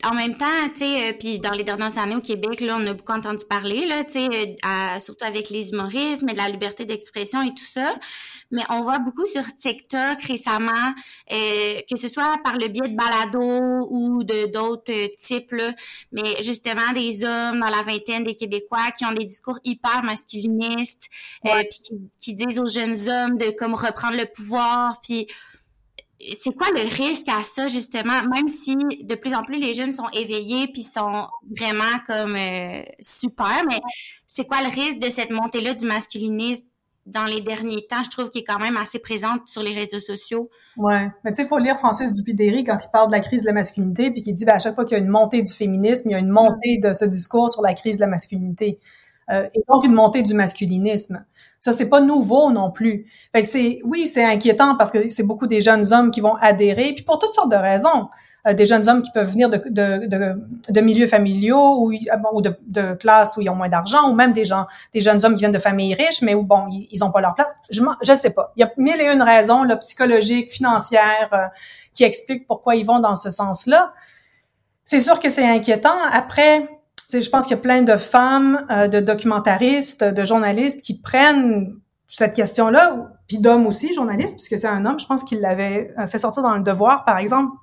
en 0.05 0.13
même 0.13 0.37
temps, 0.37 0.69
tu 0.73 0.85
sais, 0.85 1.09
euh, 1.09 1.13
puis 1.19 1.39
dans 1.39 1.51
les 1.51 1.65
dernières 1.65 1.97
années 1.97 2.15
au 2.15 2.21
Québec, 2.21 2.61
là, 2.61 2.77
on 2.79 2.87
a 2.87 2.93
beaucoup 2.93 3.11
entendu 3.11 3.43
parler, 3.49 3.85
là, 3.85 4.05
tu 4.05 4.11
sais, 4.25 4.55
euh, 4.65 4.99
surtout 4.99 5.25
avec 5.25 5.49
les 5.49 5.71
humoristes, 5.71 6.21
mais 6.23 6.31
de 6.31 6.37
la 6.37 6.47
liberté 6.47 6.85
d'expression 6.85 7.41
et 7.41 7.49
tout 7.49 7.65
ça. 7.65 7.95
Mais 8.51 8.63
on 8.69 8.83
voit 8.83 8.99
beaucoup 8.99 9.25
sur 9.25 9.43
TikTok 9.57 10.21
récemment, 10.21 10.93
euh, 11.31 11.81
que 11.89 11.97
ce 11.97 12.07
soit 12.07 12.37
par 12.43 12.57
le 12.57 12.69
biais 12.69 12.87
de 12.87 12.95
balado 12.95 13.87
ou 13.89 14.23
de 14.23 14.45
d'autres 14.49 14.93
euh, 14.93 15.07
types, 15.17 15.51
là, 15.51 15.73
mais 16.13 16.41
justement 16.41 16.93
des 16.93 17.25
hommes 17.25 17.59
dans 17.59 17.69
la 17.69 17.81
vingtaine 17.81 18.23
des 18.23 18.35
Québécois 18.35 18.91
qui 18.97 19.03
ont 19.03 19.11
des 19.11 19.25
discours 19.25 19.59
hyper 19.65 20.03
masculinistes, 20.03 21.09
euh, 21.45 21.49
Ouais. 21.49 21.67
puis 21.69 21.79
qui, 21.83 21.93
qui 22.19 22.33
disent 22.33 22.59
aux 22.59 22.67
jeunes 22.67 23.09
hommes 23.09 23.37
de 23.37 23.49
comme 23.51 23.73
reprendre 23.73 24.15
le 24.17 24.25
pouvoir, 24.25 25.01
puis 25.01 25.27
c'est 26.39 26.55
quoi 26.55 26.67
le 26.71 26.87
risque 26.95 27.27
à 27.27 27.43
ça 27.43 27.67
justement? 27.67 28.23
Même 28.33 28.47
si 28.47 28.75
de 28.75 29.15
plus 29.15 29.33
en 29.33 29.43
plus 29.43 29.59
les 29.59 29.73
jeunes 29.73 29.93
sont 29.93 30.09
éveillés 30.13 30.67
puis 30.67 30.83
sont 30.83 31.27
vraiment 31.57 31.99
comme 32.07 32.35
euh, 32.35 32.83
super 32.99 33.63
mais 33.67 33.79
c'est 34.27 34.45
quoi 34.45 34.61
le 34.61 34.69
risque 34.69 34.99
de 34.99 35.09
cette 35.09 35.31
montée 35.31 35.61
là 35.61 35.73
du 35.73 35.85
masculinisme 35.85 36.65
dans 37.05 37.25
les 37.25 37.41
derniers 37.41 37.85
temps? 37.87 38.03
Je 38.03 38.09
trouve 38.09 38.29
qu'il 38.29 38.41
est 38.41 38.45
quand 38.45 38.59
même 38.59 38.77
assez 38.77 38.99
présente 38.99 39.41
sur 39.47 39.63
les 39.63 39.73
réseaux 39.73 39.99
sociaux 39.99 40.49
Ouais. 40.77 41.09
Mais 41.23 41.31
tu 41.31 41.37
sais, 41.37 41.43
il 41.43 41.47
faut 41.47 41.57
lire 41.57 41.77
Francis 41.77 42.13
Dupidéry 42.13 42.63
quand 42.63 42.77
il 42.83 42.89
parle 42.91 43.07
de 43.07 43.13
la 43.13 43.21
crise 43.21 43.43
de 43.43 43.47
la 43.47 43.53
masculinité, 43.53 44.11
puis 44.11 44.21
qu'il 44.21 44.35
dit, 44.35 44.45
ben, 44.45 44.55
à 44.55 44.59
chaque 44.59 44.75
fois 44.75 44.85
qu'il 44.85 44.97
y 44.97 44.99
a 44.99 45.03
une 45.03 45.09
montée 45.09 45.41
du 45.41 45.51
féminisme, 45.51 46.09
il 46.09 46.11
y 46.13 46.15
a 46.15 46.19
une 46.19 46.29
montée 46.29 46.79
de 46.79 46.93
ce 46.93 47.05
discours 47.05 47.49
sur 47.49 47.61
la 47.61 47.73
crise 47.73 47.97
de 47.97 48.01
la 48.01 48.07
masculinité. 48.07 48.77
Euh, 49.29 49.47
et 49.55 49.61
donc 49.67 49.85
une 49.85 49.93
montée 49.93 50.21
du 50.21 50.33
masculinisme. 50.33 51.25
Ça, 51.65 51.73
c'est 51.73 51.89
pas 51.89 51.99
nouveau 51.99 52.51
non 52.51 52.69
plus. 52.69 53.07
Fait 53.31 53.41
que 53.41 53.47
c'est, 53.47 53.81
oui, 53.83 54.05
c'est 54.05 54.23
inquiétant 54.23 54.75
parce 54.75 54.91
que 54.91 55.09
c'est 55.09 55.23
beaucoup 55.23 55.47
des 55.47 55.61
jeunes 55.61 55.91
hommes 55.91 56.11
qui 56.11 56.21
vont 56.21 56.35
adhérer, 56.35 56.93
puis 56.93 57.03
pour 57.03 57.17
toutes 57.17 57.33
sortes 57.33 57.49
de 57.49 57.55
raisons. 57.55 58.09
Euh, 58.45 58.53
des 58.53 58.67
jeunes 58.67 58.87
hommes 58.87 59.01
qui 59.01 59.09
peuvent 59.09 59.31
venir 59.31 59.49
de, 59.49 59.57
de, 59.57 60.05
de, 60.05 60.35
de 60.69 60.81
milieux 60.81 61.07
familiaux 61.07 61.79
ou, 61.79 61.89
bon, 61.89 62.29
ou 62.33 62.41
de, 62.43 62.55
de 62.67 62.93
classes 62.93 63.35
où 63.35 63.41
ils 63.41 63.49
ont 63.49 63.55
moins 63.55 63.67
d'argent, 63.67 64.11
ou 64.11 64.13
même 64.13 64.31
des 64.31 64.45
gens, 64.45 64.67
des 64.93 65.01
jeunes 65.01 65.25
hommes 65.25 65.33
qui 65.33 65.39
viennent 65.39 65.51
de 65.51 65.57
familles 65.57 65.95
riches, 65.95 66.21
mais 66.21 66.35
où 66.35 66.43
bon, 66.43 66.67
ils, 66.69 66.87
ils 66.91 67.03
ont 67.03 67.11
pas 67.11 67.21
leur 67.21 67.33
place. 67.33 67.51
Je, 67.71 67.81
je 68.03 68.13
sais 68.13 68.29
pas. 68.29 68.53
Il 68.55 68.59
y 68.59 68.63
a 68.63 68.71
mille 68.77 69.01
et 69.01 69.11
une 69.11 69.23
raisons, 69.23 69.63
là, 69.63 69.75
psychologiques, 69.77 70.53
financières, 70.53 71.29
euh, 71.33 71.47
qui 71.95 72.03
expliquent 72.03 72.45
pourquoi 72.45 72.75
ils 72.75 72.85
vont 72.85 72.99
dans 72.99 73.15
ce 73.15 73.31
sens-là. 73.31 73.91
C'est 74.83 74.99
sûr 74.99 75.19
que 75.19 75.31
c'est 75.31 75.47
inquiétant. 75.47 75.97
Après, 76.13 76.74
je 77.11 77.29
pense 77.29 77.45
qu'il 77.45 77.55
y 77.55 77.59
a 77.59 77.61
plein 77.61 77.81
de 77.81 77.95
femmes, 77.95 78.65
euh, 78.69 78.87
de 78.87 78.99
documentaristes, 78.99 80.03
de 80.03 80.25
journalistes 80.25 80.81
qui 80.81 80.99
prennent 81.01 81.75
cette 82.07 82.33
question-là, 82.33 83.11
puis 83.27 83.39
d'hommes 83.39 83.67
aussi, 83.67 83.93
journalistes, 83.93 84.35
puisque 84.35 84.57
c'est 84.57 84.67
un 84.67 84.85
homme, 84.85 84.99
je 84.99 85.05
pense 85.05 85.23
qu'il 85.23 85.41
l'avait 85.41 85.93
euh, 85.97 86.07
fait 86.07 86.17
sortir 86.17 86.43
dans 86.43 86.55
le 86.55 86.63
Devoir, 86.63 87.03
par 87.05 87.17
exemple, 87.17 87.55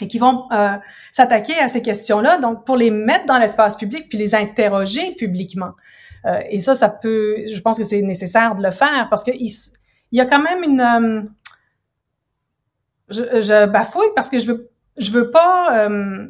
et 0.00 0.08
qui 0.08 0.18
vont 0.18 0.46
euh, 0.52 0.76
s'attaquer 1.10 1.58
à 1.58 1.68
ces 1.68 1.82
questions-là, 1.82 2.38
donc 2.38 2.64
pour 2.64 2.76
les 2.76 2.90
mettre 2.90 3.26
dans 3.26 3.38
l'espace 3.38 3.76
public 3.76 4.08
puis 4.08 4.18
les 4.18 4.34
interroger 4.34 5.14
publiquement. 5.14 5.72
Euh, 6.26 6.40
et 6.48 6.58
ça, 6.60 6.74
ça 6.74 6.88
peut, 6.88 7.36
je 7.52 7.60
pense 7.60 7.78
que 7.78 7.84
c'est 7.84 8.02
nécessaire 8.02 8.54
de 8.54 8.62
le 8.62 8.70
faire 8.70 9.08
parce 9.10 9.24
que 9.24 9.30
ils, 9.34 9.52
il 10.10 10.18
y 10.18 10.20
a 10.20 10.26
quand 10.26 10.42
même 10.42 10.62
une 10.62 10.80
euh, 10.80 11.22
je, 13.10 13.22
je, 13.40 13.66
bafouille 13.66 14.06
parce 14.14 14.30
que 14.30 14.38
je 14.38 14.46
veux 14.46 14.70
je 14.96 15.10
veux 15.10 15.30
pas 15.30 15.86
euh, 15.86 16.26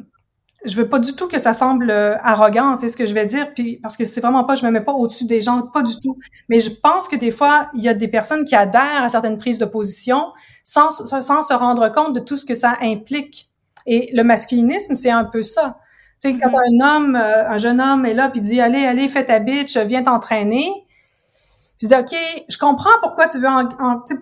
je 0.65 0.75
veux 0.75 0.89
pas 0.89 0.99
du 0.99 1.13
tout 1.13 1.27
que 1.27 1.37
ça 1.37 1.53
semble 1.53 1.91
euh, 1.91 2.17
arrogant, 2.21 2.77
c'est 2.77 2.89
ce 2.89 2.97
que 2.97 3.05
je 3.05 3.13
vais 3.13 3.25
dire, 3.25 3.53
puis 3.53 3.77
parce 3.77 3.97
que 3.97 4.05
c'est 4.05 4.21
vraiment 4.21 4.43
pas, 4.43 4.55
je 4.55 4.65
me 4.65 4.71
mets 4.71 4.81
pas 4.81 4.93
au-dessus 4.93 5.25
des 5.25 5.41
gens, 5.41 5.61
pas 5.67 5.83
du 5.83 5.99
tout. 6.01 6.17
Mais 6.49 6.59
je 6.59 6.69
pense 6.69 7.07
que 7.07 7.15
des 7.15 7.31
fois, 7.31 7.69
il 7.73 7.83
y 7.83 7.89
a 7.89 7.93
des 7.93 8.07
personnes 8.07 8.45
qui 8.45 8.55
adhèrent 8.55 9.03
à 9.03 9.09
certaines 9.09 9.37
prises 9.37 9.59
de 9.59 9.65
position 9.65 10.33
sans, 10.63 10.89
sans 10.89 11.41
se 11.43 11.53
rendre 11.53 11.89
compte 11.91 12.13
de 12.13 12.19
tout 12.19 12.37
ce 12.37 12.45
que 12.45 12.53
ça 12.53 12.77
implique. 12.81 13.49
Et 13.85 14.09
le 14.13 14.23
masculinisme, 14.23 14.95
c'est 14.95 15.11
un 15.11 15.25
peu 15.25 15.41
ça. 15.41 15.77
Tu 16.21 16.31
sais, 16.31 16.37
quand 16.37 16.49
mm-hmm. 16.49 16.81
un 16.81 16.95
homme, 16.95 17.15
euh, 17.15 17.49
un 17.49 17.57
jeune 17.57 17.79
homme 17.79 18.05
est 18.05 18.13
là, 18.13 18.29
puis 18.29 18.41
dit, 18.41 18.59
allez, 18.59 18.85
allez, 18.85 19.07
fais 19.07 19.25
ta 19.25 19.39
bitch, 19.39 19.77
viens 19.77 20.03
t'entraîner. 20.03 20.69
Tu 21.77 21.87
dis, 21.87 21.93
OK, 21.95 22.15
je 22.47 22.57
comprends 22.57 22.97
pourquoi 23.01 23.27
tu 23.27 23.37
veux, 23.37 23.47
en, 23.47 23.67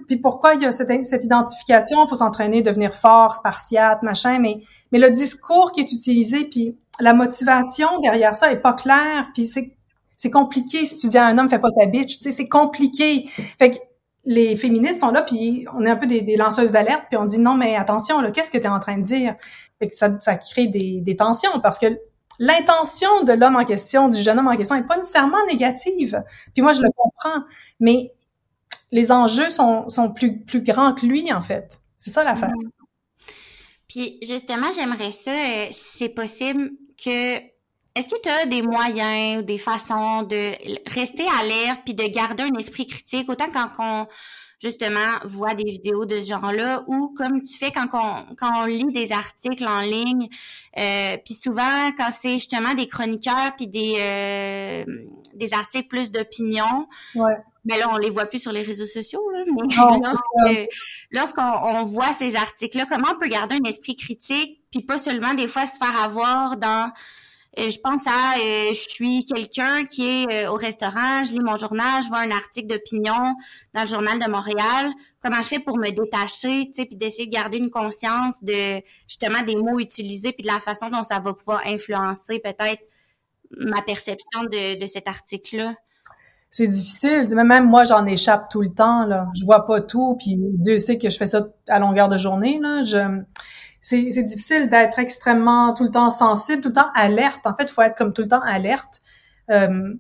puis 0.08 0.18
pourquoi 0.18 0.56
il 0.56 0.62
y 0.62 0.66
a 0.66 0.72
cette, 0.72 1.06
cette 1.06 1.24
identification, 1.24 2.04
il 2.04 2.10
faut 2.10 2.16
s'entraîner, 2.16 2.62
devenir 2.62 2.96
fort, 2.96 3.36
spartiate, 3.36 4.02
machin, 4.02 4.40
mais 4.40 4.64
mais 4.94 5.00
le 5.00 5.10
discours 5.10 5.74
qui 5.74 5.82
est 5.82 5.92
utilisé, 5.92 6.46
puis 6.46 6.78
la 7.02 7.14
motivation 7.14 8.00
derrière 8.00 8.36
ça 8.36 8.52
est 8.52 8.62
pas 8.62 8.74
claire, 8.74 9.28
puis 9.34 9.44
c'est 9.44 9.76
c'est 10.16 10.32
compliqué 10.32 10.86
si 10.86 10.96
tu 10.96 11.08
dis 11.10 11.18
à 11.18 11.26
un 11.26 11.38
homme 11.38 11.50
fais 11.50 11.60
pas 11.60 11.72
ta 11.78 11.86
bitch, 11.86 12.18
tu 12.18 12.24
sais, 12.24 12.32
c'est 12.32 12.48
compliqué. 12.48 13.28
Fait 13.60 13.72
que 13.72 13.78
les 14.24 14.56
féministes 14.56 15.00
sont 15.00 15.12
là, 15.12 15.22
puis 15.22 15.66
on 15.74 15.86
est 15.86 15.90
un 15.90 15.98
peu 15.98 16.08
des, 16.08 16.38
lanceuses 16.38 16.72
d'alerte, 16.72 17.06
puis 17.10 17.18
on 17.18 17.26
dit 17.26 17.40
non, 17.40 17.56
mais 17.56 17.76
attention, 17.76 18.22
là, 18.22 18.32
qu'est-ce 18.32 18.50
que 18.50 18.58
tu 18.58 18.64
es 18.64 18.70
en 18.70 18.80
train 18.80 18.98
de 18.98 19.04
dire? 19.04 19.36
Fait 19.80 19.88
que 19.88 19.96
ça, 19.96 20.18
ça 20.22 20.38
crée 20.38 20.68
des, 20.68 21.02
des 21.02 21.16
tensions 21.18 21.60
parce 21.62 21.78
que 21.78 21.88
l'intention 22.40 23.24
de 23.24 23.34
l'homme 23.34 23.58
en 23.58 23.66
question, 23.66 24.08
du 24.08 24.22
jeune 24.22 24.40
homme 24.40 24.48
en 24.48 24.56
question, 24.56 24.76
est 24.78 24.88
pas 24.88 24.98
nécessairement 24.98 25.44
négative. 25.48 26.24
Puis 26.54 26.62
moi, 26.62 26.74
je 26.74 26.82
le 26.82 26.90
comprends, 26.96 27.44
mais 27.80 28.14
les 28.92 29.12
enjeux 29.12 29.50
sont, 29.50 29.90
sont 29.90 30.14
plus, 30.14 30.40
plus 30.40 30.62
grands 30.62 30.94
que 30.94 31.06
lui, 31.06 31.34
en 31.34 31.42
fait. 31.42 31.82
C'est 31.98 32.12
ça 32.12 32.24
l'affaire. 32.24 32.52
Puis 33.94 34.18
justement, 34.24 34.72
j'aimerais 34.76 35.12
ça, 35.12 35.30
euh, 35.30 35.68
c'est 35.70 36.10
possible, 36.10 36.72
que 36.98 37.36
est-ce 37.96 38.10
que 38.10 38.20
tu 38.24 38.28
as 38.28 38.48
des 38.48 38.64
moyens 38.64 39.40
ou 39.40 39.42
des 39.44 39.60
façons 39.60 40.24
de 40.24 40.52
rester 40.90 41.26
alerte 41.40 41.82
puis 41.86 41.94
de 41.94 42.04
garder 42.12 42.42
un 42.42 42.58
esprit 42.58 42.88
critique, 42.88 43.30
autant 43.30 43.50
quand 43.54 43.70
on 43.78 44.08
justement 44.60 45.20
voit 45.26 45.54
des 45.54 45.66
vidéos 45.66 46.06
de 46.06 46.22
ce 46.22 46.30
genre-là 46.30 46.84
ou 46.88 47.14
comme 47.16 47.40
tu 47.42 47.56
fais 47.56 47.70
quand 47.70 47.86
on, 47.94 48.34
quand 48.36 48.64
on 48.64 48.66
lit 48.66 48.92
des 48.92 49.12
articles 49.12 49.68
en 49.68 49.82
ligne, 49.82 50.28
euh, 50.78 51.18
puis 51.24 51.36
souvent 51.36 51.92
quand 51.96 52.10
c'est 52.12 52.34
justement 52.34 52.74
des 52.74 52.88
chroniqueurs 52.88 53.56
puis 53.56 53.68
des 53.68 53.94
euh, 54.00 54.86
des 55.36 55.54
articles 55.54 55.88
plus 55.88 56.10
d'opinion, 56.10 56.88
ouais 57.14 57.36
mais 57.66 57.78
là, 57.78 57.90
on 57.92 57.98
les 57.98 58.10
voit 58.10 58.26
plus 58.26 58.40
sur 58.40 58.52
les 58.52 58.62
réseaux 58.62 58.86
sociaux. 58.86 59.22
Là, 59.32 59.44
mais 60.46 60.70
lorsqu'on 61.12 61.84
voit 61.84 62.14
ces 62.14 62.36
articles-là, 62.36 62.86
comment 62.90 63.10
on 63.16 63.20
peut 63.20 63.28
garder 63.28 63.56
un 63.56 63.70
esprit 63.70 63.96
critique, 63.96 64.62
puis 64.72 64.82
pas 64.82 64.98
seulement 64.98 65.34
des 65.34 65.48
fois 65.48 65.66
se 65.66 65.78
faire 65.78 66.02
avoir 66.02 66.58
dans 66.58 66.92
euh, 67.60 67.70
je 67.70 67.78
pense 67.80 68.08
à 68.08 68.34
euh, 68.40 68.70
je 68.70 68.90
suis 68.90 69.26
quelqu'un 69.26 69.86
qui 69.86 70.08
est 70.08 70.46
euh, 70.46 70.52
au 70.52 70.56
restaurant, 70.56 71.24
je 71.24 71.34
lis 71.34 71.40
mon 71.40 71.56
journal, 71.56 72.02
je 72.02 72.08
vois 72.08 72.20
un 72.20 72.32
article 72.32 72.68
d'opinion 72.68 73.36
dans 73.76 73.82
le 73.82 73.88
journal 73.88 74.18
de 74.18 74.28
Montréal. 74.28 74.92
Comment 75.22 75.40
je 75.44 75.50
fais 75.50 75.60
pour 75.60 75.78
me 75.78 75.92
détacher, 75.92 76.66
tu 76.66 76.82
sais, 76.82 76.86
puis 76.86 76.96
d'essayer 76.96 77.28
de 77.28 77.32
garder 77.32 77.60
une 77.60 77.70
conscience 77.70 78.44
de 78.44 78.82
justement 79.08 79.44
des 79.44 79.56
mots 79.56 79.80
utilisés 79.80 80.32
puis 80.32 80.42
de 80.42 80.48
la 80.48 80.60
façon 80.60 80.90
dont 80.90 81.04
ça 81.04 81.20
va 81.20 81.34
pouvoir 81.36 81.62
influencer 81.68 82.40
peut-être 82.40 82.82
ma 83.52 83.84
perception 83.84 84.46
de, 84.46 84.80
de 84.80 84.86
cet 84.88 85.08
article-là? 85.08 85.76
C'est 86.54 86.68
difficile. 86.68 87.28
Même 87.36 87.68
moi, 87.68 87.84
j'en 87.84 88.06
échappe 88.06 88.48
tout 88.48 88.62
le 88.62 88.70
temps. 88.70 89.08
Là. 89.08 89.28
Je 89.36 89.44
vois 89.44 89.66
pas 89.66 89.82
tout, 89.82 90.16
puis 90.20 90.38
Dieu 90.38 90.78
sait 90.78 91.00
que 91.00 91.10
je 91.10 91.18
fais 91.18 91.26
ça 91.26 91.48
à 91.68 91.80
longueur 91.80 92.10
de 92.10 92.18
journée. 92.20 92.60
Là. 92.62 92.84
C'est, 93.82 94.24
difficile 94.24 94.70
d'être 94.70 95.00
extrêmement 95.00 95.74
tout 95.74 95.84
le 95.84 95.90
temps 95.90 96.12
sensible, 96.12 96.62
tout 96.62 96.70
le 96.70 96.76
temps 96.76 96.92
alerte. 96.94 97.48
En 97.48 97.56
fait, 97.56 97.64
il 97.64 97.72
faut 97.72 97.82
être 97.82 97.98
comme 97.98 98.14
tout 98.14 98.22
le 98.22 98.28
temps 98.28 98.42
alerte. 98.42 99.02
Euh, 99.50 99.96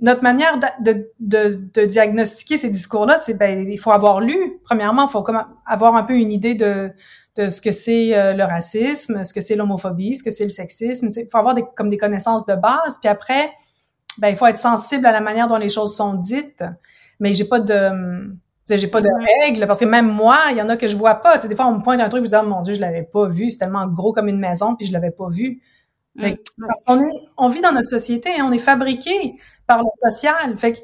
notre 0.00 0.22
manière 0.22 0.58
de, 0.80 1.84
diagnostiquer 1.84 2.56
ces 2.56 2.70
discours-là, 2.70 3.18
c'est 3.18 3.34
ben 3.34 3.70
il 3.70 3.78
faut 3.78 3.92
avoir 3.92 4.22
lu. 4.22 4.60
Premièrement, 4.64 5.08
il 5.08 5.10
faut 5.10 5.22
comme 5.22 5.44
avoir 5.66 5.94
un 5.94 6.04
peu 6.04 6.14
une 6.14 6.32
idée 6.32 6.54
de, 6.54 6.90
ce 7.36 7.60
que 7.60 7.70
c'est 7.70 8.16
euh, 8.16 8.32
le 8.32 8.44
racisme, 8.44 9.24
ce 9.24 9.34
que 9.34 9.42
c'est 9.42 9.56
l'homophobie, 9.56 10.16
ce 10.16 10.22
que 10.22 10.30
c'est 10.30 10.44
le 10.44 10.50
sexisme. 10.50 11.10
Il 11.14 11.28
faut 11.30 11.38
avoir 11.38 11.54
comme 11.76 11.90
des 11.90 11.98
connaissances 11.98 12.46
de 12.46 12.54
base. 12.54 12.96
Puis 12.98 13.10
après, 13.10 13.52
ben 14.18 14.28
il 14.28 14.36
faut 14.36 14.46
être 14.46 14.58
sensible 14.58 15.06
à 15.06 15.12
la 15.12 15.20
manière 15.20 15.46
dont 15.46 15.56
les 15.56 15.68
choses 15.68 15.96
sont 15.96 16.14
dites. 16.14 16.64
Mais 17.20 17.34
j'ai 17.34 17.44
pas 17.44 17.60
de 17.60 18.30
j'ai 18.70 18.88
pas 18.88 19.00
de 19.00 19.08
règles 19.42 19.66
parce 19.66 19.80
que 19.80 19.86
même 19.86 20.08
moi, 20.08 20.36
il 20.50 20.58
y 20.58 20.62
en 20.62 20.68
a 20.68 20.76
que 20.76 20.88
je 20.88 20.96
vois 20.96 21.16
pas. 21.16 21.36
Tu 21.36 21.42
sais, 21.42 21.48
des 21.48 21.56
fois, 21.56 21.66
on 21.66 21.78
me 21.78 21.82
pointe 21.82 22.00
un 22.00 22.08
truc 22.08 22.22
et 22.22 22.26
je 22.26 22.30
dis, 22.30 22.36
oh, 22.40 22.46
mon 22.46 22.60
Dieu, 22.60 22.74
je 22.74 22.80
l'avais 22.80 23.02
pas 23.02 23.26
vu. 23.26 23.50
C'est 23.50 23.58
tellement 23.58 23.86
gros 23.86 24.12
comme 24.12 24.28
une 24.28 24.38
maison 24.38 24.76
puis 24.76 24.86
je 24.86 24.92
l'avais 24.92 25.10
pas 25.10 25.28
vu. 25.28 25.62
Fait 26.18 26.32
mm. 26.32 26.66
Parce 26.66 26.82
qu'on 26.82 27.00
est, 27.00 27.28
on 27.36 27.48
vit 27.48 27.60
dans 27.60 27.72
notre 27.72 27.88
société, 27.88 28.30
hein, 28.38 28.46
on 28.48 28.52
est 28.52 28.58
fabriqué 28.58 29.38
par 29.66 29.78
le 29.78 29.88
social. 29.94 30.58
Fait 30.58 30.72
que 30.72 30.78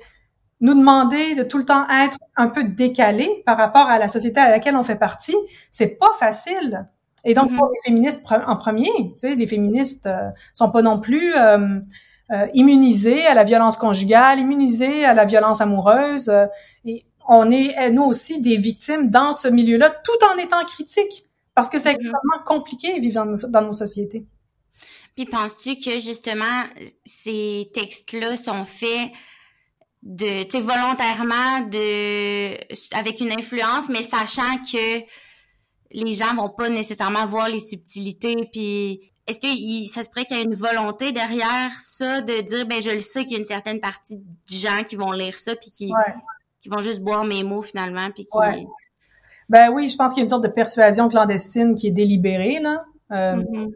nous 0.60 0.74
demander 0.74 1.34
de 1.34 1.42
tout 1.42 1.58
le 1.58 1.64
temps 1.64 1.84
être 1.90 2.16
un 2.36 2.48
peu 2.48 2.64
décalé 2.64 3.42
par 3.44 3.58
rapport 3.58 3.88
à 3.88 3.98
la 3.98 4.08
société 4.08 4.40
à 4.40 4.50
laquelle 4.50 4.76
on 4.76 4.82
fait 4.82 4.96
partie, 4.96 5.36
c'est 5.70 5.98
pas 5.98 6.10
facile. 6.18 6.88
Et 7.24 7.34
donc, 7.34 7.50
mm-hmm. 7.50 7.56
pour 7.56 7.68
les 7.68 7.78
féministes 7.84 8.24
en 8.46 8.56
premier, 8.56 8.90
tu 8.96 9.12
sais, 9.18 9.34
les 9.34 9.46
féministes 9.46 10.06
euh, 10.06 10.30
sont 10.52 10.70
pas 10.70 10.82
non 10.82 11.00
plus 11.00 11.34
euh, 11.34 11.80
immunisés 12.54 13.26
à 13.26 13.34
la 13.34 13.44
violence 13.44 13.76
conjugale, 13.76 14.40
immunisés 14.40 15.04
à 15.04 15.14
la 15.14 15.24
violence 15.24 15.60
amoureuse. 15.60 16.28
Euh, 16.28 16.46
et 16.84 17.04
on 17.28 17.50
est, 17.50 17.78
euh, 17.78 17.90
nous 17.90 18.04
aussi, 18.04 18.40
des 18.40 18.56
victimes 18.56 19.10
dans 19.10 19.32
ce 19.32 19.48
milieu-là, 19.48 19.90
tout 19.90 20.26
en 20.32 20.36
étant 20.38 20.64
critiques, 20.64 21.24
parce 21.54 21.68
que 21.68 21.78
c'est 21.78 21.90
mm-hmm. 21.90 21.92
extrêmement 21.92 22.44
compliqué 22.44 22.98
vivre 23.00 23.14
dans 23.14 23.26
nos, 23.26 23.48
dans 23.48 23.62
nos 23.62 23.72
sociétés. 23.72 24.26
Puis 25.14 25.26
penses-tu 25.26 25.76
que 25.76 26.00
justement 26.00 26.64
ces 27.04 27.70
textes-là 27.72 28.36
sont 28.36 28.64
faits 28.64 29.12
de, 30.02 30.42
tu 30.42 30.50
sais, 30.50 30.60
volontairement 30.60 31.60
de, 31.70 32.56
avec 32.96 33.20
une 33.20 33.32
influence, 33.32 33.88
mais 33.88 34.02
sachant 34.02 34.58
que 34.58 35.02
les 35.92 36.12
gens 36.12 36.34
vont 36.34 36.50
pas 36.50 36.68
nécessairement 36.68 37.24
voir 37.26 37.48
les 37.48 37.60
subtilités, 37.60 38.48
puis 38.52 39.13
est-ce 39.26 39.40
que 39.40 39.92
ça 39.92 40.02
se 40.02 40.08
pourrait 40.08 40.24
qu'il 40.26 40.36
y 40.36 40.40
ait 40.40 40.44
une 40.44 40.54
volonté 40.54 41.12
derrière 41.12 41.70
ça 41.78 42.20
de 42.20 42.42
dire 42.42 42.66
ben 42.66 42.82
je 42.82 42.90
le 42.90 43.00
sais 43.00 43.24
qu'il 43.24 43.32
y 43.32 43.36
a 43.36 43.38
une 43.38 43.46
certaine 43.46 43.80
partie 43.80 44.16
de 44.16 44.24
gens 44.48 44.84
qui 44.86 44.96
vont 44.96 45.12
lire 45.12 45.38
ça 45.38 45.56
puis 45.56 45.70
qui 45.70 45.92
qui 46.60 46.68
vont 46.68 46.78
juste 46.78 47.00
boire 47.00 47.24
mes 47.24 47.42
mots 47.42 47.62
finalement 47.62 48.10
puis 48.14 48.26
qui 48.26 48.66
Ben 49.48 49.70
oui, 49.70 49.88
je 49.88 49.96
pense 49.96 50.12
qu'il 50.12 50.20
y 50.20 50.22
a 50.22 50.24
une 50.24 50.30
sorte 50.30 50.44
de 50.44 50.48
persuasion 50.48 51.08
clandestine 51.08 51.74
qui 51.74 51.88
est 51.88 51.92
délibérée 51.92 52.60
là. 52.60 52.84
Euh, 53.12 53.36
mm-hmm. 53.36 53.72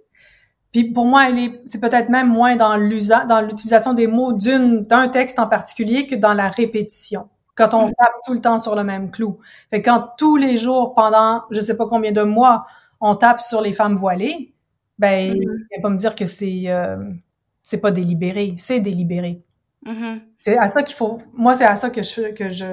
Puis 0.73 0.93
pour 0.93 1.07
moi, 1.07 1.29
elle 1.29 1.39
est, 1.39 1.63
c'est 1.65 1.81
peut-être 1.81 2.11
même 2.11 2.29
moins 2.29 2.57
dans 2.57 2.77
l'usage, 2.77 3.27
dans 3.27 3.41
l'utilisation 3.41 3.95
des 3.95 4.07
mots 4.07 4.33
d'une 4.33 4.85
d'un 4.85 5.09
texte 5.09 5.39
en 5.39 5.47
particulier 5.47 6.07
que 6.07 6.15
dans 6.15 6.35
la 6.35 6.49
répétition. 6.49 7.29
Quand 7.55 7.75
on 7.75 7.89
mm. 7.89 7.95
tape 7.99 8.15
tout 8.27 8.33
le 8.35 8.41
temps 8.41 8.59
sur 8.59 8.75
le 8.75 8.85
même 8.85 9.11
clou. 9.11 9.39
Fait 9.71 9.83
quand 9.83 10.09
tous 10.19 10.37
les 10.37 10.59
jours 10.59 10.95
pendant 10.95 11.43
je 11.51 11.61
sais 11.61 11.77
pas 11.77 11.87
combien 11.87 12.13
de 12.13 12.23
mois 12.23 12.67
on 13.01 13.15
tape 13.15 13.41
sur 13.41 13.61
les 13.61 13.73
femmes 13.73 13.97
voilées, 13.97 14.53
ben, 14.99 15.33
mm 15.33 15.41
-hmm. 15.41 15.83
pas 15.83 15.91
me 15.91 15.97
dire 15.97 16.15
que 16.15 16.27
c'est 16.27 16.63
euh, 16.67 16.97
c'est 17.63 17.81
pas 17.81 17.91
délibéré, 17.91 18.55
c'est 18.57 18.81
délibéré. 18.81 19.43
Mm-hmm. 19.85 20.21
C'est 20.39 20.59
à 20.59 20.69
ça 20.69 20.83
qu'il 20.83 20.97
faut. 20.97 21.19
Moi, 21.35 21.55
c'est 21.55 21.67
à 21.67 21.77
ça 21.77 21.91
que 21.91 22.03
je 22.03 22.33
que 22.33 22.49
je. 22.51 22.67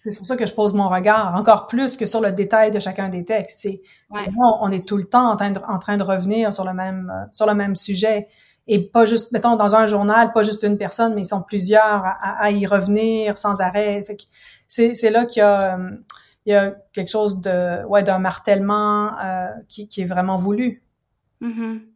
C'est 0.00 0.10
sur 0.10 0.26
ça 0.26 0.36
que 0.36 0.46
je 0.46 0.54
pose 0.54 0.74
mon 0.74 0.88
regard, 0.90 1.34
encore 1.34 1.66
plus 1.66 1.96
que 1.96 2.04
sur 2.06 2.20
le 2.20 2.30
détail 2.30 2.70
de 2.70 2.78
chacun 2.78 3.08
des 3.08 3.24
textes. 3.24 3.66
Ouais. 4.10 4.28
on 4.60 4.70
est 4.70 4.86
tout 4.86 4.98
le 4.98 5.04
temps 5.04 5.28
en 5.32 5.36
train 5.36 5.50
de, 5.50 5.60
en 5.66 5.78
train 5.78 5.96
de 5.96 6.02
revenir 6.02 6.52
sur 6.52 6.64
le 6.64 6.74
même 6.74 7.10
sur 7.32 7.46
le 7.46 7.54
même 7.54 7.74
sujet 7.74 8.28
et 8.66 8.78
pas 8.90 9.04
juste, 9.06 9.32
mettons, 9.32 9.56
dans 9.56 9.74
un 9.74 9.86
journal, 9.86 10.32
pas 10.32 10.42
juste 10.42 10.62
une 10.62 10.78
personne, 10.78 11.14
mais 11.14 11.22
ils 11.22 11.26
sont 11.26 11.42
plusieurs 11.42 12.02
à, 12.04 12.42
à 12.42 12.50
y 12.50 12.66
revenir 12.66 13.36
sans 13.38 13.60
arrêt. 13.60 14.04
C'est 14.68 15.10
là 15.10 15.24
qu'il 15.26 15.40
y 15.40 15.42
a 15.42 15.78
il 16.46 16.52
y 16.52 16.56
a 16.56 16.74
quelque 16.92 17.10
chose 17.10 17.40
de 17.40 17.84
ouais 17.86 18.02
d'un 18.02 18.18
martèlement 18.18 19.18
euh, 19.18 19.48
qui, 19.68 19.88
qui 19.88 20.02
est 20.02 20.06
vraiment 20.06 20.36
voulu. 20.36 20.82
Mm 21.46 21.94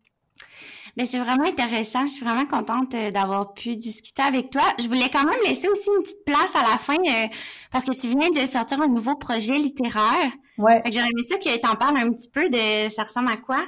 c'est 1.06 1.18
vraiment 1.18 1.44
intéressant. 1.44 2.06
Je 2.06 2.12
suis 2.12 2.24
vraiment 2.24 2.46
contente 2.46 2.94
euh, 2.94 3.10
d'avoir 3.10 3.52
pu 3.54 3.76
discuter 3.76 4.22
avec 4.22 4.50
toi. 4.50 4.62
Je 4.78 4.88
voulais 4.88 5.08
quand 5.12 5.24
même 5.24 5.38
laisser 5.46 5.68
aussi 5.68 5.90
une 5.96 6.02
petite 6.02 6.24
place 6.24 6.54
à 6.54 6.62
la 6.62 6.78
fin 6.78 6.96
euh, 6.96 7.28
parce 7.70 7.84
que 7.84 7.92
tu 7.92 8.08
viens 8.08 8.30
de 8.30 8.48
sortir 8.48 8.80
un 8.80 8.88
nouveau 8.88 9.14
projet 9.16 9.58
littéraire. 9.58 10.30
Ouais. 10.58 10.82
J'aurais 10.86 11.08
aimé 11.08 11.22
ça 11.28 11.36
que 11.36 11.44
tu 11.44 11.68
en 11.68 11.74
parles 11.76 11.98
un 11.98 12.10
petit 12.10 12.28
peu 12.28 12.48
de 12.48 12.90
ça 12.90 13.04
ressemble 13.04 13.30
à 13.30 13.36
quoi? 13.36 13.62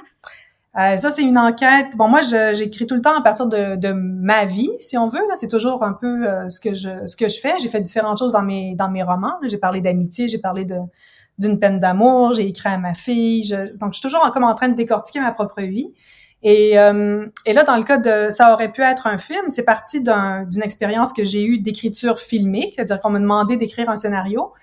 Euh, 0.79 0.95
ça, 0.95 1.11
c'est 1.11 1.23
une 1.23 1.37
enquête. 1.37 1.97
Bon, 1.97 2.07
moi, 2.07 2.21
j'écris 2.53 2.87
tout 2.87 2.95
le 2.95 3.01
temps 3.01 3.17
à 3.17 3.21
partir 3.21 3.47
de, 3.47 3.75
de 3.75 3.91
ma 3.91 4.45
vie, 4.45 4.69
si 4.79 4.97
on 4.97 5.09
veut. 5.09 5.19
Là, 5.27 5.35
c'est 5.35 5.49
toujours 5.49 5.83
un 5.83 5.91
peu 5.91 6.25
ce 6.47 6.61
que 6.61 6.73
je 6.73 7.05
ce 7.07 7.17
que 7.17 7.27
je 7.27 7.39
fais. 7.39 7.59
J'ai 7.59 7.67
fait 7.67 7.81
différentes 7.81 8.19
choses 8.19 8.31
dans 8.31 8.43
mes 8.43 8.75
dans 8.75 8.89
mes 8.89 9.03
romans. 9.03 9.35
J'ai 9.43 9.57
parlé 9.57 9.81
d'amitié, 9.81 10.29
j'ai 10.29 10.37
parlé 10.37 10.63
de 10.63 10.77
d'une 11.41 11.59
peine 11.59 11.79
d'amour, 11.79 12.33
j'ai 12.33 12.47
écrit 12.47 12.69
à 12.69 12.77
ma 12.77 12.93
fille. 12.93 13.43
Je, 13.43 13.75
donc, 13.77 13.93
je 13.93 13.99
suis 13.99 14.01
toujours 14.01 14.29
comme 14.31 14.43
en 14.43 14.55
train 14.55 14.69
de 14.69 14.75
décortiquer 14.75 15.19
ma 15.19 15.31
propre 15.31 15.61
vie. 15.61 15.91
Et, 16.43 16.79
euh, 16.79 17.27
et 17.45 17.53
là, 17.53 17.63
dans 17.63 17.77
le 17.77 17.83
cas 17.83 17.97
de 17.97 18.31
ça 18.31 18.53
aurait 18.53 18.71
pu 18.71 18.81
être 18.81 19.05
un 19.05 19.17
film, 19.17 19.49
c'est 19.49 19.65
parti 19.65 20.01
d'une 20.01 20.63
expérience 20.63 21.13
que 21.13 21.23
j'ai 21.23 21.43
eue 21.43 21.59
d'écriture 21.59 22.17
filmique, 22.17 22.73
c'est-à-dire 22.75 22.99
qu'on 22.99 23.11
m'a 23.11 23.19
demandé 23.19 23.57
d'écrire 23.57 23.89
un 23.89 23.95
scénario. 23.95 24.53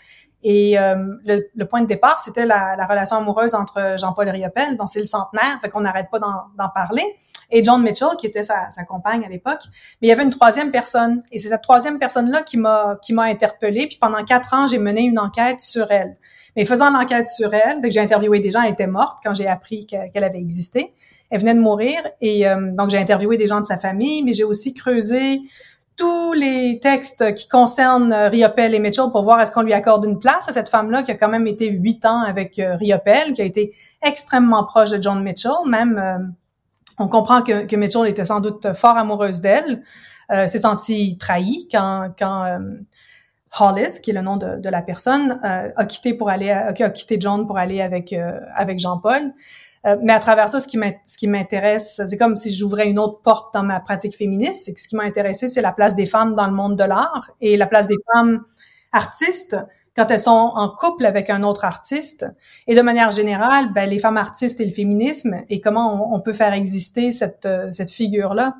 Et 0.42 0.78
euh, 0.78 0.94
le, 1.24 1.64
point 1.64 1.82
de 1.82 1.86
départ, 1.86 2.20
c'était 2.20 2.46
la, 2.46 2.76
la, 2.76 2.86
relation 2.86 3.16
amoureuse 3.16 3.54
entre 3.54 3.96
Jean-Paul 3.98 4.28
Riopel, 4.28 4.76
dont 4.76 4.86
c'est 4.86 5.00
le 5.00 5.06
centenaire, 5.06 5.58
fait 5.60 5.68
qu'on 5.68 5.80
n'arrête 5.80 6.10
pas 6.10 6.20
d'en 6.20 6.68
parler, 6.72 7.04
et 7.50 7.64
John 7.64 7.82
Mitchell, 7.82 8.10
qui 8.18 8.26
était 8.26 8.42
sa, 8.42 8.70
sa 8.70 8.84
compagne 8.84 9.24
à 9.24 9.28
l'époque. 9.28 9.62
Mais 10.00 10.08
il 10.08 10.10
y 10.10 10.12
avait 10.12 10.22
une 10.22 10.30
troisième 10.30 10.70
personne, 10.70 11.22
et 11.32 11.38
c'est 11.38 11.48
cette 11.48 11.62
troisième 11.62 11.98
personne-là 11.98 12.42
qui 12.42 12.56
m'a 12.56 12.98
qui 13.02 13.12
m'a 13.12 13.24
interpellée. 13.24 13.86
Puis 13.88 13.98
pendant 14.00 14.22
quatre 14.24 14.54
ans, 14.54 14.66
j'ai 14.66 14.78
mené 14.78 15.02
une 15.02 15.18
enquête 15.18 15.60
sur 15.60 15.90
elle. 15.90 16.16
Mais 16.58 16.64
faisant 16.64 16.90
l'enquête 16.90 17.28
sur 17.28 17.54
elle, 17.54 17.80
dès 17.80 17.86
que 17.86 17.94
j'ai 17.94 18.00
interviewé 18.00 18.40
des 18.40 18.50
gens, 18.50 18.62
elle 18.62 18.72
était 18.72 18.88
morte 18.88 19.20
quand 19.22 19.32
j'ai 19.32 19.46
appris 19.46 19.86
qu'elle 19.86 20.24
avait 20.24 20.40
existé. 20.40 20.92
Elle 21.30 21.38
venait 21.38 21.54
de 21.54 21.60
mourir, 21.60 21.98
et 22.20 22.48
euh, 22.48 22.72
donc 22.72 22.90
j'ai 22.90 22.98
interviewé 22.98 23.36
des 23.36 23.46
gens 23.46 23.60
de 23.60 23.64
sa 23.66 23.76
famille, 23.76 24.24
mais 24.24 24.32
j'ai 24.32 24.42
aussi 24.42 24.74
creusé 24.74 25.40
tous 25.96 26.32
les 26.32 26.80
textes 26.82 27.32
qui 27.34 27.46
concernent 27.46 28.12
euh, 28.12 28.28
Riopel 28.28 28.74
et 28.74 28.80
Mitchell 28.80 29.06
pour 29.12 29.22
voir 29.22 29.40
est-ce 29.40 29.52
qu'on 29.52 29.62
lui 29.62 29.72
accorde 29.72 30.04
une 30.04 30.18
place 30.18 30.48
à 30.48 30.52
cette 30.52 30.68
femme-là 30.68 31.04
qui 31.04 31.12
a 31.12 31.14
quand 31.14 31.28
même 31.28 31.46
été 31.46 31.70
huit 31.70 32.04
ans 32.04 32.22
avec 32.22 32.58
euh, 32.58 32.74
Riopel, 32.74 33.34
qui 33.34 33.42
a 33.42 33.44
été 33.44 33.72
extrêmement 34.02 34.64
proche 34.64 34.90
de 34.90 35.00
John 35.00 35.22
Mitchell. 35.22 35.52
Même, 35.64 35.96
euh, 35.96 36.18
on 36.98 37.06
comprend 37.06 37.42
que, 37.42 37.76
Mitchell 37.76 38.08
était 38.08 38.24
sans 38.24 38.40
doute 38.40 38.72
fort 38.72 38.96
amoureuse 38.96 39.40
d'elle. 39.40 39.84
Euh, 40.32 40.48
s'est 40.48 40.58
senti 40.58 41.16
trahi 41.18 41.68
quand, 41.70 42.12
quand 42.18 42.58
Hollis, 43.58 44.00
qui 44.02 44.10
est 44.10 44.14
le 44.14 44.22
nom 44.22 44.36
de, 44.36 44.56
de 44.56 44.68
la 44.68 44.82
personne, 44.82 45.38
a 45.42 45.86
quitté 45.86 46.14
pour 46.14 46.28
aller, 46.28 46.50
a 46.50 46.72
quitté 46.90 47.16
John 47.20 47.46
pour 47.46 47.58
aller 47.58 47.80
avec 47.80 48.14
avec 48.54 48.78
Jean-Paul. 48.78 49.32
Euh, 49.86 49.96
mais 50.02 50.12
à 50.12 50.18
travers 50.18 50.48
ça, 50.48 50.60
ce 50.60 50.66
qui 50.68 51.26
m'intéresse, 51.26 52.00
c'est 52.04 52.16
comme 52.16 52.36
si 52.36 52.54
j'ouvrais 52.54 52.88
une 52.88 52.98
autre 52.98 53.20
porte 53.22 53.54
dans 53.54 53.62
ma 53.62 53.80
pratique 53.80 54.16
féministe. 54.16 54.62
C'est 54.64 54.74
que 54.74 54.80
ce 54.80 54.88
qui 54.88 54.96
m'a 54.96 55.04
intéressé, 55.04 55.48
c'est 55.48 55.62
la 55.62 55.72
place 55.72 55.94
des 55.94 56.06
femmes 56.06 56.34
dans 56.34 56.46
le 56.46 56.52
monde 56.52 56.76
de 56.76 56.84
l'art 56.84 57.30
et 57.40 57.56
la 57.56 57.66
place 57.66 57.86
des 57.86 57.98
femmes 58.12 58.44
artistes 58.92 59.56
quand 59.96 60.10
elles 60.10 60.18
sont 60.18 60.30
en 60.30 60.68
couple 60.68 61.06
avec 61.06 61.30
un 61.30 61.42
autre 61.42 61.64
artiste. 61.64 62.26
Et 62.66 62.74
de 62.74 62.82
manière 62.82 63.10
générale, 63.10 63.72
ben, 63.72 63.88
les 63.88 63.98
femmes 63.98 64.16
artistes 64.16 64.60
et 64.60 64.64
le 64.64 64.70
féminisme 64.70 65.42
et 65.48 65.60
comment 65.60 66.12
on, 66.12 66.16
on 66.16 66.20
peut 66.20 66.32
faire 66.32 66.52
exister 66.52 67.12
cette, 67.12 67.46
euh, 67.46 67.70
cette 67.72 67.90
figure-là. 67.90 68.56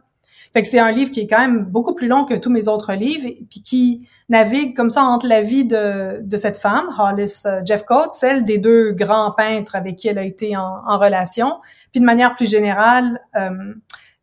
Fait 0.53 0.63
que 0.63 0.69
c'est 0.69 0.79
un 0.79 0.91
livre 0.91 1.11
qui 1.11 1.21
est 1.21 1.27
quand 1.27 1.39
même 1.39 1.65
beaucoup 1.65 1.95
plus 1.95 2.09
long 2.09 2.25
que 2.25 2.35
tous 2.35 2.51
mes 2.51 2.69
autres 2.69 2.93
livres, 2.95 3.27
et, 3.27 3.45
puis 3.51 3.63
qui 3.63 4.09
navigue 4.29 4.75
comme 4.77 4.91
ça 4.91 5.03
entre 5.03 5.27
la 5.27 5.41
vie 5.41 5.65
de, 5.65 6.21
de 6.23 6.37
cette 6.37 6.57
femme, 6.57 6.89
Hollis 6.99 7.43
euh, 7.47 7.61
Jeffcoat, 7.65 8.11
celle 8.13 8.45
des 8.45 8.59
deux 8.59 8.93
grands 8.93 9.33
peintres 9.33 9.77
avec 9.77 9.97
qui 9.97 10.09
elle 10.09 10.19
a 10.19 10.25
été 10.25 10.57
en, 10.57 10.83
en 10.87 10.99
relation, 10.99 11.57
puis 11.93 12.01
de 12.01 12.07
manière 12.07 12.35
plus 12.35 12.49
générale, 12.49 13.21
euh, 13.37 13.51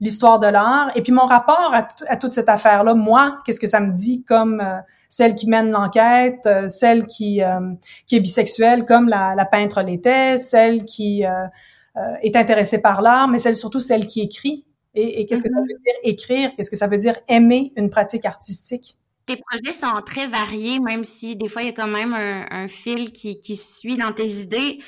l'histoire 0.01 0.39
de 0.39 0.47
l'art, 0.47 0.91
et 0.95 1.01
puis 1.01 1.11
mon 1.11 1.26
rapport 1.26 1.71
à, 1.73 1.88
à 2.09 2.17
toute 2.17 2.34
cette 2.34 2.49
affaire-là, 2.49 2.95
moi, 2.95 3.38
qu'est-ce 3.45 3.59
que 3.59 3.67
ça 3.67 3.80
me 3.80 3.93
dit 3.93 4.23
comme 4.23 4.59
euh, 4.59 4.80
celle 5.07 5.36
qui 5.36 5.47
mène 5.47 5.71
l'enquête, 5.71 6.49
celle 6.67 7.05
qui, 7.05 7.41
qui 8.05 8.15
est 8.17 8.19
bisexuelle 8.19 8.84
comme 8.84 9.07
la, 9.07 9.34
la 9.36 9.45
peintre 9.45 9.82
l'était, 9.82 10.38
celle 10.38 10.84
qui 10.84 11.23
est 11.23 12.36
intéressée 12.36 12.82
par 12.82 13.01
l'art, 13.01 13.30
mais 13.30 13.38
celle 13.38 13.55
surtout 13.55 13.80
celle 13.80 14.07
qui 14.07 14.19
écrit 14.19 14.64
et, 14.96 15.26
qu'est-ce 15.26 15.43
que 15.43 15.50
ça 15.50 15.60
mm-hmm. 15.60 15.62
veut 15.62 15.80
dire 15.84 15.93
écrire? 16.04 16.56
Qu'est-ce 16.56 16.72
que 16.72 16.78
ça 16.78 16.88
veut 16.88 16.98
dire 16.98 17.16
aimer 17.28 17.74
une 17.76 17.89
pratique 17.89 18.26
artistique? 18.26 18.98
Tes 19.28 19.38
projets 19.38 19.74
sont 19.74 20.02
très 20.06 20.28
variés, 20.28 20.80
même 20.80 21.04
si 21.04 21.36
des 21.36 21.50
fois 21.50 21.64
il 21.64 21.66
y 21.66 21.70
a 21.70 21.74
quand 21.74 21.88
même 21.88 22.14
un, 22.14 22.68
fil 22.68 23.12
qui, 23.12 23.39
qui 23.39 23.56
suit 23.56 23.98
dans 23.98 24.14
tes 24.14 24.30
idées. 24.41 24.80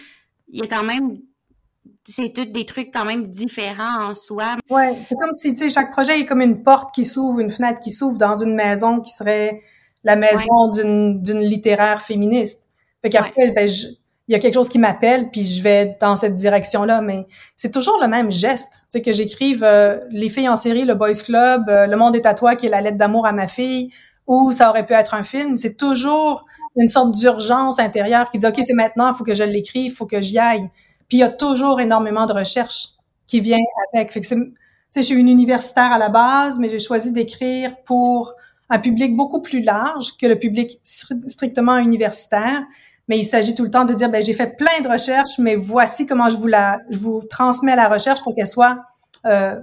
Il 0.50 0.62
y 0.62 0.64
a 0.64 0.68
quand 0.68 0.84
même 0.84 1.20
c'est 2.06 2.32
tous 2.34 2.46
des 2.46 2.66
trucs 2.66 2.94
quand 2.94 3.06
même 3.06 3.28
différents 3.28 4.10
en 4.10 4.14
soi. 4.14 4.56
Ouais, 4.70 4.98
c'est 5.04 5.16
comme 5.16 5.34
si 5.34 5.52
tu 5.54 5.58
sais 5.58 5.70
chaque 5.70 5.92
projet 5.92 6.22
est 6.22 6.26
comme 6.26 6.42
une 6.42 6.64
porte 6.64 6.94
qui 6.94 7.04
s'ouvre, 7.04 7.40
une 7.40 7.50
fenêtre 7.50 7.80
qui 7.80 7.92
s'ouvre 7.92 8.18
dans 8.18 8.36
une 8.36 8.56
maison 8.56 9.02
qui 9.02 9.12
serait 9.12 9.62
la 10.04 10.16
maison 10.16 10.70
d'une 10.74 11.22
d'une 11.22 11.42
littéraire 11.42 12.02
féministe. 12.02 12.70
Fait 13.02 13.10
qu'après 13.10 13.52
ben 13.52 13.68
je, 13.68 13.88
il 14.28 14.34
y 14.34 14.36
a 14.36 14.40
quelque 14.40 14.56
chose 14.56 14.68
qui 14.68 14.78
m'appelle, 14.78 15.30
puis 15.30 15.46
je 15.46 15.62
vais 15.62 15.98
dans 16.02 16.16
cette 16.18 16.36
direction-là. 16.36 17.02
Mais 17.02 17.28
c'est 17.56 17.72
toujours 17.72 17.98
le 18.02 18.08
même 18.08 18.32
geste, 18.32 18.82
tu 18.84 18.98
sais, 18.98 19.02
que 19.02 19.14
j'écrive 19.14 19.64
euh, 19.64 20.00
les 20.10 20.30
filles 20.30 20.50
en 20.50 20.58
série, 20.58 20.84
le 20.84 20.96
Boys 20.96 21.24
Club, 21.24 21.70
euh, 21.70 21.88
Le 21.88 21.96
Monde 21.96 22.16
est 22.16 22.26
à 22.26 22.34
toi, 22.34 22.56
qui 22.56 22.66
est 22.68 22.70
la 22.70 22.82
lettre 22.82 22.98
d'amour 22.98 23.26
à 23.26 23.32
ma 23.32 23.48
fille, 23.48 23.92
ou 24.28 24.52
ça 24.52 24.70
aurait 24.70 24.86
pu 24.86 24.94
être 24.94 25.14
un 25.14 25.24
film. 25.24 25.56
C'est 25.56 25.78
toujours 25.78 26.46
une 26.76 26.90
sorte 26.90 27.12
d'urgence 27.12 27.80
intérieure 27.80 28.30
qui 28.30 28.38
dit 28.38 28.46
ok, 28.46 28.60
c'est 28.64 28.74
maintenant, 28.74 29.14
faut 29.14 29.24
que 29.24 29.34
je 29.34 29.44
l'écrive, 29.44 29.96
faut 29.96 30.06
que 30.06 30.22
j'y 30.22 30.38
aille. 30.38 30.70
Puis 31.08 31.20
il 31.20 31.22
y 31.22 31.24
a 31.24 31.30
toujours 31.30 31.80
énormément 31.80 32.26
de 32.26 32.34
recherche 32.34 32.90
qui 33.28 33.40
vient 33.40 33.64
avec. 33.94 34.12
Fait 34.12 34.20
que 34.20 34.26
c'est, 34.26 34.36
je 34.96 35.02
suis 35.02 35.16
une 35.16 35.30
universitaire 35.30 35.94
à 35.94 35.98
la 35.98 36.10
base, 36.10 36.60
mais 36.60 36.68
j'ai 36.68 36.80
choisi 36.80 37.14
d'écrire 37.14 37.78
pour 37.86 38.34
un 38.70 38.80
public 38.80 39.16
beaucoup 39.16 39.42
plus 39.42 39.62
large 39.62 40.18
que 40.18 40.28
le 40.28 40.38
public 40.38 40.80
strictement 40.84 41.78
universitaire 41.78 42.64
mais 43.08 43.18
il 43.18 43.24
s'agit 43.24 43.56
tout 43.56 43.64
le 43.64 43.72
temps 43.72 43.86
de 43.86 43.94
dire 43.94 44.10
ben 44.10 44.24
j'ai 44.24 44.34
fait 44.34 44.58
plein 44.58 44.82
de 44.84 44.88
recherches, 44.88 45.40
mais 45.40 45.56
voici 45.56 46.06
comment 46.06 46.30
je 46.30 46.36
vous 46.36 46.48
la, 46.48 46.80
je 46.90 46.98
vous 46.98 47.22
transmets 47.30 47.76
la 47.76 47.88
recherche 47.88 48.22
pour 48.22 48.34
qu'elle 48.36 48.48
soit 48.48 48.84
euh, 49.26 49.60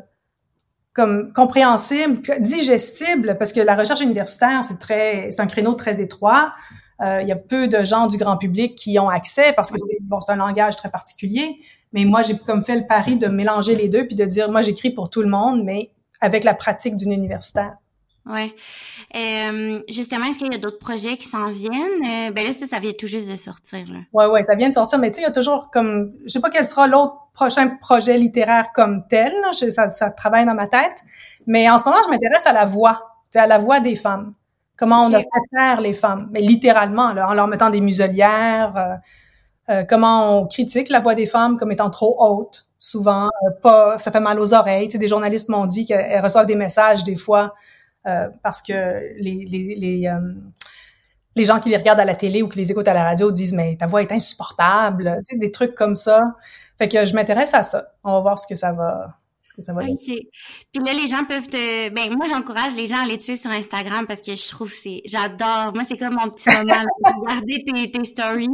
comme 0.93 1.33
compréhensible, 1.33 2.21
digestible, 2.41 3.37
parce 3.39 3.53
que 3.53 3.61
la 3.61 3.75
recherche 3.75 4.01
universitaire 4.01 4.65
c'est 4.65 4.79
très, 4.79 5.29
c'est 5.31 5.41
un 5.41 5.47
créneau 5.47 5.75
très 5.75 6.01
étroit. 6.01 6.55
Euh, 7.01 7.21
il 7.23 7.29
y 7.29 7.33
a 7.33 7.37
peu 7.37 7.67
de 7.67 7.85
gens 7.85 8.07
du 8.07 8.17
grand 8.17 8.37
public 8.37 8.77
qui 8.77 8.99
ont 8.99 9.09
accès 9.09 9.53
parce 9.53 9.71
que 9.71 9.79
c'est 9.79 9.99
bon, 10.03 10.21
c'est 10.21 10.33
un 10.33 10.37
langage 10.37 10.77
très 10.77 10.91
particulier. 10.91 11.59
Mais 11.93 12.05
moi, 12.05 12.23
j'ai 12.23 12.39
comme 12.39 12.65
fait 12.65 12.77
le 12.77 12.87
pari 12.87 13.17
de 13.17 13.27
mélanger 13.27 13.75
les 13.75 13.89
deux 13.89 14.07
puis 14.07 14.15
de 14.15 14.25
dire 14.25 14.51
moi 14.51 14.63
j'écris 14.63 14.91
pour 14.91 15.11
tout 15.11 15.23
le 15.23 15.29
monde, 15.29 15.65
mais 15.65 15.91
avec 16.21 16.45
la 16.45 16.55
pratique 16.55 16.97
d'une 16.97 17.13
universitaire. 17.13 17.77
Ouais. 18.27 18.55
Euh, 19.17 19.81
justement, 19.89 20.27
est-ce 20.27 20.39
qu'il 20.39 20.51
y 20.51 20.55
a 20.55 20.59
d'autres 20.59 20.79
projets 20.79 21.17
qui 21.17 21.27
s'en 21.27 21.51
viennent? 21.51 21.73
Euh, 21.75 22.31
ben 22.31 22.47
là, 22.47 22.53
ça, 22.53 22.67
ça 22.67 22.79
vient 22.79 22.93
tout 22.99 23.07
juste 23.07 23.31
de 23.31 23.37
sortir. 23.37 23.87
Là. 23.87 23.99
Ouais, 24.13 24.27
ouais, 24.27 24.43
ça 24.43 24.55
vient 24.55 24.69
de 24.69 24.75
sortir, 24.75 24.99
mais 24.99 25.11
tu 25.11 25.17
sais, 25.17 25.21
il 25.23 25.25
y 25.25 25.29
a 25.29 25.33
toujours 25.33 25.71
comme, 25.71 26.13
je 26.25 26.29
sais 26.29 26.41
pas 26.41 26.51
quel 26.51 26.65
sera 26.65 26.87
l'autre 26.87 27.17
prochain 27.35 27.69
projet 27.81 28.17
littéraire 28.17 28.69
comme 28.75 29.07
tel. 29.09 29.35
ça, 29.53 29.91
ça 29.91 30.11
travaille 30.11 30.47
dans 30.47 30.55
ma 30.55 30.69
tête, 30.69 31.05
mais 31.47 31.69
en 31.69 31.77
ce 31.77 31.85
moment, 31.85 31.99
je 32.05 32.11
m'intéresse 32.11 32.47
à 32.47 32.53
la 32.53 32.65
voix, 32.65 33.03
à 33.35 33.47
la 33.47 33.59
voix 33.59 33.81
des 33.81 33.97
femmes. 33.97 34.33
Comment 34.77 35.03
on 35.03 35.13
a 35.13 35.19
fait 35.19 35.29
faire 35.57 35.81
les 35.81 35.93
femmes, 35.93 36.29
mais 36.33 36.41
littéralement, 36.41 37.13
là, 37.13 37.29
en 37.29 37.35
leur 37.35 37.47
mettant 37.47 37.71
des 37.71 37.81
muselières. 37.81 38.77
Euh, 38.77 38.95
euh, 39.71 39.85
comment 39.89 40.39
on 40.39 40.47
critique 40.47 40.89
la 40.91 41.01
voix 41.01 41.15
des 41.15 41.27
femmes 41.27 41.57
comme 41.57 41.73
étant 41.73 41.91
trop 41.91 42.17
haute, 42.19 42.67
souvent, 42.79 43.27
euh, 43.27 43.51
pas, 43.63 43.99
ça 43.99 44.11
fait 44.11 44.21
mal 44.21 44.39
aux 44.39 44.53
oreilles. 44.53 44.89
Tu 44.89 44.93
sais, 44.93 44.99
des 44.99 45.09
journalistes 45.09 45.49
m'ont 45.49 45.67
dit 45.67 45.87
qu'elles 45.87 46.21
reçoivent 46.21 46.47
des 46.47 46.57
messages 46.57 47.03
des 47.05 47.17
fois 47.17 47.55
parce 48.43 48.63
que 48.63 48.73
les, 49.19 49.45
les, 49.47 49.75
les, 49.77 50.09
euh, 50.09 50.35
les, 51.35 51.45
gens 51.45 51.61
qui 51.61 51.71
les 51.71 51.77
regardent 51.77 52.01
à 52.01 52.05
la 52.05 52.15
télé 52.15 52.43
ou 52.43 52.49
qui 52.49 52.59
les 52.59 52.71
écoutent 52.71 52.89
à 52.89 52.95
la 52.95 53.05
radio 53.05 53.31
disent 53.31 53.55
mais 53.55 53.77
ta 53.77 53.87
voix 53.87 54.03
est 54.03 54.13
insupportable, 54.13 55.21
des 55.33 55.51
trucs 55.51 55.75
comme 55.75 55.97
ça. 55.97 56.21
Fait 56.79 56.89
que 56.89 57.05
je 57.05 57.15
m'intéresse 57.15 57.55
à 57.55 57.63
ça. 57.63 57.87
On 58.03 58.13
va 58.13 58.21
voir 58.21 58.39
ce 58.39 58.47
que 58.47 58.57
ça 58.57 58.73
va 58.73 59.17
que 59.53 59.63
ça 59.63 59.73
va 59.73 59.83
Puis 59.83 60.29
là, 60.75 60.93
les 60.93 61.09
gens 61.09 61.25
peuvent 61.25 61.47
te. 61.47 61.89
Ben, 61.91 62.15
moi, 62.17 62.27
j'encourage 62.29 62.75
les 62.75 62.87
gens 62.87 62.99
à 62.99 63.03
aller 63.03 63.19
te 63.19 63.25
suivre 63.25 63.39
sur 63.39 63.51
Instagram 63.51 64.07
parce 64.07 64.23
que 64.23 64.35
je 64.35 64.49
trouve 64.49 64.71
que 64.71 64.77
c'est. 64.77 65.03
J'adore. 65.05 65.73
Moi, 65.75 65.85
c'est 65.89 65.97
comme 65.97 66.15
mon 66.15 66.29
petit 66.31 66.49
moment 66.55 66.83
de 66.83 67.21
regarder 67.21 67.65
tes, 67.65 67.91
tes 67.91 68.05
stories. 68.05 68.49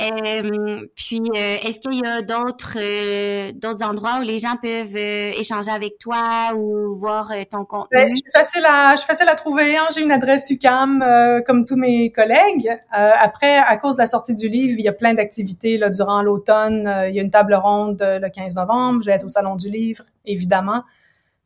Euh, 0.00 0.86
puis, 0.94 1.20
euh, 1.20 1.56
est-ce 1.64 1.80
qu'il 1.80 1.94
y 1.94 2.06
a 2.06 2.22
d'autres 2.22 2.76
euh, 2.78 3.52
d'autres 3.54 3.82
endroits 3.82 4.18
où 4.20 4.22
les 4.22 4.38
gens 4.38 4.56
peuvent 4.62 4.96
échanger 4.96 5.70
avec 5.70 5.98
toi 5.98 6.52
ou 6.54 6.94
voir 6.96 7.32
ton 7.50 7.64
contenu? 7.64 7.88
Ben, 7.92 8.08
je 8.10 8.16
suis 8.16 8.32
facile 8.32 8.64
à, 8.66 8.92
je 8.92 9.00
suis 9.00 9.06
facile 9.06 9.28
à 9.28 9.34
trouver. 9.34 9.76
Hein. 9.76 9.86
J'ai 9.94 10.02
une 10.02 10.12
adresse 10.12 10.50
UCAM 10.50 11.04
comme 11.46 11.64
tous 11.64 11.76
mes 11.76 12.12
collègues. 12.12 12.70
après, 12.90 13.56
à 13.56 13.76
cause 13.76 13.96
de 13.96 14.02
la 14.02 14.06
sortie 14.06 14.34
du 14.34 14.48
livre, 14.48 14.76
il 14.78 14.84
y 14.84 14.88
a 14.88 14.92
plein 14.92 15.14
d'activités 15.14 15.78
là, 15.78 15.90
durant 15.90 16.22
l'automne. 16.22 16.92
il 17.08 17.14
y 17.14 17.18
a 17.18 17.22
une 17.22 17.30
table 17.30 17.54
ronde 17.54 17.98
le 18.00 18.28
15 18.28 18.56
novembre. 18.56 19.00
Je 19.02 19.06
vais 19.06 19.16
être 19.16 19.24
au 19.24 19.28
Salon 19.28 19.56
du 19.56 19.70
livre 19.70 20.04
évidemment. 20.24 20.84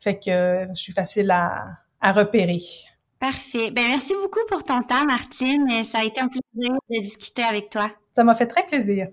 Fait 0.01 0.19
que 0.19 0.67
je 0.69 0.75
suis 0.75 0.93
facile 0.93 1.31
à, 1.31 1.79
à 2.01 2.13
repérer. 2.13 2.59
Parfait. 3.19 3.71
Ben, 3.71 3.85
merci 3.89 4.13
beaucoup 4.21 4.41
pour 4.49 4.65
ton 4.65 4.83
temps, 4.83 5.07
Martine. 5.07 5.67
Ça 5.85 6.01
a 6.01 6.05
été 6.05 6.21
un 6.21 6.29
plaisir 6.29 6.75
de 6.91 7.01
discuter 7.01 7.43
avec 7.43 7.71
toi. 7.71 7.91
Ça 8.13 8.23
m'a 8.23 8.35
fait 8.35 8.47
très 8.47 8.67
plaisir. 8.67 9.09